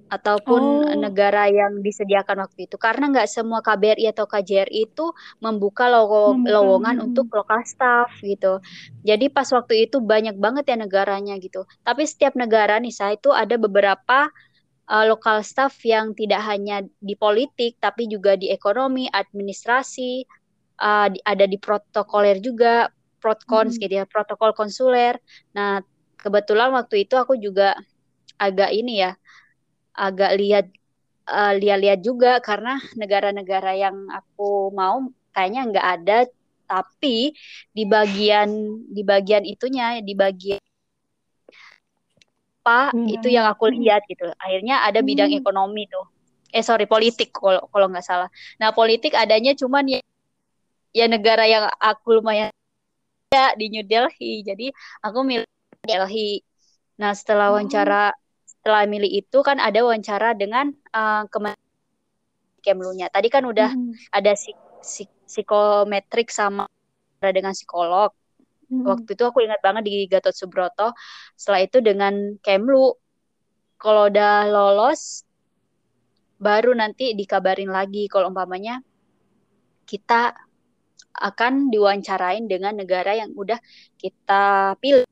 ataupun 0.09 0.63
Oh. 0.89 0.97
negara 0.97 1.53
yang 1.53 1.85
disediakan 1.85 2.41
waktu 2.41 2.65
itu 2.65 2.81
karena 2.81 3.13
nggak 3.13 3.29
semua 3.29 3.61
KBRI 3.61 4.09
atau 4.09 4.25
KJRI 4.25 4.89
itu 4.89 5.13
membuka 5.45 5.85
lowo- 5.85 6.33
Membuka, 6.33 6.53
lowongan 6.57 6.97
untuk 7.05 7.29
lokal 7.29 7.61
staff 7.69 8.09
gitu. 8.25 8.65
Jadi 9.05 9.29
pas 9.29 9.45
waktu 9.53 9.85
itu 9.85 10.01
banyak 10.01 10.41
banget 10.41 10.65
ya 10.73 10.81
negaranya 10.81 11.37
gitu. 11.37 11.69
Tapi 11.85 12.09
setiap 12.09 12.33
negara 12.41 12.81
nih 12.81 12.95
saya 12.95 13.21
itu 13.21 13.29
ada 13.37 13.61
beberapa 13.61 14.33
uh, 14.89 15.05
lokal 15.05 15.45
staff 15.45 15.77
yang 15.85 16.17
tidak 16.17 16.41
hanya 16.49 16.81
di 17.05 17.13
politik 17.13 17.77
tapi 17.77 18.09
juga 18.09 18.33
di 18.41 18.49
ekonomi, 18.49 19.13
administrasi, 19.13 20.25
uh, 20.81 21.13
di- 21.13 21.21
ada 21.21 21.45
di 21.45 21.61
protokoler 21.61 22.41
juga, 22.41 22.89
protkons 23.23 23.75
Mm-mm. 23.75 23.83
gitu 23.83 23.95
ya, 24.03 24.05
protokol 24.09 24.55
konsuler. 24.57 25.19
Nah, 25.57 25.83
kebetulan 26.19 26.71
waktu 26.75 27.07
itu 27.07 27.15
aku 27.19 27.39
juga 27.39 27.75
agak 28.39 28.71
ini 28.75 29.03
ya, 29.05 29.13
agak 29.95 30.31
lihat 30.39 30.67
uh, 31.29 31.55
lihat-lihat 31.59 32.01
juga 32.03 32.39
karena 32.43 32.79
negara-negara 32.97 33.75
yang 33.77 33.97
aku 34.11 34.71
mau 34.75 35.11
kayaknya 35.35 35.61
nggak 35.71 35.87
ada, 36.01 36.19
tapi 36.69 37.33
di 37.75 37.85
bagian 37.89 38.49
di 38.91 39.03
bagian 39.05 39.45
itunya, 39.47 40.01
di 40.03 40.15
bagian 40.17 40.61
apa 42.65 42.93
itu 43.09 43.29
Bidang- 43.29 43.33
yang 43.33 43.47
aku 43.49 43.65
lihat 43.73 44.05
gitu. 44.11 44.29
Akhirnya 44.37 44.85
ada 44.85 45.01
bidang 45.01 45.31
Hmm. 45.31 45.41
ekonomi 45.41 45.89
tuh. 45.89 46.05
Eh 46.53 46.65
sorry 46.65 46.85
politik 46.89 47.33
kalau 47.33 47.65
kalau 47.73 47.87
nggak 47.93 48.05
salah. 48.05 48.29
Nah 48.61 48.73
politik 48.73 49.13
adanya 49.17 49.53
cuman 49.57 49.85
ya, 49.89 50.01
ya 50.93 51.07
negara 51.09 51.45
yang 51.49 51.65
aku 51.81 52.21
lumayan 52.21 52.53
ya 53.29 53.53
di 53.55 53.67
New 53.73 53.85
Delhi. 53.85 54.43
Jadi 54.45 54.73
aku 55.05 55.19
milih 55.25 55.49
Delhi. 55.85 56.41
Nah 56.99 57.13
setelah 57.15 57.53
Oh. 57.53 57.61
wawancara 57.61 58.13
setelah 58.49 58.89
milih 58.89 59.09
itu 59.09 59.39
kan 59.45 59.61
ada 59.61 59.85
wawancara 59.85 60.35
dengan 60.35 60.73
uh, 60.93 61.25
Kementerian 61.29 62.65
Kemlunya. 62.65 63.07
Tadi 63.13 63.29
kan 63.31 63.45
udah 63.47 63.71
Mm-mm. 63.73 63.95
ada 64.11 64.33
psik- 64.35 64.83
psik- 64.83 65.19
psikometrik 65.29 66.29
sama 66.33 66.67
dengan 67.23 67.55
psikolog. 67.55 68.11
Mm-mm. 68.69 68.85
Waktu 68.85 69.11
itu 69.15 69.25
aku 69.25 69.45
ingat 69.45 69.61
banget 69.63 69.87
di 69.87 70.05
Gatot 70.11 70.35
Subroto. 70.35 70.93
Setelah 71.39 71.61
itu 71.65 71.79
dengan 71.85 72.37
Kemlu. 72.43 72.97
Kalau 73.79 74.11
udah 74.11 74.51
lolos, 74.51 75.23
baru 76.35 76.75
nanti 76.75 77.15
dikabarin 77.15 77.71
lagi 77.71 78.11
kalau 78.11 78.35
umpamanya 78.35 78.83
kita 79.87 80.35
akan 81.19 81.69
diwawancarain 81.73 82.47
dengan 82.47 82.79
negara 82.79 83.15
yang 83.15 83.35
udah 83.35 83.59
kita 83.99 84.75
pilih. 84.79 85.05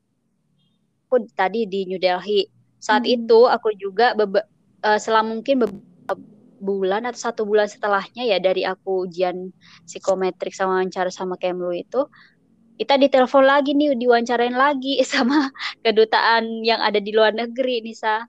Aku 1.07 1.23
tadi 1.35 1.63
di 1.67 1.87
New 1.87 1.99
Delhi. 1.99 2.47
Saat 2.79 3.07
Hmm. 3.07 3.15
itu 3.15 3.39
aku 3.47 3.71
juga 3.75 4.11
bebe- 4.13 4.47
eh, 4.83 4.99
selama 4.99 5.39
mungkin 5.39 5.63
beberapa 5.63 6.13
bulan 6.59 7.05
atau 7.07 7.19
satu 7.31 7.41
bulan 7.45 7.69
setelahnya 7.69 8.23
ya 8.27 8.37
dari 8.41 8.65
aku 8.65 9.05
ujian 9.07 9.53
psikometrik 9.85 10.53
sama 10.53 10.81
wawancara 10.81 11.13
sama 11.13 11.37
Kemlu 11.37 11.69
itu 11.73 12.01
kita 12.77 12.97
ditelepon 12.97 13.45
lagi 13.45 13.73
nih 13.77 13.93
diwawancarain 13.97 14.53
lagi 14.57 15.01
sama 15.13 15.49
kedutaan 15.85 16.61
yang 16.65 16.81
ada 16.81 16.97
di 17.01 17.13
luar 17.13 17.33
negeri 17.33 17.81
Nisa 17.85 18.25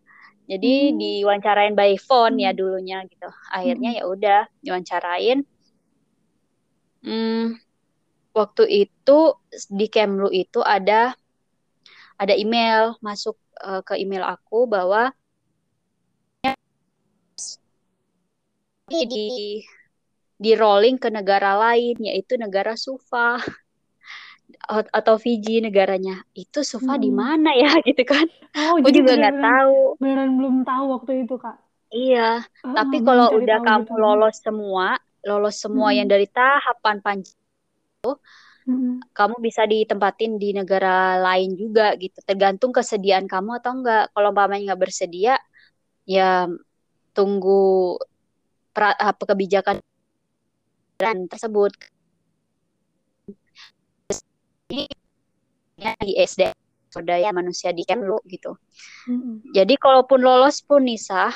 jadi 0.49 0.93
Hmm. 0.93 0.97
diwawancarain 1.01 1.73
by 1.77 1.97
phone 2.01 2.41
ya 2.41 2.53
Hmm. 2.53 2.59
dulunya 2.61 3.05
gitu 3.09 3.29
akhirnya 3.53 3.91
Hmm. 3.93 3.99
ya 4.01 4.05
udah 4.09 4.41
diwawancarain 4.65 5.39
Hmm, 6.99 7.55
waktu 8.39 8.65
itu 8.87 9.19
di 9.79 9.87
Kemlu 9.95 10.29
itu 10.43 10.61
ada 10.77 11.13
ada 12.23 12.35
email 12.35 12.95
masuk 13.07 13.37
eh, 13.69 13.83
ke 13.87 13.95
email 14.03 14.25
aku 14.35 14.59
bahwa 14.75 15.03
di 18.89 19.27
di 20.39 20.53
rolling 20.55 20.97
ke 21.03 21.09
negara 21.11 21.59
lain 21.59 21.99
yaitu 21.99 22.39
negara 22.39 22.73
Suva 22.79 23.37
At- 24.77 24.91
atau 24.99 25.17
Fiji 25.21 25.61
negaranya 25.67 26.15
itu 26.43 26.61
Suva 26.65 26.95
di 27.05 27.11
Hmm. 27.11 27.21
mana 27.21 27.51
ya 27.63 27.71
gitu 27.89 28.03
kan 28.13 28.27
Oh, 28.59 28.75
aku 28.81 28.89
juga 28.97 29.13
nggak 29.21 29.37
tahu 29.45 29.77
beneran 30.01 30.31
belum 30.39 30.57
tahu 30.69 30.85
waktu 30.95 31.13
itu 31.25 31.35
kak. 31.45 31.57
iya 31.95 32.43
Heeh, 32.65 32.75
tapi 32.79 32.97
belum 33.07 33.07
kalau 33.07 33.29
udah 33.39 33.59
kamu 33.67 33.87
gitu. 33.87 34.01
lolos 34.03 34.37
semua 34.47 34.87
lolos 35.29 35.57
semua 35.63 35.89
yang 35.95 36.07
Mm-mm. 36.07 36.13
dari 36.13 36.27
tahapan 36.31 36.97
panjang 37.05 37.38
Mm-mm. 38.69 39.01
kamu 39.17 39.37
bisa 39.41 39.65
ditempatin 39.65 40.37
di 40.37 40.53
negara 40.55 41.19
lain 41.19 41.57
juga 41.57 41.97
gitu. 41.97 42.21
Tergantung 42.23 42.71
kesediaan 42.71 43.27
kamu 43.27 43.59
atau 43.59 43.73
enggak. 43.81 44.13
Kalau 44.13 44.29
umpamanya 44.31 44.73
nggak 44.73 44.83
bersedia, 44.87 45.35
ya 46.05 46.47
tunggu 47.17 47.97
pra, 48.77 48.95
apa 48.95 49.23
kebijakan 49.25 49.81
tersebut. 51.29 51.73
Ini 54.69 54.85
ya, 55.81 55.97
di 55.99 56.15
SD 56.19 56.53
swadaya 56.93 57.33
manusia 57.33 57.73
di 57.73 57.83
Kemlu 57.87 58.21
gitu. 58.29 58.57
Mm-mm. 59.09 59.55
Jadi 59.57 59.75
kalaupun 59.81 60.21
lolos 60.21 60.61
pun 60.61 60.85
Nisa, 60.85 61.33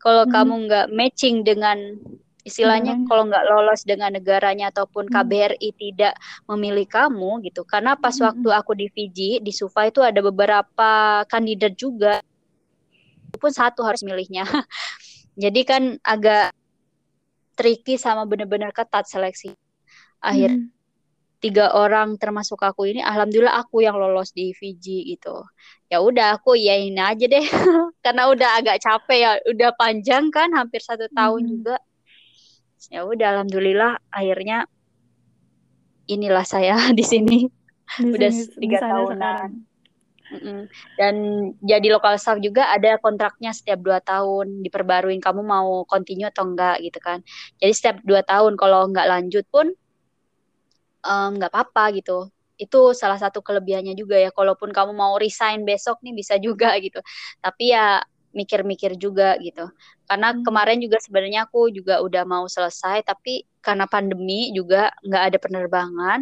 kalau 0.00 0.24
Mhm. 0.24 0.32
kamu 0.32 0.54
nggak 0.66 0.86
matching 0.94 1.36
dengan 1.44 1.76
istilahnya 2.42 2.96
Negaranya. 2.96 3.08
kalau 3.08 3.22
nggak 3.28 3.44
lolos 3.46 3.80
dengan 3.84 4.10
negaranya 4.16 4.66
ataupun 4.72 5.08
Hmm. 5.08 5.14
KBRI 5.14 5.68
tidak 5.76 6.14
memilih 6.48 6.86
kamu 6.88 7.44
gitu. 7.46 7.62
Karena 7.68 7.94
pas 7.96 8.14
Mm-mm. 8.16 8.26
waktu 8.26 8.48
aku 8.52 8.72
di 8.76 8.86
Fiji 8.88 9.38
di 9.40 9.52
Suva 9.52 9.86
itu 9.88 10.00
ada 10.00 10.20
beberapa 10.24 11.22
kandidat 11.28 11.76
juga, 11.76 12.20
pun 13.40 13.52
satu 13.52 13.80
harus 13.84 14.04
milihnya. 14.04 14.44
Jadi 15.42 15.60
kan 15.64 15.82
agak 16.04 16.52
tricky 17.56 17.96
sama 17.96 18.24
benar-benar 18.24 18.72
ketat 18.72 19.04
seleksi. 19.08 19.52
Akhir 20.20 20.52
Mm. 20.52 20.68
tiga 21.40 21.72
orang 21.72 22.20
termasuk 22.20 22.60
aku 22.60 22.84
ini, 22.92 23.00
alhamdulillah 23.00 23.56
aku 23.64 23.80
yang 23.80 23.96
lolos 23.96 24.32
di 24.36 24.52
Fiji 24.52 25.08
gitu. 25.08 25.40
Ya 25.88 26.04
udah 26.04 26.36
aku 26.36 26.52
iyain 26.52 26.92
aja 27.00 27.24
deh, 27.24 27.40
karena 28.04 28.28
udah 28.28 28.60
agak 28.60 28.76
capek 28.84 29.18
ya, 29.24 29.30
udah 29.48 29.70
panjang 29.80 30.28
kan, 30.28 30.52
hampir 30.52 30.84
satu 30.84 31.08
tahun 31.16 31.48
Mm. 31.48 31.50
juga. 31.56 31.76
Ya 32.88 33.04
udah 33.04 33.36
alhamdulillah 33.36 34.00
akhirnya 34.08 34.64
inilah 36.08 36.46
saya 36.48 36.80
di 36.98 37.04
sini 37.04 37.38
Di 38.00 38.08
udah 38.16 38.30
tiga 38.56 38.78
tahunan. 38.80 39.18
sekarang. 39.18 39.52
Mm-mm. 40.30 40.70
Dan 40.94 41.14
jadi 41.58 41.90
lokal 41.90 42.14
staff 42.14 42.38
juga 42.38 42.70
ada 42.70 43.02
kontraknya 43.02 43.50
setiap 43.50 43.82
dua 43.82 43.98
tahun 43.98 44.62
diperbaruin 44.62 45.18
kamu 45.18 45.42
mau 45.42 45.82
continue 45.90 46.30
atau 46.30 46.46
enggak 46.46 46.78
gitu 46.86 47.02
kan. 47.02 47.18
Jadi 47.58 47.72
setiap 47.74 47.96
dua 48.06 48.22
tahun 48.22 48.54
kalau 48.54 48.86
enggak 48.86 49.10
lanjut 49.10 49.42
pun 49.50 49.74
nggak 51.02 51.50
apa-apa 51.50 51.98
gitu. 51.98 52.30
Itu 52.54 52.94
salah 52.94 53.18
satu 53.18 53.42
kelebihannya 53.42 53.98
juga 53.98 54.22
ya. 54.22 54.30
Kalaupun 54.30 54.70
kamu 54.70 54.94
mau 54.94 55.18
resign 55.18 55.66
besok 55.66 55.98
nih 56.06 56.14
bisa 56.14 56.38
juga 56.38 56.78
gitu. 56.78 57.02
Tapi 57.42 57.74
ya 57.74 57.98
mikir-mikir 58.30 58.94
juga 58.94 59.34
gitu. 59.42 59.66
Karena 60.06 60.34
Hmm. 60.34 60.42
kemarin 60.46 60.78
juga 60.78 61.02
sebenarnya 61.02 61.50
aku 61.50 61.70
juga 61.74 61.98
udah 62.02 62.22
mau 62.26 62.46
selesai 62.46 63.02
tapi 63.02 63.46
karena 63.58 63.90
pandemi 63.90 64.54
juga 64.54 64.94
nggak 65.02 65.22
ada 65.34 65.38
penerbangan. 65.42 66.20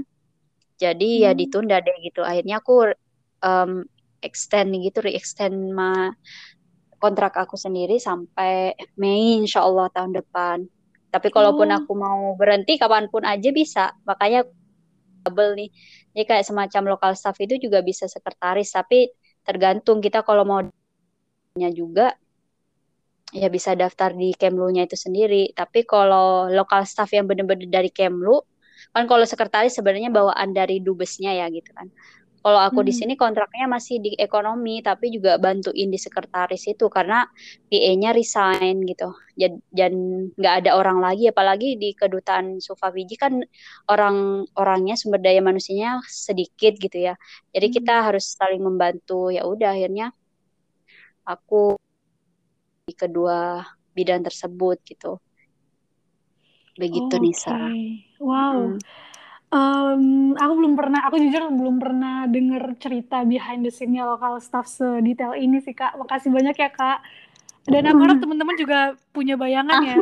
Jadi 0.79 1.27
ya 1.27 1.33
Hmm. 1.35 1.39
ditunda 1.39 1.77
deh 1.83 1.97
gitu. 2.03 2.23
Akhirnya 2.25 2.61
aku 2.63 2.93
em, 3.39 3.87
extend 4.19 4.75
gitu, 4.83 4.99
re-extend 4.99 5.71
ma 5.71 6.11
kontrak 6.99 7.39
aku 7.39 7.55
sendiri 7.55 8.03
sampai 8.03 8.75
Mei 8.99 9.39
insya 9.39 9.63
Allah 9.63 9.87
tahun 9.95 10.19
depan. 10.19 10.67
Tapi 11.09 11.29
kalaupun 11.31 11.71
Oh. 11.71 11.79
aku 11.79 11.93
mau 11.95 12.35
berhenti 12.35 12.75
kapan 12.77 13.07
pun 13.07 13.23
aja 13.23 13.49
bisa. 13.55 13.95
Makanya 14.03 14.43
double 15.23 15.55
nih. 15.55 15.71
Jadi 16.19 16.25
kayak 16.27 16.45
semacam 16.47 16.83
lokal 16.99 17.13
staff 17.15 17.39
itu 17.39 17.57
juga 17.63 17.79
bisa 17.87 18.11
sekretaris. 18.11 18.75
Tapi 18.75 19.07
tergantung 19.47 20.03
kita 20.03 20.27
kalau 20.27 20.43
mau 20.43 20.61
nya 21.61 21.69
juga 21.75 22.15
ya 23.41 23.49
bisa 23.53 23.71
daftar 23.77 24.11
di 24.17 24.33
Kemlu-nya 24.41 24.89
itu 24.89 24.97
sendiri. 24.97 25.53
Tapi 25.53 25.85
kalau 25.85 26.49
lokal 26.49 26.83
staff 26.89 27.11
yang 27.17 27.27
benar-benar 27.29 27.69
dari 27.69 27.91
Kemlu, 27.93 28.41
kan 28.95 29.05
kalau 29.11 29.25
sekretaris 29.29 29.77
sebenarnya 29.77 30.09
bawaan 30.09 30.51
dari 30.57 30.81
dubesnya 30.81 31.31
ya 31.37 31.47
gitu 31.53 31.71
kan. 31.77 31.89
Kalau 32.41 32.61
aku 32.65 32.81
di 32.87 32.95
Hmm. 32.95 32.99
sini 32.99 33.15
kontraknya 33.21 33.67
masih 33.69 34.01
di 34.01 34.17
ekonomi, 34.17 34.81
tapi 34.81 35.13
juga 35.13 35.37
bantuin 35.37 35.91
di 35.93 35.99
sekretaris 36.01 36.65
itu 36.73 36.87
karena 36.89 37.27
PA-nya 37.69 38.11
resign 38.17 38.81
gitu. 38.89 39.13
Dan 39.69 39.93
nggak 40.39 40.55
ada 40.65 40.71
orang 40.81 40.99
lagi, 41.05 41.29
apalagi 41.29 41.77
di 41.77 41.93
kedutaan 41.99 42.63
Suva 42.65 42.89
Fiji 42.95 43.21
kan 43.21 43.43
orang-orangnya 43.93 44.95
sumber 44.97 45.21
daya 45.21 45.43
manusianya 45.45 46.01
sedikit 46.09 46.79
gitu 46.81 46.99
ya. 47.13 47.15
Jadi 47.53 47.67
Hmm. 47.67 47.75
kita 47.77 47.95
harus 48.09 48.25
saling 48.39 48.63
membantu. 48.65 49.29
Ya 49.35 49.45
udah 49.45 49.77
akhirnya 49.77 50.15
aku 51.29 51.77
di 52.89 52.97
kedua 52.97 53.61
bidang 53.93 54.25
tersebut 54.25 54.81
gitu. 54.89 55.21
Begitu 56.81 57.13
Oke. 57.13 57.21
Nisa. 57.21 57.53
Wow. 58.17 58.73
Mm. 58.73 58.79
Em, 59.49 60.05
aku 60.37 60.53
belum 60.61 60.77
pernah, 60.77 61.01
aku 61.09 61.17
jujur 61.21 61.49
belum 61.49 61.81
pernah 61.81 62.29
denger 62.29 62.77
cerita 62.81 63.25
behind 63.25 63.65
the 63.65 63.73
scene-nya 63.73 64.05
lokal 64.05 64.41
staff 64.41 64.69
sedetail 64.69 65.37
ini 65.37 65.61
sih 65.61 65.73
Kak. 65.77 65.97
Makasih 66.01 66.33
banyak 66.33 66.57
ya 66.57 66.71
Kak. 66.73 67.01
Dan 67.69 67.85
aku 67.85 68.01
harap 68.01 68.21
teman-teman 68.21 68.57
juga 68.57 68.97
punya 69.13 69.37
bayangan 69.37 69.85
ya. 69.85 69.97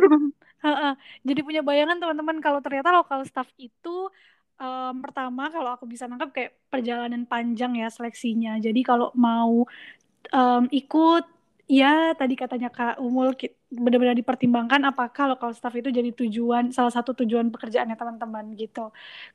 Jadi 1.27 1.39
punya 1.43 1.63
bayangan 1.63 1.99
teman-teman 1.99 2.39
kalau 2.39 2.59
ternyata 2.63 2.91
lokal 2.95 3.23
staff 3.27 3.47
itu 3.59 4.11
em, 4.59 4.95
pertama 4.99 5.47
kalau 5.47 5.75
aku 5.75 5.87
bisa 5.87 6.07
nangkap 6.11 6.31
kayak 6.35 6.51
perjalanan 6.67 7.23
panjang 7.23 7.75
ya 7.79 7.87
seleksinya. 7.87 8.59
Jadi 8.59 8.83
kalau 8.83 9.15
mau 9.15 9.63
em, 10.33 10.63
ikut 10.79 11.23
ya 11.67 12.15
tadi 12.19 12.33
katanya 12.41 12.67
Kak 12.71 12.93
Umul 13.03 13.35
benar-benar 13.67 14.15
dipertimbangkan 14.15 14.81
apakah 14.89 15.23
lokal 15.35 15.51
staff 15.57 15.75
itu 15.75 15.89
jadi 15.91 16.09
tujuan 16.15 16.71
salah 16.71 16.93
satu 16.95 17.11
tujuan 17.23 17.51
pekerjaannya 17.53 17.95
teman-teman 17.99 18.45
gitu. 18.61 18.79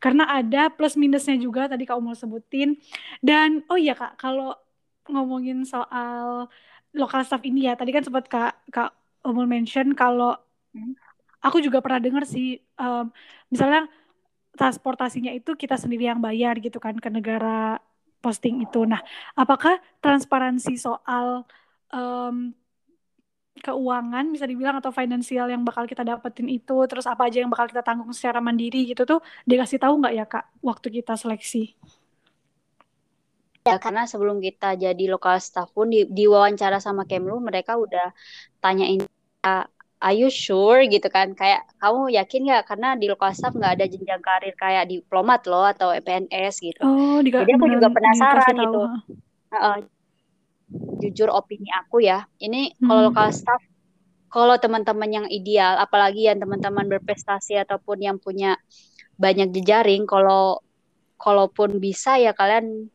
Karena 0.03 0.25
ada 0.37 0.59
plus 0.73 0.95
minusnya 1.03 1.37
juga 1.37 1.69
tadi 1.73 1.85
Kak 1.89 1.97
Umul 2.01 2.17
sebutin. 2.17 2.69
Dan 3.21 3.63
oh 3.71 3.77
iya 3.81 3.93
Kak, 3.99 4.17
kalau 4.23 4.57
ngomongin 5.13 5.65
soal 5.69 6.49
lokal 6.97 7.21
staff 7.27 7.43
ini 7.45 7.69
ya, 7.69 7.73
tadi 7.81 7.91
kan 7.97 8.03
sempat 8.07 8.25
Kak 8.33 8.53
Kak 8.75 8.89
Umul 9.29 9.47
mention 9.51 9.93
kalau 9.97 10.37
Hmm. 10.73 10.97
aku 11.45 11.61
juga 11.61 11.85
pernah 11.85 12.01
dengar 12.01 12.25
sih 12.25 12.57
em, 12.81 13.05
misalnya 13.53 13.85
transportasinya 14.55 15.33
itu 15.35 15.53
kita 15.59 15.77
sendiri 15.81 16.07
yang 16.11 16.21
bayar 16.23 16.55
gitu 16.63 16.79
kan 16.79 16.95
ke 17.01 17.11
negara 17.11 17.82
posting 18.25 18.55
itu. 18.65 18.79
Nah, 18.93 19.01
apakah 19.37 19.75
transparansi 20.05 20.73
soal 20.79 21.45
em, 21.93 22.37
keuangan 23.67 24.25
bisa 24.35 24.45
dibilang 24.51 24.77
atau 24.81 24.91
finansial 25.01 25.47
yang 25.53 25.63
bakal 25.69 25.85
kita 25.91 26.03
dapetin 26.11 26.49
itu, 26.49 26.77
terus 26.91 27.05
apa 27.13 27.23
aja 27.29 27.39
yang 27.45 27.51
bakal 27.53 27.67
kita 27.71 27.83
tanggung 27.89 28.11
secara 28.17 28.39
mandiri 28.41 28.79
gitu 28.91 29.03
tuh 29.11 29.21
dikasih 29.51 29.79
tahu 29.83 29.95
nggak 30.01 30.15
ya 30.19 30.25
Kak 30.33 30.45
waktu 30.69 30.89
kita 31.03 31.15
seleksi? 31.23 31.77
Ya, 33.69 33.79
karena 33.79 34.03
sebelum 34.11 34.43
kita 34.47 34.75
jadi 34.75 35.05
lokal 35.15 35.39
staff 35.39 35.71
pun 35.77 35.87
di, 35.95 36.03
diwawancara 36.19 36.83
sama 36.83 37.07
Kemlu 37.07 37.39
mereka 37.49 37.79
udah 37.79 38.11
tanyain 38.63 39.01
"Ah, 39.47 39.67
are 40.03 40.19
you 40.19 40.27
sure 40.29 40.83
gitu 40.91 41.07
kan 41.07 41.31
kayak 41.39 41.63
kamu 41.79 42.11
yakin 42.11 42.41
nggak 42.51 42.63
karena 42.67 42.99
di 42.99 43.07
lokal 43.07 43.31
staff 43.31 43.55
nggak 43.55 43.79
ada 43.79 43.87
jenjang 43.87 44.19
karir 44.19 44.55
kayak 44.59 44.91
diplomat 44.91 45.47
loh 45.47 45.63
atau 45.63 45.95
PNS 45.95 46.59
gitu. 46.59 46.83
Oh, 46.83 47.23
dika- 47.23 47.47
Jadi 47.47 47.55
aku 47.55 47.67
juga 47.71 47.89
penasaran 47.95 48.55
gitu. 48.59 48.81
Heeh. 49.55 49.77
jujur 51.03 51.29
opini 51.35 51.69
aku 51.75 51.99
ya, 52.01 52.25
ini 52.39 52.73
kalau 52.79 53.07
Hmm. 53.07 53.09
lokal 53.11 53.29
staff 53.35 53.63
kalau 54.33 54.57
teman-teman 54.57 55.11
yang 55.13 55.27
ideal, 55.29 55.77
apalagi 55.77 56.25
yang 56.25 56.41
teman-teman 56.41 56.89
berprestasi 56.89 57.61
ataupun 57.61 58.01
yang 58.01 58.17
punya 58.17 58.57
banyak 59.21 59.53
jejaring, 59.53 60.09
kalau 60.09 60.65
kalaupun 61.21 61.77
bisa 61.77 62.17
ya 62.17 62.33
kalian 62.33 62.89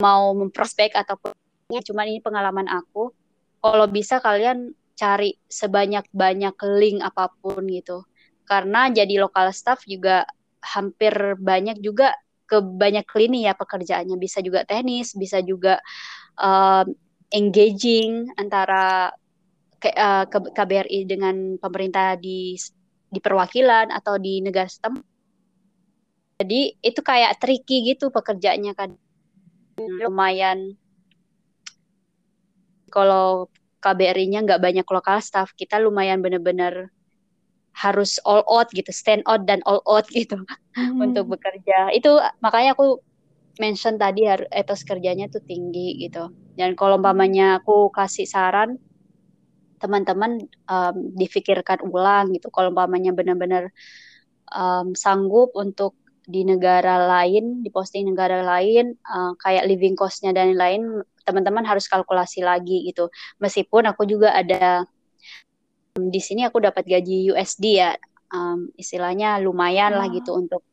mau 0.00 0.32
memprospek 0.32 0.94
ataupun 0.96 1.34
ya, 1.68 1.84
cuman 1.84 2.08
ini 2.08 2.24
pengalaman 2.24 2.70
aku, 2.72 3.12
kalau 3.60 3.84
bisa 3.90 4.22
kalian 4.22 4.72
cari 4.98 5.38
sebanyak-banyak 5.46 6.56
link 6.74 6.98
apa 7.06 7.30
pun 7.38 7.62
gitu. 7.70 8.02
Karena 8.42 8.90
jadi 8.90 9.22
lokal 9.22 9.54
staff 9.54 9.86
juga 9.86 10.26
hampir 10.58 11.38
banyak 11.38 11.78
juga 11.78 12.18
ke 12.50 12.58
banyak 12.58 13.06
lini 13.14 13.46
ya 13.46 13.54
pekerjaannya. 13.54 14.18
Bisa 14.18 14.42
juga 14.42 14.66
teknis, 14.66 15.14
bisa 15.14 15.38
juga 15.38 15.78
um, 16.34 16.90
engaging 17.30 18.34
antara 18.34 19.14
ke- 19.78 19.94
uh, 19.94 20.26
ke- 20.26 20.50
KBRI 20.50 21.06
dengan 21.06 21.54
pemerintah 21.62 22.18
di 22.18 22.58
di 23.08 23.20
perwakilan 23.22 23.94
atau 23.94 24.18
di 24.18 24.42
negara 24.42 24.66
setempat. 24.66 25.06
Jadi 26.42 26.60
itu 26.82 27.00
kayak 27.02 27.38
tricky 27.38 27.94
gitu 27.94 28.10
pekerjaannya 28.10 28.72
kan. 28.74 28.90
Lumayan 29.78 30.74
kalau 32.90 33.46
KBRI-nya 33.78 34.44
nggak 34.46 34.60
banyak 34.62 34.86
lokal 34.86 35.22
staff, 35.22 35.54
kita 35.54 35.78
lumayan 35.78 36.20
bener-bener 36.20 36.90
harus 37.78 38.18
all 38.26 38.42
out 38.50 38.66
gitu, 38.74 38.90
stand 38.90 39.22
out 39.30 39.46
dan 39.46 39.62
all 39.62 39.82
out 39.86 40.06
gitu 40.16 40.38
Hmm. 40.78 41.02
untuk 41.02 41.34
bekerja. 41.34 41.90
Itu 41.90 42.22
makanya 42.38 42.78
aku 42.78 43.02
mention 43.58 43.98
tadi 43.98 44.30
etos 44.30 44.86
kerjanya 44.86 45.26
tuh 45.26 45.42
tinggi 45.42 45.98
gitu. 46.06 46.30
Dan 46.54 46.78
kalau 46.78 47.02
umpamanya 47.02 47.58
aku 47.58 47.90
kasih 47.90 48.30
saran, 48.30 48.78
teman-teman 49.82 50.46
um, 50.70 50.96
difikirkan 51.18 51.82
ulang 51.82 52.30
gitu. 52.34 52.50
Kalau 52.54 52.70
umpamanya 52.70 53.10
benar-benar 53.10 53.74
um, 54.54 54.94
sanggup 54.94 55.50
untuk 55.58 55.98
di 56.28 56.44
negara 56.46 57.08
lain, 57.08 57.64
di 57.64 57.70
posting 57.74 58.06
negara 58.12 58.44
lain, 58.44 58.94
uh, 59.02 59.32
kayak 59.40 59.66
living 59.66 59.98
cost-nya 59.98 60.30
dan 60.30 60.54
lain-lain, 60.54 61.02
teman-teman 61.28 61.60
harus 61.68 61.84
kalkulasi 61.84 62.40
lagi 62.40 62.88
gitu. 62.88 63.12
Meskipun 63.36 63.84
aku 63.92 64.08
juga 64.08 64.32
ada 64.32 64.88
um, 66.00 66.08
di 66.08 66.20
sini 66.24 66.48
aku 66.48 66.64
dapat 66.64 66.88
gaji 66.88 67.36
USD 67.36 67.64
ya, 67.84 67.92
um, 68.32 68.72
istilahnya 68.80 69.36
lumayan 69.44 69.92
wow. 69.92 69.98
lah 70.00 70.08
gitu 70.08 70.32
untuk 70.32 70.64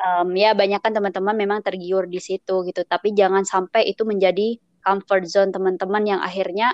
um, 0.00 0.28
ya 0.32 0.56
banyak 0.56 0.80
kan 0.80 0.96
teman-teman 0.96 1.36
memang 1.36 1.60
tergiur 1.60 2.08
di 2.08 2.18
situ 2.18 2.64
gitu. 2.64 2.80
Tapi 2.88 3.12
jangan 3.12 3.44
sampai 3.44 3.84
itu 3.92 4.08
menjadi 4.08 4.56
comfort 4.80 5.28
zone 5.28 5.52
teman-teman 5.52 6.08
yang 6.08 6.20
akhirnya 6.24 6.72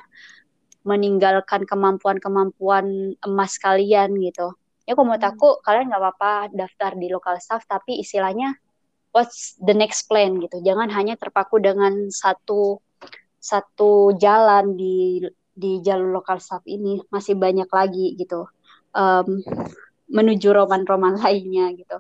meninggalkan 0.86 1.66
kemampuan-kemampuan 1.66 3.18
emas 3.26 3.58
kalian 3.58 4.14
gitu 4.22 4.54
ya 4.86 4.94
kalau 4.94 5.10
menurut 5.10 5.26
hmm. 5.26 5.32
aku 5.34 5.48
kalian 5.66 5.90
nggak 5.90 6.02
apa-apa 6.02 6.32
daftar 6.54 6.94
di 6.94 7.10
lokal 7.10 7.36
staff 7.42 7.66
tapi 7.66 7.98
istilahnya 7.98 8.54
what's 9.16 9.56
the 9.64 9.72
next 9.72 10.04
plan 10.12 10.36
gitu. 10.36 10.60
Jangan 10.60 10.92
hanya 10.92 11.16
terpaku 11.16 11.56
dengan 11.56 12.12
satu 12.12 12.84
satu 13.40 14.12
jalan 14.20 14.76
di 14.76 15.24
di 15.56 15.80
jalur 15.80 16.20
lokal 16.20 16.36
staff 16.36 16.60
ini. 16.68 17.00
Masih 17.08 17.32
banyak 17.40 17.72
lagi 17.72 18.12
gitu. 18.20 18.44
Um, 18.92 19.40
menuju 20.12 20.52
roman-roman 20.52 21.16
lainnya 21.24 21.72
gitu. 21.72 21.96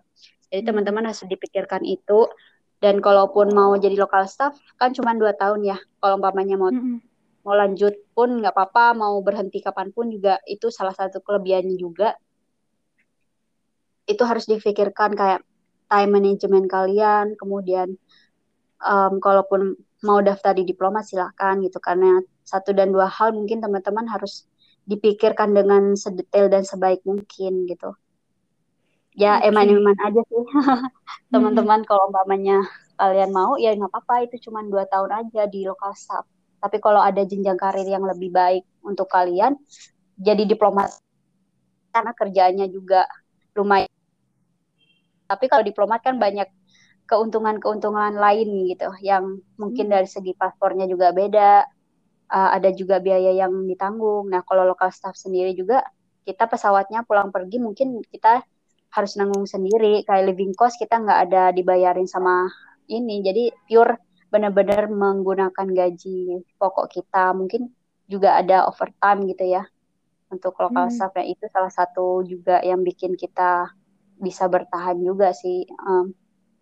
Jadi 0.52 0.60
hmm. 0.60 0.68
teman-teman 0.68 1.08
harus 1.08 1.24
dipikirkan 1.24 1.80
itu. 1.88 2.28
Dan 2.76 3.00
kalaupun 3.00 3.56
mau 3.56 3.72
jadi 3.80 3.96
lokal 3.96 4.28
staff 4.28 4.52
kan 4.76 4.92
cuma 4.92 5.16
dua 5.16 5.32
tahun 5.32 5.64
ya. 5.64 5.80
Kalau 5.96 6.20
umpamanya 6.20 6.60
mau 6.60 6.68
-hmm. 6.68 7.00
mau 7.40 7.56
lanjut 7.56 7.96
pun 8.12 8.44
nggak 8.44 8.52
apa-apa. 8.52 8.92
Mau 8.92 9.16
berhenti 9.24 9.64
kapan 9.64 9.88
pun 9.96 10.12
juga 10.12 10.36
itu 10.44 10.68
salah 10.68 10.92
satu 10.92 11.24
kelebihannya 11.24 11.80
juga. 11.80 12.12
Itu 14.04 14.28
harus 14.28 14.44
difikirkan 14.44 15.16
kayak 15.16 15.40
time 15.86 16.10
management 16.10 16.66
kalian, 16.66 17.34
kemudian 17.38 17.94
um, 18.82 19.18
kalaupun 19.22 19.78
mau 20.04 20.20
daftar 20.20 20.52
di 20.52 20.68
diplomat 20.68 21.08
silahkan 21.08 21.56
gitu 21.64 21.80
karena 21.80 22.20
satu 22.46 22.76
dan 22.76 22.92
dua 22.92 23.08
hal 23.08 23.32
mungkin 23.32 23.58
teman-teman 23.58 24.06
harus 24.06 24.46
dipikirkan 24.86 25.50
dengan 25.50 25.98
sedetail 25.98 26.46
dan 26.46 26.62
sebaik 26.62 27.02
mungkin 27.02 27.66
gitu. 27.66 27.96
Ya 29.16 29.40
okay. 29.40 29.48
eman-eman 29.48 29.96
aja 30.04 30.20
sih 30.28 30.44
teman-teman 31.32 31.82
hmm. 31.82 31.88
kalau 31.88 32.12
umpamanya 32.12 32.62
kalian 33.00 33.32
mau 33.32 33.56
ya 33.56 33.72
nggak 33.72 33.88
apa-apa 33.92 34.28
itu 34.28 34.48
cuma 34.48 34.62
dua 34.62 34.84
tahun 34.86 35.26
aja 35.26 35.48
di 35.48 35.66
lokal 35.66 35.96
staff. 35.96 36.28
Tapi 36.60 36.76
kalau 36.78 37.00
ada 37.00 37.24
jenjang 37.24 37.58
karir 37.58 37.88
yang 37.88 38.04
lebih 38.04 38.30
baik 38.30 38.62
untuk 38.84 39.08
kalian 39.10 39.56
jadi 40.16 40.44
diplomat 40.48 40.92
karena 41.92 42.12
kerjaannya 42.12 42.66
juga 42.68 43.08
lumayan 43.56 43.95
tapi 45.26 45.50
kalau 45.50 45.62
diplomat 45.62 46.02
kan 46.02 46.16
banyak 46.16 46.48
keuntungan-keuntungan 47.06 48.18
lain 48.18 48.66
gitu 48.66 48.90
yang 49.02 49.38
mungkin 49.58 49.86
hmm. 49.90 49.94
dari 49.94 50.08
segi 50.10 50.32
paspornya 50.34 50.90
juga 50.90 51.14
beda. 51.14 51.66
Uh, 52.26 52.50
ada 52.58 52.74
juga 52.74 52.98
biaya 52.98 53.30
yang 53.38 53.54
ditanggung. 53.70 54.26
Nah, 54.26 54.42
kalau 54.42 54.66
lokal 54.66 54.90
staff 54.90 55.14
sendiri 55.14 55.54
juga 55.54 55.86
kita 56.26 56.50
pesawatnya 56.50 57.06
pulang 57.06 57.30
pergi 57.30 57.62
mungkin 57.62 58.02
kita 58.02 58.42
harus 58.90 59.14
nanggung 59.14 59.46
sendiri 59.46 60.02
kayak 60.02 60.34
living 60.34 60.50
cost 60.58 60.74
kita 60.82 60.98
nggak 60.98 61.30
ada 61.30 61.54
dibayarin 61.54 62.10
sama 62.10 62.50
ini 62.90 63.22
jadi 63.22 63.54
pure 63.70 63.94
benar-benar 64.32 64.90
menggunakan 64.90 65.68
gaji 65.70 66.42
pokok 66.58 66.90
kita 66.90 67.30
mungkin 67.30 67.70
juga 68.10 68.42
ada 68.42 68.66
overtime 68.66 69.28
gitu 69.30 69.46
ya 69.46 69.62
untuk 70.32 70.58
lokal 70.58 70.90
hmm. 70.90 70.94
staffnya 70.98 71.24
itu 71.30 71.46
salah 71.52 71.70
satu 71.70 72.26
juga 72.26 72.58
yang 72.66 72.82
bikin 72.82 73.14
kita 73.14 73.70
bisa 74.16 74.48
bertahan 74.48 74.96
juga 75.00 75.32
sih 75.36 75.68
um, 75.84 76.12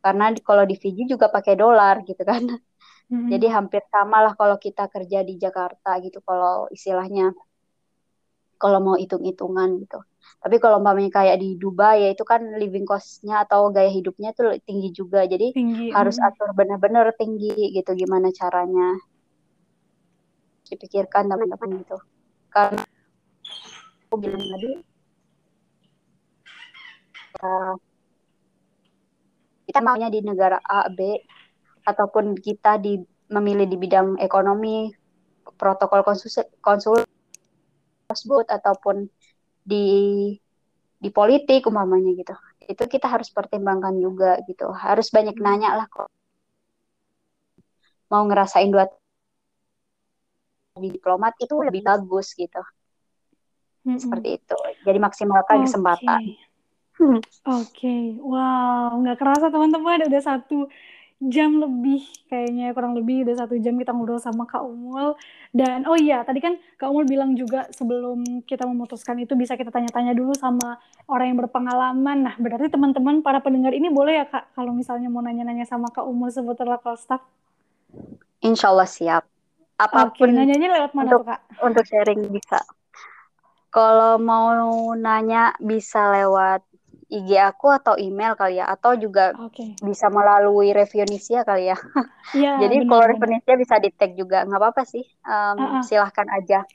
karena 0.04 0.36
kalau 0.44 0.68
di 0.68 0.76
Fiji 0.76 1.08
juga 1.08 1.32
pakai 1.32 1.54
dolar 1.56 2.04
gitu 2.04 2.22
kan. 2.22 2.44
Mm-hmm. 3.04 3.36
jadi 3.36 3.46
hampir 3.52 3.84
sama 3.92 4.24
lah 4.24 4.32
kalau 4.32 4.56
kita 4.56 4.88
kerja 4.88 5.20
di 5.20 5.36
Jakarta 5.36 6.00
gitu 6.00 6.24
kalau 6.24 6.72
istilahnya 6.72 7.36
kalau 8.56 8.80
mau 8.80 8.96
hitung-hitungan 8.96 9.76
gitu. 9.84 10.00
Tapi 10.40 10.56
kalau 10.56 10.80
umpamanya 10.80 11.12
kayak 11.12 11.36
di 11.36 11.60
Dubai 11.60 12.00
ya 12.00 12.08
itu 12.16 12.24
kan 12.24 12.40
living 12.56 12.88
cost-nya 12.88 13.44
atau 13.44 13.68
gaya 13.68 13.92
hidupnya 13.92 14.32
tuh 14.32 14.56
tinggi 14.64 14.88
juga. 14.88 15.28
Jadi 15.28 15.52
tinggi, 15.52 15.92
harus 15.92 16.16
atur 16.16 16.56
benar-benar 16.56 17.12
tinggi 17.20 17.52
gitu 17.76 17.92
gimana 17.92 18.32
caranya 18.32 18.96
dipikirkan 20.64 21.28
teman-teman 21.28 21.84
itu 21.84 21.96
karena 22.48 22.82
aku 24.08 24.14
bilang 24.16 24.40
tadi 24.40 24.70
kita 29.64 29.80
maunya 29.82 30.08
di 30.12 30.20
negara 30.22 30.60
A, 30.62 30.86
B, 30.92 31.18
ataupun 31.84 32.38
kita 32.38 32.78
di 32.80 33.00
memilih 33.28 33.66
di 33.66 33.76
bidang 33.80 34.20
ekonomi, 34.20 34.92
protokol 35.56 36.04
konsul, 36.04 36.44
konsul 36.60 37.02
tersebut 38.08 38.46
ataupun 38.48 39.08
di 39.64 39.86
di 41.00 41.08
politik 41.12 41.68
umpamanya 41.68 42.12
gitu. 42.16 42.34
Itu 42.64 42.84
kita 42.88 43.08
harus 43.08 43.28
pertimbangkan 43.28 43.96
juga 44.00 44.40
gitu. 44.48 44.72
Harus 44.72 45.12
banyak 45.12 45.36
nanya 45.40 45.76
lah 45.76 45.86
kok. 45.88 46.08
Mau 48.08 48.24
ngerasain 48.24 48.70
dua 48.70 48.88
di 50.74 50.90
diplomat 50.90 51.38
itu 51.38 51.54
lebih 51.60 51.82
bagus 51.84 52.32
gitu. 52.34 52.60
-hmm. 53.84 53.98
Seperti 54.00 54.40
itu. 54.40 54.58
Jadi 54.84 54.98
maksimalkan 54.98 55.60
okay. 55.60 55.64
kesempatan. 55.68 56.20
Oke, 56.94 57.34
okay. 57.42 58.04
wow, 58.22 58.94
nggak 59.02 59.18
kerasa 59.18 59.50
teman-teman 59.50 60.06
udah 60.06 60.22
satu 60.22 60.70
jam 61.22 61.56
lebih 61.56 62.04
kayaknya 62.28 62.74
kurang 62.76 62.92
lebih 62.98 63.24
udah 63.24 63.46
satu 63.46 63.56
jam 63.62 63.78
kita 63.80 63.94
ngobrol 63.94 64.20
sama 64.20 64.44
Kak 64.44 64.60
Umul 64.66 65.16
dan 65.54 65.86
oh 65.88 65.96
iya 65.96 66.26
tadi 66.26 66.42
kan 66.42 66.58
Kak 66.76 66.90
Umul 66.90 67.06
bilang 67.08 67.32
juga 67.38 67.70
sebelum 67.72 68.44
kita 68.44 68.66
memutuskan 68.68 69.16
itu 69.22 69.32
bisa 69.38 69.54
kita 69.54 69.72
tanya-tanya 69.72 70.12
dulu 70.12 70.34
sama 70.36 70.76
orang 71.08 71.32
yang 71.32 71.38
berpengalaman. 71.46 72.18
Nah 72.28 72.34
berarti 72.36 72.68
teman-teman 72.68 73.22
para 73.22 73.40
pendengar 73.40 73.72
ini 73.72 73.88
boleh 73.88 74.20
ya 74.20 74.26
Kak 74.28 74.52
kalau 74.58 74.74
misalnya 74.74 75.08
mau 75.08 75.22
nanya-nanya 75.24 75.64
sama 75.64 75.88
Kak 75.88 76.04
Umul 76.04 76.28
seputar 76.34 76.66
local 76.68 76.98
staff? 76.98 77.22
Insya 78.44 78.74
Allah 78.74 78.90
siap. 78.90 79.24
Apa 79.80 80.12
pun. 80.12 80.28
Oke, 80.28 80.34
nanyanya 80.34 80.68
lewat 80.76 80.92
mana 80.92 81.08
untuk, 81.08 81.20
tuh 81.24 81.28
Kak? 81.30 81.40
Untuk 81.62 81.84
sharing 81.88 82.20
bisa. 82.28 82.60
Kalau 83.72 84.20
mau 84.22 84.92
nanya 84.94 85.56
bisa 85.58 86.10
lewat 86.14 86.62
IG 87.14 87.38
aku 87.38 87.70
atau 87.70 87.94
email 87.94 88.34
kali 88.34 88.58
ya 88.58 88.66
atau 88.66 88.98
juga 88.98 89.30
okay. 89.38 89.78
bisa 89.78 90.10
melalui 90.10 90.74
Revenisia 90.74 91.46
kali 91.46 91.70
ya. 91.70 91.78
ya 92.42 92.58
Jadi 92.58 92.82
bener, 92.82 92.90
kalau 92.90 93.04
Revenisia 93.06 93.54
bisa 93.54 93.78
di 93.78 93.94
tag 93.94 94.18
juga 94.18 94.42
nggak 94.42 94.58
apa-apa 94.58 94.82
sih. 94.82 95.06
Um, 95.22 95.56
uh 95.56 95.64
-uh. 95.78 95.82
Silahkan 95.86 96.26
aja. 96.34 96.66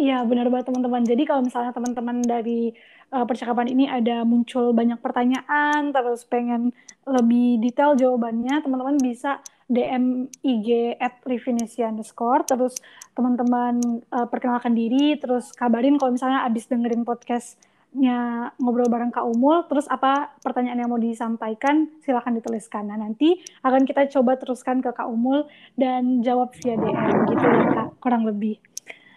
Iya 0.00 0.24
benar 0.24 0.48
banget 0.48 0.72
teman-teman. 0.72 1.04
Jadi 1.04 1.22
kalau 1.28 1.44
misalnya 1.44 1.76
teman-teman 1.76 2.24
dari 2.24 2.72
uh, 3.12 3.28
percakapan 3.28 3.68
ini 3.68 3.84
ada 3.84 4.24
muncul 4.24 4.72
banyak 4.72 4.96
pertanyaan, 5.04 5.92
terus 5.92 6.24
pengen 6.24 6.72
lebih 7.04 7.60
detail 7.60 7.92
jawabannya, 7.92 8.64
teman-teman 8.64 8.96
bisa 8.96 9.44
DM 9.68 10.26
IG 10.40 10.96
at 10.96 11.20
Refinisia 11.28 11.92
underscore, 11.92 12.48
terus 12.48 12.80
teman-teman 13.12 14.00
uh, 14.08 14.24
perkenalkan 14.24 14.72
diri, 14.72 15.20
terus 15.20 15.52
kabarin 15.52 16.00
kalau 16.00 16.16
misalnya 16.16 16.48
abis 16.48 16.66
dengerin 16.72 17.04
podcast 17.04 17.60
nya 17.90 18.50
ngobrol 18.62 18.86
bareng 18.86 19.10
Kak 19.10 19.26
Umul, 19.26 19.66
terus 19.66 19.90
apa 19.90 20.30
pertanyaan 20.46 20.78
yang 20.78 20.90
mau 20.90 21.02
disampaikan, 21.02 21.90
silahkan 22.06 22.30
dituliskan. 22.30 22.86
Nah, 22.86 22.94
nanti 22.94 23.42
akan 23.66 23.82
kita 23.82 24.06
coba 24.18 24.38
teruskan 24.38 24.78
ke 24.78 24.94
Kak 24.94 25.10
Umul 25.10 25.50
dan 25.74 26.22
jawab 26.22 26.54
via 26.54 26.78
DM 26.78 27.16
gitu 27.34 27.44
ya 27.44 27.66
Kak, 27.74 27.88
kurang 27.98 28.22
lebih. 28.22 28.62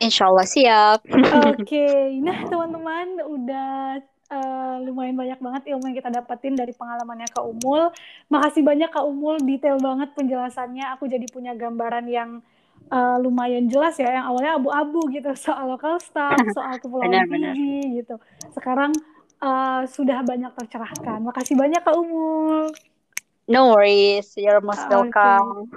Insya 0.02 0.28
Allah 0.28 0.48
siap. 0.50 1.00
Oke, 1.06 1.64
okay. 1.64 2.18
nah 2.20 2.44
teman-teman 2.50 3.24
udah 3.24 4.02
uh, 4.34 4.76
lumayan 4.82 5.16
banyak 5.16 5.40
banget 5.40 5.62
ilmu 5.70 5.94
yang 5.94 5.98
kita 5.98 6.10
dapetin 6.10 6.58
dari 6.58 6.74
pengalamannya 6.74 7.30
Kak 7.30 7.46
Umul. 7.46 7.94
Makasih 8.34 8.66
banyak 8.66 8.90
Kak 8.90 9.06
Umul, 9.06 9.38
detail 9.46 9.78
banget 9.78 10.12
penjelasannya. 10.18 10.98
Aku 10.98 11.06
jadi 11.06 11.24
punya 11.30 11.54
gambaran 11.54 12.10
yang 12.10 12.42
uh, 12.94 13.18
lumayan 13.18 13.66
jelas 13.66 13.98
ya 13.98 14.22
yang 14.22 14.26
awalnya 14.30 14.62
abu-abu 14.62 15.02
gitu 15.10 15.34
soal 15.50 15.74
lokal 15.74 15.98
staff, 15.98 16.38
soal 16.58 16.78
kepulauan 16.78 17.26
Fiji 17.26 18.04
gitu. 18.04 18.22
Sekarang 18.54 18.94
uh, 19.42 19.82
sudah 19.90 20.22
banyak 20.22 20.54
tercerahkan. 20.54 21.18
Makasih 21.26 21.58
banyak 21.58 21.82
Kak 21.82 21.98
Umul. 21.98 22.70
No 23.44 23.76
worries, 23.76 24.32
you're 24.40 24.64
most 24.64 24.88
welcome. 24.88 25.68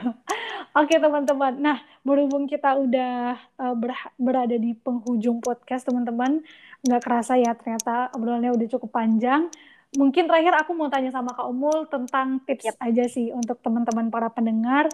Oke 0.78 0.94
okay, 0.94 0.98
teman-teman, 1.02 1.58
nah 1.58 1.82
berhubung 2.06 2.46
kita 2.46 2.78
udah 2.78 3.34
uh, 3.58 3.74
ber 3.74 3.90
berada 4.14 4.54
di 4.54 4.78
penghujung 4.78 5.42
podcast 5.42 5.90
teman-teman, 5.90 6.38
nggak 6.86 7.02
kerasa 7.02 7.34
ya 7.34 7.58
ternyata 7.58 8.14
obrolannya 8.14 8.54
udah 8.54 8.68
cukup 8.70 8.94
panjang. 8.94 9.50
Mungkin 9.98 10.30
terakhir 10.30 10.54
aku 10.62 10.78
mau 10.78 10.86
tanya 10.86 11.10
sama 11.10 11.34
Kak 11.34 11.50
Umul 11.50 11.90
tentang 11.90 12.38
tips 12.46 12.70
yep. 12.70 12.78
aja 12.78 13.10
sih 13.10 13.34
untuk 13.34 13.58
teman-teman 13.66 14.14
para 14.14 14.30
pendengar 14.30 14.86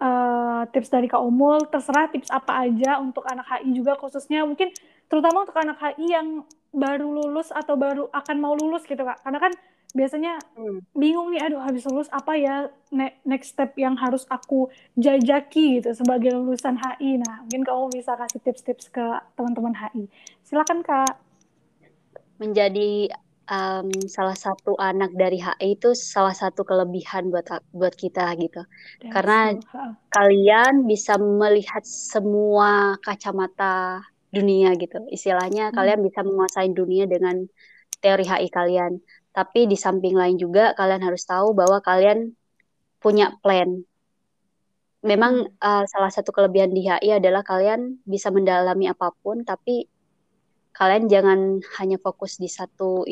uh, 0.00 0.62
tips 0.70 0.88
dari 0.92 1.06
Kak 1.08 1.20
Umul, 1.20 1.68
terserah 1.68 2.08
tips 2.12 2.28
apa 2.32 2.68
aja 2.68 3.00
untuk 3.00 3.24
anak 3.24 3.46
HI 3.48 3.70
juga 3.76 3.96
khususnya 3.96 4.44
mungkin 4.44 4.72
terutama 5.06 5.46
untuk 5.46 5.56
anak 5.56 5.78
HI 5.80 6.06
yang 6.12 6.44
baru 6.76 7.08
lulus 7.08 7.48
atau 7.54 7.78
baru 7.78 8.10
akan 8.12 8.36
mau 8.36 8.52
lulus 8.52 8.84
gitu 8.84 9.00
kak. 9.00 9.24
Karena 9.24 9.40
kan 9.40 9.52
biasanya 9.96 10.36
hmm. 10.60 10.92
bingung 10.92 11.32
nih 11.32 11.40
aduh 11.48 11.64
habis 11.64 11.88
lulus 11.88 12.12
apa 12.12 12.36
ya 12.36 12.68
next 13.24 13.56
step 13.56 13.72
yang 13.80 13.96
harus 13.96 14.28
aku 14.28 14.68
jajaki 14.92 15.80
gitu 15.80 15.96
sebagai 15.96 16.36
lulusan 16.36 16.76
HI 16.76 17.16
nah 17.24 17.40
mungkin 17.40 17.64
kamu 17.64 17.96
bisa 17.96 18.12
kasih 18.12 18.44
tips-tips 18.44 18.92
ke 18.92 19.04
teman-teman 19.32 19.72
HI 19.72 20.12
silakan 20.44 20.84
kak. 20.84 21.16
Menjadi 22.36 23.08
um, 23.46 23.88
salah 24.10 24.34
satu 24.34 24.74
anak 24.78 25.14
dari 25.14 25.38
HI 25.38 25.78
itu 25.78 25.94
salah 25.94 26.34
satu 26.34 26.66
kelebihan 26.66 27.30
buat 27.30 27.46
buat 27.70 27.94
kita 27.94 28.34
gitu. 28.38 28.62
Karena 29.10 29.54
so, 29.56 29.78
kalian 30.12 30.84
bisa 30.84 31.16
melihat 31.18 31.82
semua 31.86 32.98
kacamata 33.02 34.02
dunia 34.30 34.74
gitu. 34.76 35.02
Istilahnya 35.08 35.70
hmm. 35.70 35.74
kalian 35.74 36.00
bisa 36.02 36.20
menguasai 36.26 36.70
dunia 36.74 37.06
dengan 37.06 37.46
teori 38.02 38.26
HI 38.26 38.48
kalian. 38.50 38.98
Tapi 39.32 39.68
di 39.68 39.76
samping 39.76 40.16
lain 40.16 40.36
juga 40.40 40.72
kalian 40.74 41.04
harus 41.04 41.24
tahu 41.28 41.52
bahwa 41.52 41.80
kalian 41.84 42.34
punya 42.98 43.36
plan. 43.40 43.84
Memang 45.06 45.46
uh, 45.62 45.84
salah 45.86 46.10
satu 46.10 46.34
kelebihan 46.34 46.74
di 46.74 46.82
HI 46.82 47.22
adalah 47.22 47.46
kalian 47.46 48.02
bisa 48.02 48.32
mendalami 48.34 48.90
apa 48.90 49.14
pun, 49.22 49.46
tapi 49.46 49.86
kalian 50.74 51.06
jangan 51.06 51.40
hanya 51.78 51.96
fokus 52.02 52.36
di 52.36 52.50
satu 52.50 53.06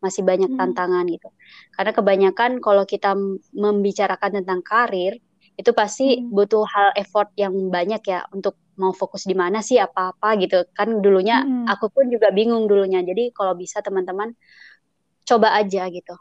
masih 0.00 0.22
banyak 0.22 0.52
hmm. 0.52 0.58
tantangan 0.58 1.04
gitu. 1.08 1.28
Karena 1.74 1.92
kebanyakan 1.92 2.50
kalau 2.60 2.84
kita 2.84 3.14
membicarakan 3.52 4.42
tentang 4.42 4.60
karir 4.60 5.18
itu 5.56 5.70
pasti 5.72 6.20
hmm. 6.20 6.32
butuh 6.32 6.64
hal 6.68 6.88
effort 7.00 7.32
yang 7.36 7.52
banyak 7.72 8.00
ya 8.04 8.28
untuk 8.32 8.60
mau 8.76 8.92
fokus 8.92 9.24
di 9.24 9.32
mana 9.32 9.64
sih 9.64 9.80
apa-apa 9.80 10.36
gitu. 10.40 10.68
Kan 10.76 11.00
dulunya 11.00 11.42
hmm. 11.42 11.66
aku 11.68 11.88
pun 11.88 12.12
juga 12.12 12.28
bingung 12.32 12.68
dulunya. 12.68 13.00
Jadi 13.00 13.32
kalau 13.32 13.56
bisa 13.56 13.80
teman-teman 13.80 14.36
coba 15.24 15.56
aja 15.56 15.88
gitu. 15.88 16.14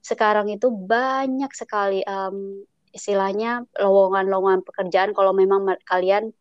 Sekarang 0.00 0.46
itu 0.48 0.70
banyak 0.70 1.50
sekali 1.50 2.06
um, 2.06 2.62
istilahnya 2.94 3.66
lowongan-lowongan 3.76 4.64
pekerjaan 4.64 5.12
kalau 5.12 5.36
memang 5.36 5.66
kalian 5.84 6.32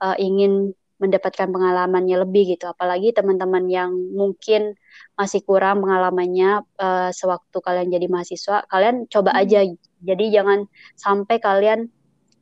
uh, 0.00 0.16
ingin 0.16 0.72
mendapatkan 0.98 1.48
pengalamannya 1.48 2.26
lebih 2.26 2.58
gitu. 2.58 2.70
Apalagi 2.70 3.14
teman-teman 3.14 3.70
yang 3.70 3.90
mungkin 4.12 4.74
masih 5.14 5.42
kurang 5.46 5.82
pengalamannya 5.82 6.66
uh, 6.78 7.10
sewaktu 7.14 7.58
kalian 7.62 7.88
jadi 7.90 8.06
mahasiswa 8.10 8.66
kalian 8.66 9.06
coba 9.06 9.34
hmm. 9.34 9.40
aja. 9.42 9.60
Jadi 10.02 10.24
jangan 10.34 10.66
sampai 10.98 11.38
kalian 11.38 11.90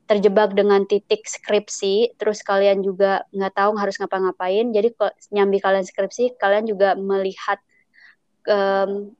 terjebak 0.07 0.55
dengan 0.55 0.87
titik 0.87 1.27
skripsi 1.27 2.15
terus 2.15 2.41
kalian 2.47 2.81
juga 2.81 3.27
nggak 3.35 3.55
tahu 3.55 3.73
harus 3.77 4.01
ngapa-ngapain. 4.01 4.73
Jadi 4.73 4.97
nyambi 5.33 5.61
kalian 5.61 5.85
skripsi 5.85 6.41
kalian 6.41 6.65
juga 6.65 6.97
melihat 6.97 7.61
um, 8.49 9.13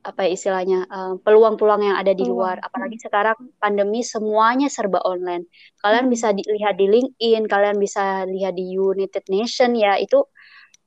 apa 0.00 0.24
ya 0.24 0.32
istilahnya 0.32 0.88
peluang-peluang 1.20 1.82
uh, 1.84 1.86
yang 1.92 1.96
ada 2.00 2.16
di 2.16 2.24
luar. 2.24 2.56
Apalagi 2.64 2.96
sekarang 2.96 3.36
pandemi 3.60 4.00
semuanya 4.00 4.72
serba 4.72 5.04
online. 5.04 5.44
Kalian 5.84 6.08
hmm. 6.08 6.12
bisa 6.12 6.32
dilihat 6.32 6.80
di 6.80 6.86
LinkedIn 6.88 7.44
kalian 7.44 7.76
bisa 7.76 8.24
lihat 8.24 8.56
di 8.56 8.64
United 8.80 9.28
Nation 9.28 9.76
ya 9.76 10.00
itu 10.00 10.24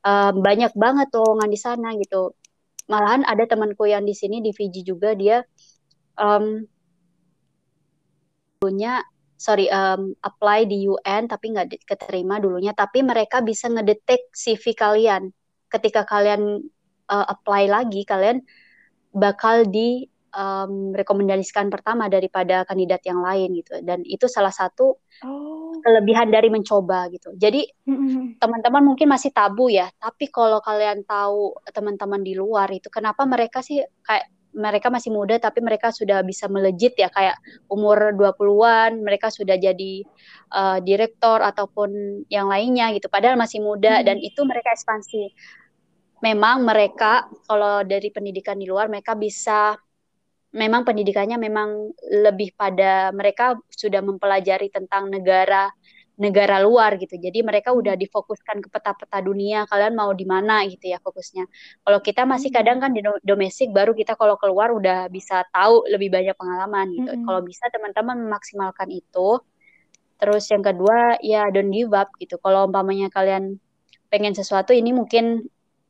uh, 0.02 0.34
banyak 0.34 0.74
banget 0.74 1.08
lowongan 1.14 1.46
di 1.46 1.58
sana 1.58 1.94
gitu. 1.94 2.34
Malahan 2.90 3.22
ada 3.22 3.46
temanku 3.46 3.86
yang 3.86 4.02
di 4.02 4.12
sini 4.12 4.42
di 4.42 4.50
Fiji 4.50 4.82
juga 4.82 5.14
dia 5.14 5.46
um, 6.18 6.66
punya 8.58 9.00
sorry 9.38 9.70
um, 9.70 10.16
apply 10.26 10.66
di 10.66 10.90
UN 10.90 11.30
tapi 11.30 11.54
nggak 11.54 11.86
keterima 11.86 12.42
dulunya. 12.42 12.74
Tapi 12.74 13.06
mereka 13.06 13.46
bisa 13.46 13.70
ngedetek 13.70 14.34
CV 14.34 14.74
kalian. 14.74 15.30
Ketika 15.70 16.02
kalian 16.02 16.66
uh, 17.08 17.26
apply 17.30 17.70
lagi 17.70 18.02
kalian 18.02 18.42
bakal 19.14 19.64
di 19.64 20.10
um, 20.34 20.92
rekomendasikan 20.92 21.70
pertama 21.70 22.10
daripada 22.10 22.66
kandidat 22.66 23.00
yang 23.06 23.22
lain 23.22 23.54
gitu 23.62 23.80
dan 23.86 24.02
itu 24.04 24.26
salah 24.26 24.52
satu 24.52 24.98
oh. 25.22 25.72
kelebihan 25.80 26.28
dari 26.28 26.50
mencoba 26.50 27.08
gitu 27.14 27.32
jadi 27.38 27.64
mm-hmm. 27.86 28.42
teman-teman 28.42 28.82
mungkin 28.82 29.08
masih 29.08 29.30
tabu 29.30 29.70
ya 29.70 29.88
tapi 30.02 30.28
kalau 30.28 30.58
kalian 30.60 31.06
tahu 31.06 31.54
teman-teman 31.70 32.20
di 32.20 32.34
luar 32.34 32.68
itu 32.74 32.90
kenapa 32.90 33.22
mereka 33.24 33.62
sih 33.62 33.80
kayak 34.04 34.28
mereka 34.54 34.86
masih 34.86 35.10
muda 35.10 35.34
tapi 35.42 35.58
mereka 35.58 35.90
sudah 35.90 36.22
bisa 36.22 36.46
melejit 36.46 36.94
ya 36.94 37.10
kayak 37.10 37.34
umur 37.66 38.14
20-an 38.14 39.02
mereka 39.02 39.26
sudah 39.26 39.58
jadi 39.58 40.06
uh, 40.54 40.78
direktor 40.78 41.42
ataupun 41.42 42.22
yang 42.30 42.46
lainnya 42.46 42.94
gitu 42.94 43.10
padahal 43.10 43.34
masih 43.34 43.58
muda 43.58 43.98
hmm. 43.98 44.04
dan 44.06 44.16
itu 44.22 44.46
mereka 44.46 44.70
ekspansi 44.70 45.34
memang 46.22 46.62
mereka 46.62 47.26
kalau 47.48 47.82
dari 47.82 48.12
pendidikan 48.14 48.60
di 48.60 48.68
luar 48.68 48.86
mereka 48.86 49.18
bisa 49.18 49.74
memang 50.54 50.86
pendidikannya 50.86 51.34
memang 51.34 51.90
lebih 52.22 52.54
pada 52.54 53.10
mereka 53.10 53.58
sudah 53.74 53.98
mempelajari 53.98 54.70
tentang 54.70 55.10
negara 55.10 55.66
negara 56.14 56.62
luar 56.62 56.94
gitu. 56.94 57.18
Jadi 57.18 57.42
mereka 57.42 57.74
udah 57.74 57.98
difokuskan 57.98 58.62
ke 58.62 58.68
peta-peta 58.70 59.18
dunia. 59.18 59.66
Kalian 59.66 59.98
mau 59.98 60.14
di 60.14 60.22
mana 60.22 60.62
gitu 60.70 60.86
ya 60.86 61.02
fokusnya. 61.02 61.44
Kalau 61.82 61.98
kita 61.98 62.22
masih 62.22 62.54
hmm. 62.54 62.58
kadang 62.62 62.78
kan 62.78 62.90
di 62.94 63.02
domestik 63.26 63.74
baru 63.74 63.92
kita 63.92 64.14
kalau 64.14 64.38
keluar 64.38 64.70
udah 64.70 65.10
bisa 65.10 65.42
tahu 65.50 65.82
lebih 65.90 66.14
banyak 66.14 66.38
pengalaman 66.38 66.86
gitu. 66.94 67.10
-hmm. 67.10 67.24
Kalau 67.26 67.40
bisa 67.42 67.66
teman-teman 67.70 68.16
memaksimalkan 68.30 68.88
itu. 68.94 69.42
Terus 70.14 70.46
yang 70.54 70.62
kedua 70.62 71.18
ya 71.18 71.50
don't 71.50 71.74
give 71.74 71.90
up 71.90 72.14
gitu. 72.22 72.38
Kalau 72.38 72.70
umpamanya 72.70 73.10
kalian 73.10 73.58
pengen 74.06 74.38
sesuatu 74.38 74.70
ini 74.70 74.94
mungkin 74.94 75.42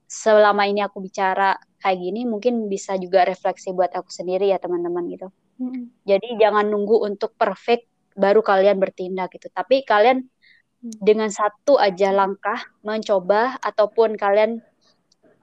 selama 0.04 0.68
ini 0.68 0.84
aku 0.84 1.00
bicara 1.00 1.56
kayak 1.80 1.98
gini 2.00 2.24
mungkin 2.24 2.68
bisa 2.68 2.96
juga 2.96 3.28
refleksi 3.28 3.72
buat 3.76 3.92
aku 3.92 4.08
sendiri 4.08 4.48
ya 4.48 4.60
teman-teman 4.60 5.04
gitu. 5.12 5.28
Hmm. 5.60 5.92
Jadi 6.08 6.40
jangan 6.40 6.66
nunggu 6.66 7.04
untuk 7.04 7.36
perfect 7.36 7.86
baru 8.14 8.40
kalian 8.40 8.78
bertindak 8.78 9.34
gitu. 9.34 9.50
Tapi 9.50 9.82
kalian 9.84 10.24
hmm. 10.24 11.02
dengan 11.02 11.28
satu 11.28 11.76
aja 11.76 12.14
langkah 12.14 12.62
mencoba 12.80 13.58
ataupun 13.60 14.16
kalian 14.16 14.62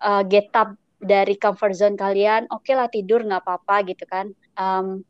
uh, 0.02 0.24
get 0.26 0.50
up 0.58 0.76
dari 1.02 1.34
comfort 1.38 1.74
zone 1.74 1.98
kalian, 1.98 2.46
oke 2.54 2.66
okay 2.66 2.74
lah 2.78 2.90
tidur 2.90 3.26
nggak 3.26 3.42
apa-apa 3.44 3.76
gitu 3.90 4.06
kan. 4.06 4.34
Um, 4.58 5.02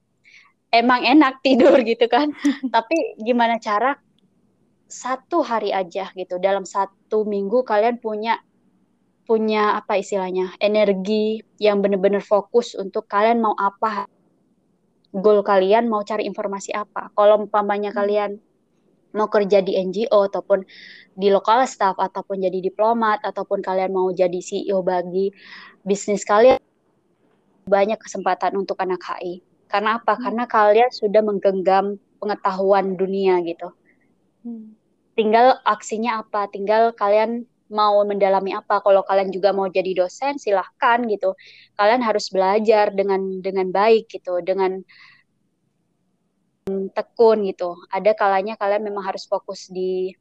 emang 0.72 1.04
enak 1.04 1.40
tidur 1.46 1.80
gitu 1.84 2.08
kan. 2.12 2.32
Tapi 2.76 3.20
gimana 3.22 3.56
cara 3.62 3.96
satu 4.92 5.40
hari 5.40 5.72
aja 5.72 6.12
gitu 6.20 6.36
dalam 6.36 6.68
satu 6.68 7.24
minggu 7.24 7.64
kalian 7.64 8.04
punya 8.04 8.44
punya 9.32 9.80
apa 9.80 9.96
istilahnya 9.96 10.52
energi 10.60 11.40
yang 11.56 11.80
benar-benar 11.80 12.20
fokus 12.20 12.76
untuk 12.76 13.08
kalian 13.08 13.40
mau 13.40 13.56
apa 13.56 14.04
goal 15.16 15.40
kalian 15.40 15.88
mau 15.88 16.04
cari 16.04 16.28
informasi 16.28 16.76
apa 16.76 17.16
kalau 17.16 17.48
umpamanya 17.48 17.96
hmm. 17.96 18.00
kalian 18.04 18.32
mau 19.16 19.32
kerja 19.32 19.64
di 19.64 19.80
NGO 19.80 20.28
ataupun 20.28 20.68
di 21.16 21.32
lokal 21.32 21.64
staff 21.64 21.96
ataupun 21.96 22.44
jadi 22.44 22.60
diplomat 22.60 23.24
ataupun 23.24 23.64
kalian 23.64 23.96
mau 23.96 24.12
jadi 24.12 24.36
CEO 24.44 24.84
bagi 24.84 25.32
bisnis 25.88 26.28
kalian 26.28 26.60
banyak 27.72 28.04
kesempatan 28.04 28.60
untuk 28.60 28.84
anak 28.84 29.00
HI 29.00 29.40
karena 29.72 29.96
apa 29.96 30.20
hmm. 30.20 30.22
karena 30.28 30.44
kalian 30.44 30.92
sudah 30.92 31.24
menggenggam 31.24 31.96
pengetahuan 32.20 33.00
dunia 33.00 33.40
gitu 33.48 33.72
hmm. 34.44 34.76
tinggal 35.16 35.56
aksinya 35.64 36.20
apa 36.20 36.52
tinggal 36.52 36.92
kalian 36.92 37.48
mau 37.72 38.04
mendalami 38.04 38.52
apa. 38.54 38.84
Kalau 38.84 39.02
kalian 39.08 39.32
juga 39.32 39.56
mau 39.56 39.68
jadi 39.72 39.96
dosen, 39.96 40.38
silahkan 40.38 41.00
gitu. 41.08 41.34
Kalian 41.80 42.04
harus 42.04 42.28
belajar 42.30 42.92
dengan 42.92 43.40
dengan 43.40 43.68
baik 43.72 44.12
gitu, 44.12 44.44
dengan 44.44 44.84
tekun 46.94 47.48
gitu. 47.50 47.80
Ada 47.90 48.14
kalanya 48.14 48.60
kalian 48.60 48.84
memang 48.86 49.04
harus 49.08 49.26
fokus 49.26 49.72
di 49.72 50.14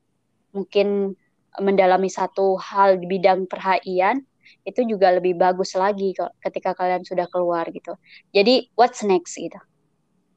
mungkin 0.55 1.14
mendalami 1.59 2.07
satu 2.07 2.55
hal 2.59 2.98
di 3.03 3.07
bidang 3.11 3.51
perhaian 3.51 4.22
itu 4.66 4.82
juga 4.86 5.14
lebih 5.14 5.38
bagus 5.38 5.74
lagi 5.78 6.14
ketika 6.42 6.74
kalian 6.74 7.03
sudah 7.07 7.26
keluar 7.30 7.66
gitu. 7.70 7.94
Jadi 8.34 8.70
what's 8.78 9.03
next 9.07 9.38
gitu. 9.38 9.59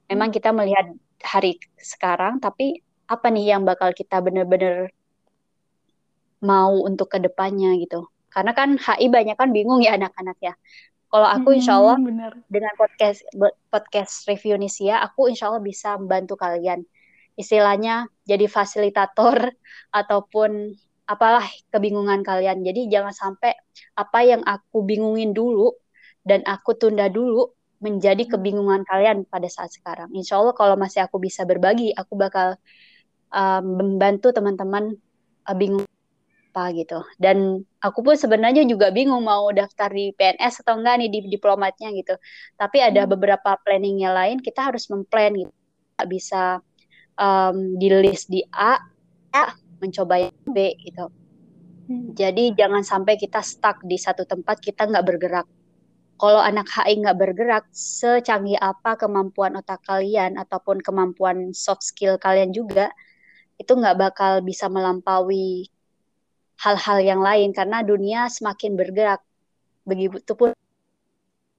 Memang 0.09 0.29
kita 0.29 0.53
melihat 0.53 0.89
hari 1.23 1.57
sekarang 1.79 2.37
tapi 2.43 2.83
apa 3.07 3.27
nih 3.29 3.55
yang 3.55 3.63
bakal 3.63 3.91
kita 3.95 4.19
benar-benar 4.19 4.91
mau 6.43 6.83
untuk 6.83 7.09
ke 7.09 7.17
depannya 7.23 7.73
gitu. 7.79 8.11
Karena 8.27 8.51
kan 8.51 8.75
HI 8.75 9.07
banyak 9.07 9.39
kan 9.39 9.49
bingung 9.55 9.79
ya 9.79 9.95
anak-anak 9.95 10.37
ya. 10.43 10.53
Kalau 11.13 11.29
aku 11.29 11.53
insya 11.53 11.77
Allah 11.77 12.01
hmm, 12.01 12.49
dengan 12.49 12.73
podcast 12.73 13.21
podcast 13.69 14.25
review 14.25 14.57
Nisia, 14.57 14.97
aku 14.97 15.29
insya 15.29 15.53
Allah 15.53 15.61
bisa 15.61 15.93
membantu 15.95 16.33
kalian. 16.35 16.81
Istilahnya 17.37 18.09
jadi 18.25 18.49
fasilitator 18.49 19.53
ataupun 19.99 20.73
apalah 21.05 21.45
kebingungan 21.69 22.25
kalian. 22.25 22.65
Jadi 22.65 22.89
jangan 22.89 23.13
sampai 23.13 23.53
apa 23.93 24.19
yang 24.25 24.41
aku 24.41 24.81
bingungin 24.81 25.37
dulu 25.37 25.69
dan 26.25 26.41
aku 26.49 26.73
tunda 26.73 27.05
dulu 27.13 27.53
menjadi 27.77 28.25
hmm. 28.25 28.31
kebingungan 28.33 28.81
kalian 28.81 29.29
pada 29.29 29.45
saat 29.53 29.69
sekarang. 29.69 30.09
Insya 30.17 30.41
Allah 30.41 30.57
kalau 30.57 30.73
masih 30.79 31.05
aku 31.05 31.21
bisa 31.21 31.45
berbagi, 31.45 31.93
aku 31.93 32.17
bakal 32.17 32.57
um, 33.29 33.63
membantu 33.77 34.33
teman-teman 34.33 34.97
uh, 35.45 35.53
bingung 35.53 35.85
apa 36.53 36.69
gitu. 36.77 37.01
Dan 37.17 37.65
aku 37.81 38.05
pun 38.05 38.13
sebenarnya 38.13 38.61
juga 38.69 38.93
bingung 38.93 39.25
mau 39.25 39.49
daftar 39.49 39.89
di 39.89 40.13
PNS 40.13 40.61
atau 40.61 40.77
enggak 40.77 41.01
nih 41.01 41.09
di 41.09 41.19
diplomatnya 41.33 41.89
gitu. 41.97 42.13
Tapi 42.53 42.77
ada 42.77 43.09
hmm. 43.09 43.11
beberapa 43.17 43.57
planningnya 43.65 44.13
lain 44.13 44.37
kita 44.37 44.69
harus 44.69 44.85
memplan 44.93 45.33
gitu. 45.33 45.49
Gak 45.97 46.09
bisa 46.13 46.61
um, 47.17 47.73
di 47.81 47.89
list 47.89 48.29
di 48.29 48.45
A, 48.53 48.77
ya 49.33 49.49
mencoba 49.81 50.29
yang 50.29 50.37
B 50.45 50.77
gitu. 50.77 51.09
Hmm. 51.89 52.13
Jadi 52.13 52.53
jangan 52.53 52.85
sampai 52.85 53.17
kita 53.17 53.41
stuck 53.41 53.81
di 53.81 53.97
satu 53.97 54.21
tempat 54.21 54.61
kita 54.61 54.85
nggak 54.85 55.05
bergerak. 55.09 55.49
Kalau 56.21 56.37
anak 56.37 56.69
HI 56.69 57.01
nggak 57.01 57.17
bergerak, 57.17 57.65
secanggih 57.73 58.61
apa 58.61 58.93
kemampuan 58.95 59.57
otak 59.57 59.81
kalian 59.89 60.37
ataupun 60.37 60.79
kemampuan 60.85 61.51
soft 61.51 61.81
skill 61.81 62.21
kalian 62.21 62.53
juga, 62.53 62.93
itu 63.57 63.73
nggak 63.73 63.97
bakal 63.97 64.39
bisa 64.45 64.69
melampaui 64.69 65.73
hal-hal 66.63 66.97
yang 67.03 67.19
lain 67.19 67.51
karena 67.51 67.83
dunia 67.83 68.31
semakin 68.31 68.79
bergerak. 68.79 69.19
Begitu 69.83 70.31
pun 70.31 70.55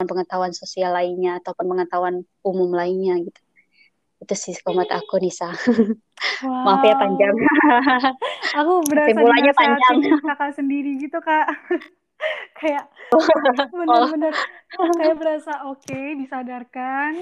pengetahuan 0.00 0.56
sosial 0.56 0.96
lainnya 0.96 1.38
ataupun 1.44 1.68
pengetahuan 1.76 2.24
umum 2.40 2.72
lainnya 2.72 3.20
gitu. 3.20 3.40
Itu 4.24 4.34
sih 4.34 4.56
komentar 4.64 5.04
aku 5.04 5.20
Nisa. 5.20 5.52
Wow. 6.40 6.64
Maaf 6.66 6.82
ya 6.88 6.96
panjang. 6.96 7.34
aku 8.60 8.72
berasa 8.88 9.18
mulanya 9.20 9.52
panjang. 9.52 9.96
kakak 10.24 10.52
sendiri 10.56 10.96
gitu 10.96 11.20
kak. 11.20 11.52
kayak 12.58 12.88
benar-benar 13.68 14.32
oh. 14.80 14.94
kayak 14.96 15.16
berasa 15.20 15.52
oke 15.68 15.82
okay, 15.84 16.16
disadarkan 16.16 17.20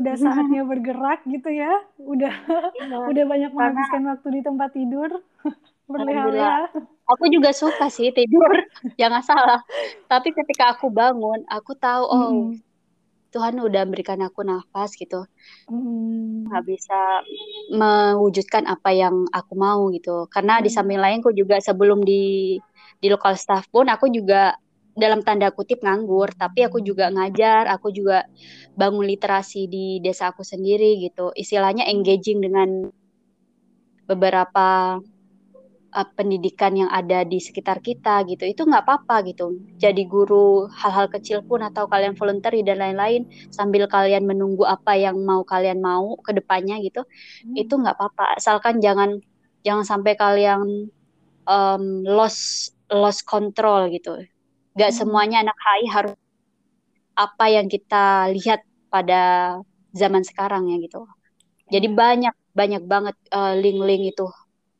udah 0.00 0.14
saatnya 0.16 0.62
bergerak 0.64 1.20
gitu 1.28 1.50
ya 1.50 1.82
udah 2.00 2.32
ya, 2.78 2.96
udah 3.04 3.24
banyak 3.26 3.50
menghabiskan 3.52 4.02
waktu 4.06 4.28
di 4.38 4.40
tempat 4.40 4.70
tidur 4.72 5.10
berleha-leha 5.84 6.70
aku 7.08 7.24
juga 7.28 7.52
suka 7.52 7.92
sih 7.92 8.10
tidur. 8.12 8.48
Jangan 9.00 9.22
salah. 9.24 9.60
Tapi 10.08 10.32
ketika 10.32 10.76
aku 10.76 10.88
bangun 10.88 11.44
aku 11.48 11.76
tahu 11.76 12.04
oh 12.08 12.30
mm. 12.32 12.60
Tuhan 13.34 13.58
udah 13.58 13.82
memberikan 13.82 14.22
aku 14.22 14.46
nafas 14.46 14.94
gitu. 14.94 15.26
Mm. 15.68 16.48
nggak 16.48 16.64
bisa 16.64 17.00
mewujudkan 17.74 18.64
apa 18.70 18.94
yang 18.94 19.26
aku 19.34 19.52
mau 19.58 19.90
gitu. 19.92 20.30
Karena 20.30 20.60
mm. 20.60 20.62
di 20.64 20.70
samping 20.72 21.00
lain 21.00 21.20
aku 21.20 21.34
juga 21.36 21.60
sebelum 21.60 22.02
di 22.02 22.56
di 23.02 23.06
lokal 23.10 23.36
staff 23.36 23.68
pun 23.68 23.90
aku 23.90 24.08
juga 24.08 24.56
dalam 24.94 25.20
tanda 25.26 25.50
kutip 25.50 25.82
nganggur. 25.82 26.32
Tapi 26.32 26.64
aku 26.64 26.80
juga 26.80 27.10
ngajar 27.10 27.68
aku 27.68 27.90
juga 27.92 28.24
bangun 28.78 29.04
literasi 29.04 29.66
di 29.68 29.98
desa 30.00 30.32
aku 30.32 30.46
sendiri 30.46 31.02
gitu. 31.02 31.34
Istilahnya 31.34 31.90
engaging 31.90 32.40
dengan 32.40 32.88
beberapa 34.04 35.00
uh, 35.94 36.08
pendidikan 36.18 36.74
yang 36.74 36.90
ada 36.90 37.22
di 37.22 37.38
sekitar 37.38 37.78
kita 37.78 38.26
gitu 38.26 38.42
itu 38.44 38.62
nggak 38.66 38.82
apa-apa 38.84 39.22
gitu 39.30 39.54
jadi 39.78 40.02
guru 40.04 40.66
hal-hal 40.74 41.06
kecil 41.06 41.46
pun 41.46 41.62
atau 41.62 41.86
kalian 41.86 42.18
voluntary 42.18 42.66
dan 42.66 42.82
lain-lain 42.82 43.30
sambil 43.54 43.86
kalian 43.86 44.26
menunggu 44.26 44.66
apa 44.66 44.98
yang 44.98 45.22
mau 45.22 45.46
kalian 45.46 45.78
mau 45.78 46.18
ke 46.20 46.34
depannya 46.34 46.82
gitu 46.82 47.06
hmm. 47.46 47.54
itu 47.54 47.72
nggak 47.78 47.94
apa-apa 47.94 48.36
asalkan 48.36 48.82
jangan 48.82 49.22
jangan 49.62 49.86
sampai 49.86 50.12
kalian 50.18 50.90
um, 51.46 51.84
lost 52.04 52.74
lost 52.90 53.22
control 53.24 53.88
gitu 53.94 54.26
nggak 54.74 54.90
hmm. 54.90 54.98
semuanya 54.98 55.46
anak 55.46 55.56
HI 55.56 55.86
harus 55.88 56.16
apa 57.14 57.46
yang 57.46 57.70
kita 57.70 58.26
lihat 58.34 58.66
pada 58.90 59.54
zaman 59.94 60.26
sekarang 60.26 60.66
ya 60.74 60.82
gitu 60.82 61.06
jadi 61.70 61.86
hmm. 61.86 61.96
banyak 61.96 62.34
banyak 62.54 62.82
banget 62.86 63.16
uh, 63.34 63.54
link-link 63.58 64.14
itu 64.14 64.26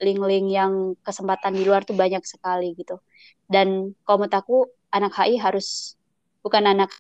link-link 0.05 0.53
yang 0.53 0.93
kesempatan 1.01 1.57
di 1.57 1.65
luar 1.65 1.83
tuh 1.89 1.97
banyak 1.97 2.21
sekali 2.29 2.77
gitu. 2.77 3.01
Dan 3.49 3.97
kalau 4.05 4.25
menurut 4.25 4.37
aku 4.37 4.57
anak 4.93 5.17
HI 5.17 5.41
harus 5.41 5.97
bukan 6.45 6.69
anak 6.69 6.93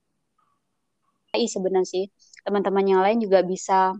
HI 1.37 1.47
sebenarnya 1.47 1.87
sih 1.87 2.05
teman-teman 2.43 2.85
yang 2.85 3.01
lain 3.05 3.21
juga 3.21 3.45
bisa 3.45 3.93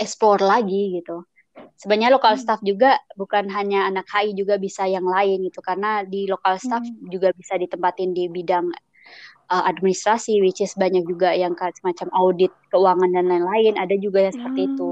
explore 0.00 0.40
lagi 0.40 0.96
gitu. 0.96 1.28
Sebenarnya 1.76 2.16
lokal 2.16 2.36
hmm. 2.36 2.42
staff 2.42 2.60
juga 2.64 2.96
bukan 3.16 3.52
hanya 3.52 3.88
anak 3.88 4.08
HI 4.08 4.32
juga 4.32 4.56
bisa 4.56 4.88
yang 4.88 5.04
lain 5.04 5.44
gitu 5.44 5.60
karena 5.60 6.04
di 6.08 6.24
lokal 6.24 6.56
staff 6.56 6.80
hmm. 6.80 7.12
juga 7.12 7.36
bisa 7.36 7.56
ditempatin 7.60 8.16
di 8.16 8.28
bidang 8.32 8.72
uh, 9.50 9.64
administrasi 9.66 10.40
which 10.40 10.62
is 10.62 10.72
banyak 10.78 11.04
juga 11.04 11.34
yang 11.34 11.52
semacam 11.58 12.08
audit 12.14 12.52
keuangan 12.70 13.10
dan 13.12 13.26
lain-lain 13.28 13.74
ada 13.76 13.94
juga 13.98 14.28
yang 14.28 14.34
seperti 14.34 14.60
hmm. 14.64 14.70
itu. 14.72 14.88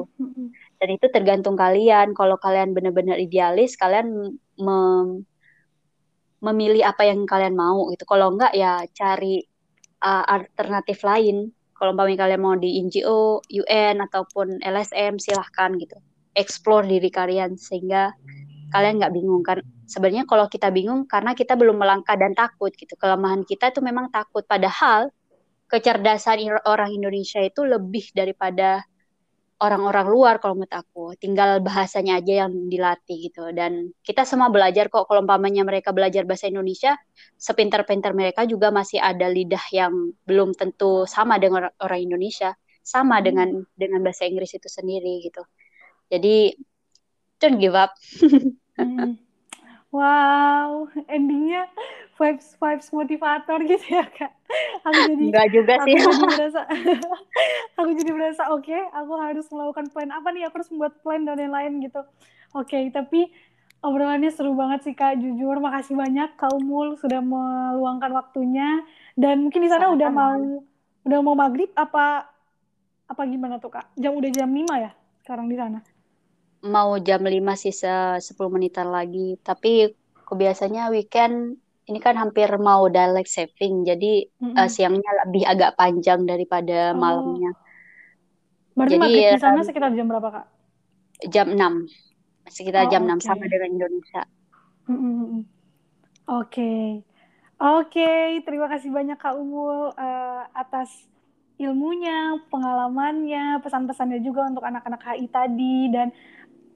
Dan 0.79 0.89
itu 0.95 1.07
tergantung 1.11 1.59
kalian. 1.59 2.15
Kalau 2.15 2.39
kalian 2.39 2.73
benar-benar 2.73 3.19
idealis 3.19 3.75
kalian 3.75 4.39
mem 4.59 5.27
memilih 6.39 6.87
apa 6.87 7.03
yang 7.03 7.27
kalian 7.27 7.59
mau 7.59 7.91
gitu. 7.91 8.07
Kalau 8.07 8.31
enggak 8.31 8.55
ya 8.55 8.87
cari 8.95 9.43
uh, 10.03 10.25
alternatif 10.27 11.03
lain. 11.03 11.51
Kalau 11.75 11.95
umpamanya 11.95 12.27
kalian 12.27 12.43
mau 12.43 12.55
di 12.59 12.83
NGO, 12.83 13.39
UN 13.55 14.03
ataupun 14.03 14.63
LSM 14.63 15.19
silahkan 15.23 15.79
gitu. 15.79 15.95
Explore 16.35 16.87
diri 16.87 17.11
kalian 17.11 17.55
sehingga 17.55 18.11
kalian 18.75 18.99
nggak 18.99 19.15
bingung 19.15 19.43
kan. 19.47 19.63
Sebenarnya 19.87 20.27
kalau 20.27 20.51
kita 20.51 20.75
bingung 20.75 21.07
karena 21.07 21.39
kita 21.39 21.55
belum 21.55 21.79
melangkah 21.79 22.19
dan 22.19 22.35
takut 22.35 22.75
gitu. 22.75 22.99
Kelemahan 22.99 23.47
kita 23.47 23.71
itu 23.71 23.79
memang 23.83 24.11
takut. 24.11 24.43
Padahal 24.43 25.11
kecerdasan 25.71 26.43
orang 26.67 26.91
Indonesia 26.91 27.39
itu 27.45 27.63
lebih 27.63 28.11
daripada 28.11 28.83
orang-orang 29.59 30.07
luar 30.07 30.35
kalau 30.39 30.59
menurut 30.59 30.75
aku. 30.75 31.05
Tinggal 31.19 31.59
bahasanya 31.67 32.23
aja 32.23 32.47
yang 32.47 32.71
dilatih 32.71 33.31
gitu. 33.31 33.51
Dan 33.51 33.91
kita 34.07 34.23
semua 34.23 34.49
belajar 34.49 34.87
kok. 34.87 35.11
Kalau 35.11 35.23
umpamanya 35.23 35.67
mereka 35.67 35.91
belajar 35.91 36.23
bahasa 36.23 36.47
Indonesia 36.47 36.95
sepintar-pintar 37.35 38.15
mereka 38.15 38.47
juga 38.47 38.71
masih 38.71 39.03
ada 39.03 39.27
lidah 39.27 39.63
yang 39.75 40.15
belum 40.27 40.55
tentu 40.55 41.05
sama 41.11 41.37
dengan 41.43 41.71
orang 41.83 42.01
Indonesia. 42.01 42.55
Sama 42.83 43.19
hmm. 43.21 43.25
dengan 43.27 43.49
dengan 43.75 44.01
bahasa 44.07 44.25
Inggris 44.25 44.55
itu 44.55 44.71
sendiri 44.71 45.27
gitu. 45.27 45.43
Jadi 46.09 46.55
don't 47.43 47.59
give 47.59 47.75
up. 47.75 47.93
Hmm. 48.79 49.19
Wow 49.95 50.85
endingnya 51.09 51.65
vibes 52.19 52.59
vibes 52.59 52.89
motivator 52.91 53.59
gitu 53.65 53.87
ya 53.95 54.05
kak. 54.11 54.33
Aku 54.83 55.01
jadi 55.15 55.25
enggak 55.31 55.49
juga 55.55 55.75
sih. 55.87 55.95
aku 55.97 56.11
jadi 56.11 56.27
merasa 56.35 56.61
aku 57.79 57.91
jadi 57.95 58.11
merasa 58.13 58.43
oke 58.51 58.67
okay, 58.67 58.83
aku 58.91 59.13
harus 59.17 59.47
melakukan 59.49 59.87
plan 59.95 60.11
apa 60.11 60.29
nih? 60.35 60.43
Aku 60.51 60.55
harus 60.61 60.71
membuat 60.75 60.95
plan 61.01 61.23
dan 61.23 61.39
lain-lain 61.39 61.73
gitu. 61.85 62.03
Oke 62.57 62.75
okay, 62.75 62.83
tapi 62.91 63.31
obrolannya 63.81 64.35
seru 64.35 64.53
banget 64.59 64.91
sih 64.91 64.95
kak. 64.99 65.23
Jujur 65.23 65.63
makasih 65.63 65.95
banyak. 65.95 66.35
Kak 66.35 66.53
Umul 66.59 66.99
sudah 66.99 67.23
meluangkan 67.23 68.11
waktunya. 68.11 68.83
Dan 69.15 69.47
mungkin 69.47 69.63
di 69.63 69.71
sana 69.71 69.95
udah 69.95 70.11
mau 70.11 70.35
udah 71.07 71.19
mau 71.23 71.35
maghrib 71.39 71.71
apa 71.79 72.27
apa 73.09 73.23
gimana 73.31 73.63
tuh 73.63 73.73
kak? 73.73 73.95
Jam 73.95 74.19
udah 74.19 74.31
jam 74.35 74.51
5 74.51 74.67
ya 74.85 74.93
sekarang 75.29 75.45
di 75.53 75.61
sana 75.61 75.85
mau 76.65 76.99
jam 76.99 77.23
5 77.23 77.35
sih 77.55 77.75
10 77.75 78.21
menitan 78.51 78.91
lagi 78.91 79.39
tapi 79.43 79.95
kebiasanya 80.27 80.91
weekend 80.91 81.57
ini 81.89 81.99
kan 82.05 82.21
hampir 82.21 82.53
mau 82.61 82.85
daylight 82.93 83.27
saving, 83.33 83.89
jadi 83.89 84.29
mm 84.29 84.53
-hmm. 84.53 84.61
uh, 84.61 84.69
siangnya 84.69 85.11
lebih 85.25 85.49
agak 85.49 85.73
panjang 85.81 86.29
daripada 86.29 86.93
oh. 86.93 87.01
malamnya. 87.01 87.57
Berarti 88.77 88.95
jadi 88.95 89.01
maghrib 89.01 89.25
di 89.33 89.41
sana 89.41 89.61
sekitar 89.65 89.91
jam 89.97 90.07
berapa, 90.07 90.29
Kak? 90.29 90.47
Jam 91.33 91.57
6. 91.57 91.89
Sekitar 92.53 92.87
oh, 92.87 92.91
jam 92.93 93.09
okay. 93.09 93.25
6 93.25 93.27
sama 93.27 93.45
dengan 93.49 93.71
Indonesia. 93.73 94.23
Mm 94.85 94.99
-hmm. 95.01 95.17
Oke. 95.25 95.41
Okay. 96.45 96.85
Oke, 97.59 97.99
okay, 97.99 98.25
terima 98.47 98.71
kasih 98.71 98.95
banyak 98.95 99.19
Kak 99.19 99.35
Umul 99.35 99.91
uh, 99.91 100.43
atas 100.55 101.09
ilmunya, 101.59 102.39
pengalamannya, 102.55 103.59
pesan-pesannya 103.67 104.23
juga 104.23 104.47
untuk 104.47 104.63
anak-anak 104.63 105.03
HI 105.03 105.27
tadi 105.27 105.91
dan 105.91 106.15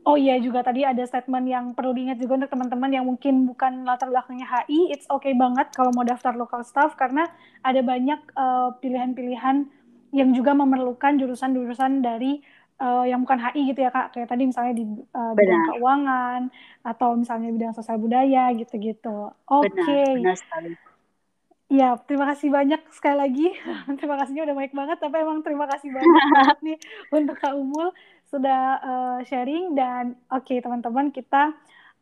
Oh 0.02 0.18
iya 0.18 0.34
juga 0.42 0.66
tadi 0.66 0.82
ada 0.82 0.98
statement 1.06 1.46
yang 1.46 1.64
perlu 1.78 1.94
diingat 1.94 2.18
juga 2.18 2.42
untuk 2.42 2.50
teman-teman 2.50 2.90
yang 2.90 3.06
mungkin 3.06 3.46
bukan 3.46 3.86
latar 3.86 4.10
belakangnya 4.10 4.50
HI, 4.50 4.90
it's 4.90 5.06
okay 5.06 5.30
banget 5.30 5.70
kalau 5.70 5.94
mau 5.94 6.02
daftar 6.02 6.34
local 6.34 6.66
staff 6.66 6.98
karena 6.98 7.30
ada 7.62 7.78
banyak 7.86 8.18
eh, 8.18 8.68
pilihan-pilihan 8.82 9.70
yang 10.12 10.30
juga 10.34 10.52
memerlukan 10.58 11.16
jurusan-jurusan 11.22 12.04
dari 12.04 12.42
uh, 12.82 13.04
yang 13.06 13.22
bukan 13.22 13.38
HI 13.38 13.72
gitu 13.72 13.80
ya 13.86 13.90
kak, 13.94 14.12
kayak 14.12 14.28
tadi 14.28 14.42
misalnya 14.44 14.74
di 14.76 14.84
uh, 15.14 15.32
bidang 15.32 15.62
keuangan 15.72 16.40
atau 16.82 17.16
misalnya 17.16 17.48
bidang 17.54 17.72
sosial 17.72 17.96
budaya 17.96 18.50
gitu-gitu. 18.52 19.30
Oke. 19.48 19.70
Okay. 19.72 20.18
Benar, 20.18 20.34
benar 20.34 20.38
sekali. 20.38 20.70
Ya, 21.72 21.96
terima 22.04 22.28
kasih 22.28 22.52
banyak 22.52 22.80
sekali 22.92 23.16
lagi. 23.16 23.48
terima 23.98 24.20
kasihnya 24.20 24.44
udah 24.44 24.56
baik 24.60 24.72
banget, 24.76 24.98
tapi 25.00 25.16
emang 25.24 25.40
terima 25.40 25.64
kasih 25.70 25.88
banyak 25.88 26.58
nih 26.60 26.78
untuk 27.16 27.36
Kak 27.40 27.56
Umul 27.56 27.96
sudah 28.32 28.62
uh, 28.80 29.18
sharing 29.28 29.76
dan 29.76 30.16
oke 30.32 30.48
okay, 30.48 30.64
teman-teman 30.64 31.12
kita 31.12 31.52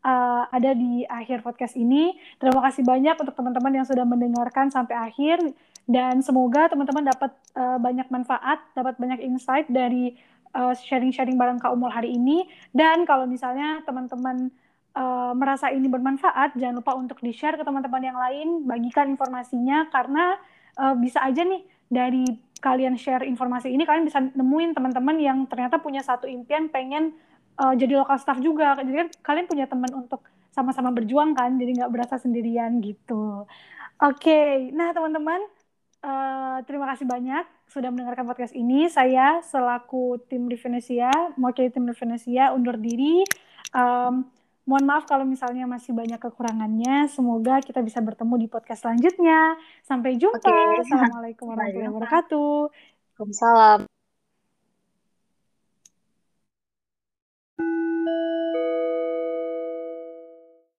uh, 0.07 0.47
ada 0.47 0.71
di 0.79 1.03
akhir 1.11 1.43
podcast 1.43 1.75
ini. 1.75 2.15
Terima 2.39 2.63
kasih 2.71 2.87
banyak 2.87 3.19
untuk 3.19 3.35
teman-teman 3.35 3.83
yang 3.83 3.87
sudah 3.87 4.07
mendengarkan 4.07 4.71
sampai 4.71 4.95
akhir. 4.95 5.43
Dan 5.91 6.23
semoga 6.23 6.71
teman-teman 6.71 7.11
dapat 7.11 7.35
uh, 7.59 7.83
banyak 7.83 8.07
manfaat, 8.15 8.63
dapat 8.79 8.95
banyak 9.03 9.27
insight 9.27 9.67
dari 9.67 10.15
sharing 10.51 11.15
sharing-sharing 11.15 11.39
bareng 11.39 11.63
Kak 11.63 11.71
Umul 11.75 11.91
hari 11.95 12.15
ini. 12.15 12.47
Dan 12.75 13.07
kalau 13.07 13.27
misalnya 13.27 13.83
teman-teman 13.87 14.51
uh, 14.95 15.33
merasa 15.35 15.71
ini 15.71 15.87
bermanfaat, 15.87 16.59
jangan 16.59 16.83
lupa 16.83 16.95
untuk 16.99 17.23
di-share 17.23 17.55
ke 17.55 17.63
teman-teman 17.63 18.03
yang 18.03 18.19
lain, 18.19 18.49
bagikan 18.67 19.11
informasinya 19.15 19.87
karena 19.95 20.39
uh, 20.79 20.95
bisa 20.99 21.23
aja 21.23 21.47
nih 21.47 21.63
dari 21.91 22.27
kalian 22.61 22.95
share 23.01 23.25
informasi 23.25 23.73
ini 23.73 23.89
kalian 23.89 24.05
bisa 24.05 24.21
nemuin 24.21 24.77
teman-teman 24.77 25.17
yang 25.17 25.39
ternyata 25.49 25.81
punya 25.81 26.05
satu 26.05 26.29
impian 26.29 26.69
pengen 26.69 27.17
uh, 27.57 27.75
jadi 27.77 28.01
lokal 28.01 28.21
staff 28.21 28.39
juga. 28.41 28.77
Jadi 28.81 28.97
kan 28.97 29.09
kalian 29.25 29.47
punya 29.49 29.67
teman 29.67 29.93
untuk 29.97 30.25
sama-sama 30.51 30.91
berjuang 30.91 31.33
kan, 31.33 31.57
jadi 31.57 31.83
nggak 31.83 31.93
berasa 31.93 32.19
sendirian 32.19 32.83
gitu. 32.83 33.47
Oke, 34.01 34.25
okay. 34.25 34.53
nah 34.75 34.91
teman-teman, 34.91 35.41
uh, 36.03 36.59
terima 36.67 36.91
kasih 36.91 37.07
banyak 37.07 37.45
sudah 37.71 37.93
mendengarkan 37.93 38.27
podcast 38.27 38.57
ini. 38.57 38.91
Saya 38.91 39.45
selaku 39.47 40.19
tim 40.27 40.51
Revenesia, 40.51 41.13
mewakili 41.39 41.71
tim 41.71 41.87
Revenesia 41.87 42.51
undur 42.51 42.75
diri. 42.81 43.23
Um, 43.71 44.27
Mohon 44.71 44.87
maaf 44.87 45.05
kalau 45.11 45.27
misalnya 45.27 45.67
masih 45.67 45.91
banyak 45.91 46.23
kekurangannya. 46.23 47.11
Semoga 47.11 47.59
kita 47.59 47.83
bisa 47.83 47.99
bertemu 47.99 48.39
di 48.39 48.47
podcast 48.47 48.87
selanjutnya. 48.87 49.59
Sampai 49.83 50.15
jumpa. 50.15 50.39
Okay. 50.39 50.87
Assalamualaikum 50.87 51.51
warahmatullahi 51.51 51.91
wabarakatuh. 51.91 52.71
Waalaikumsalam. 53.19 53.91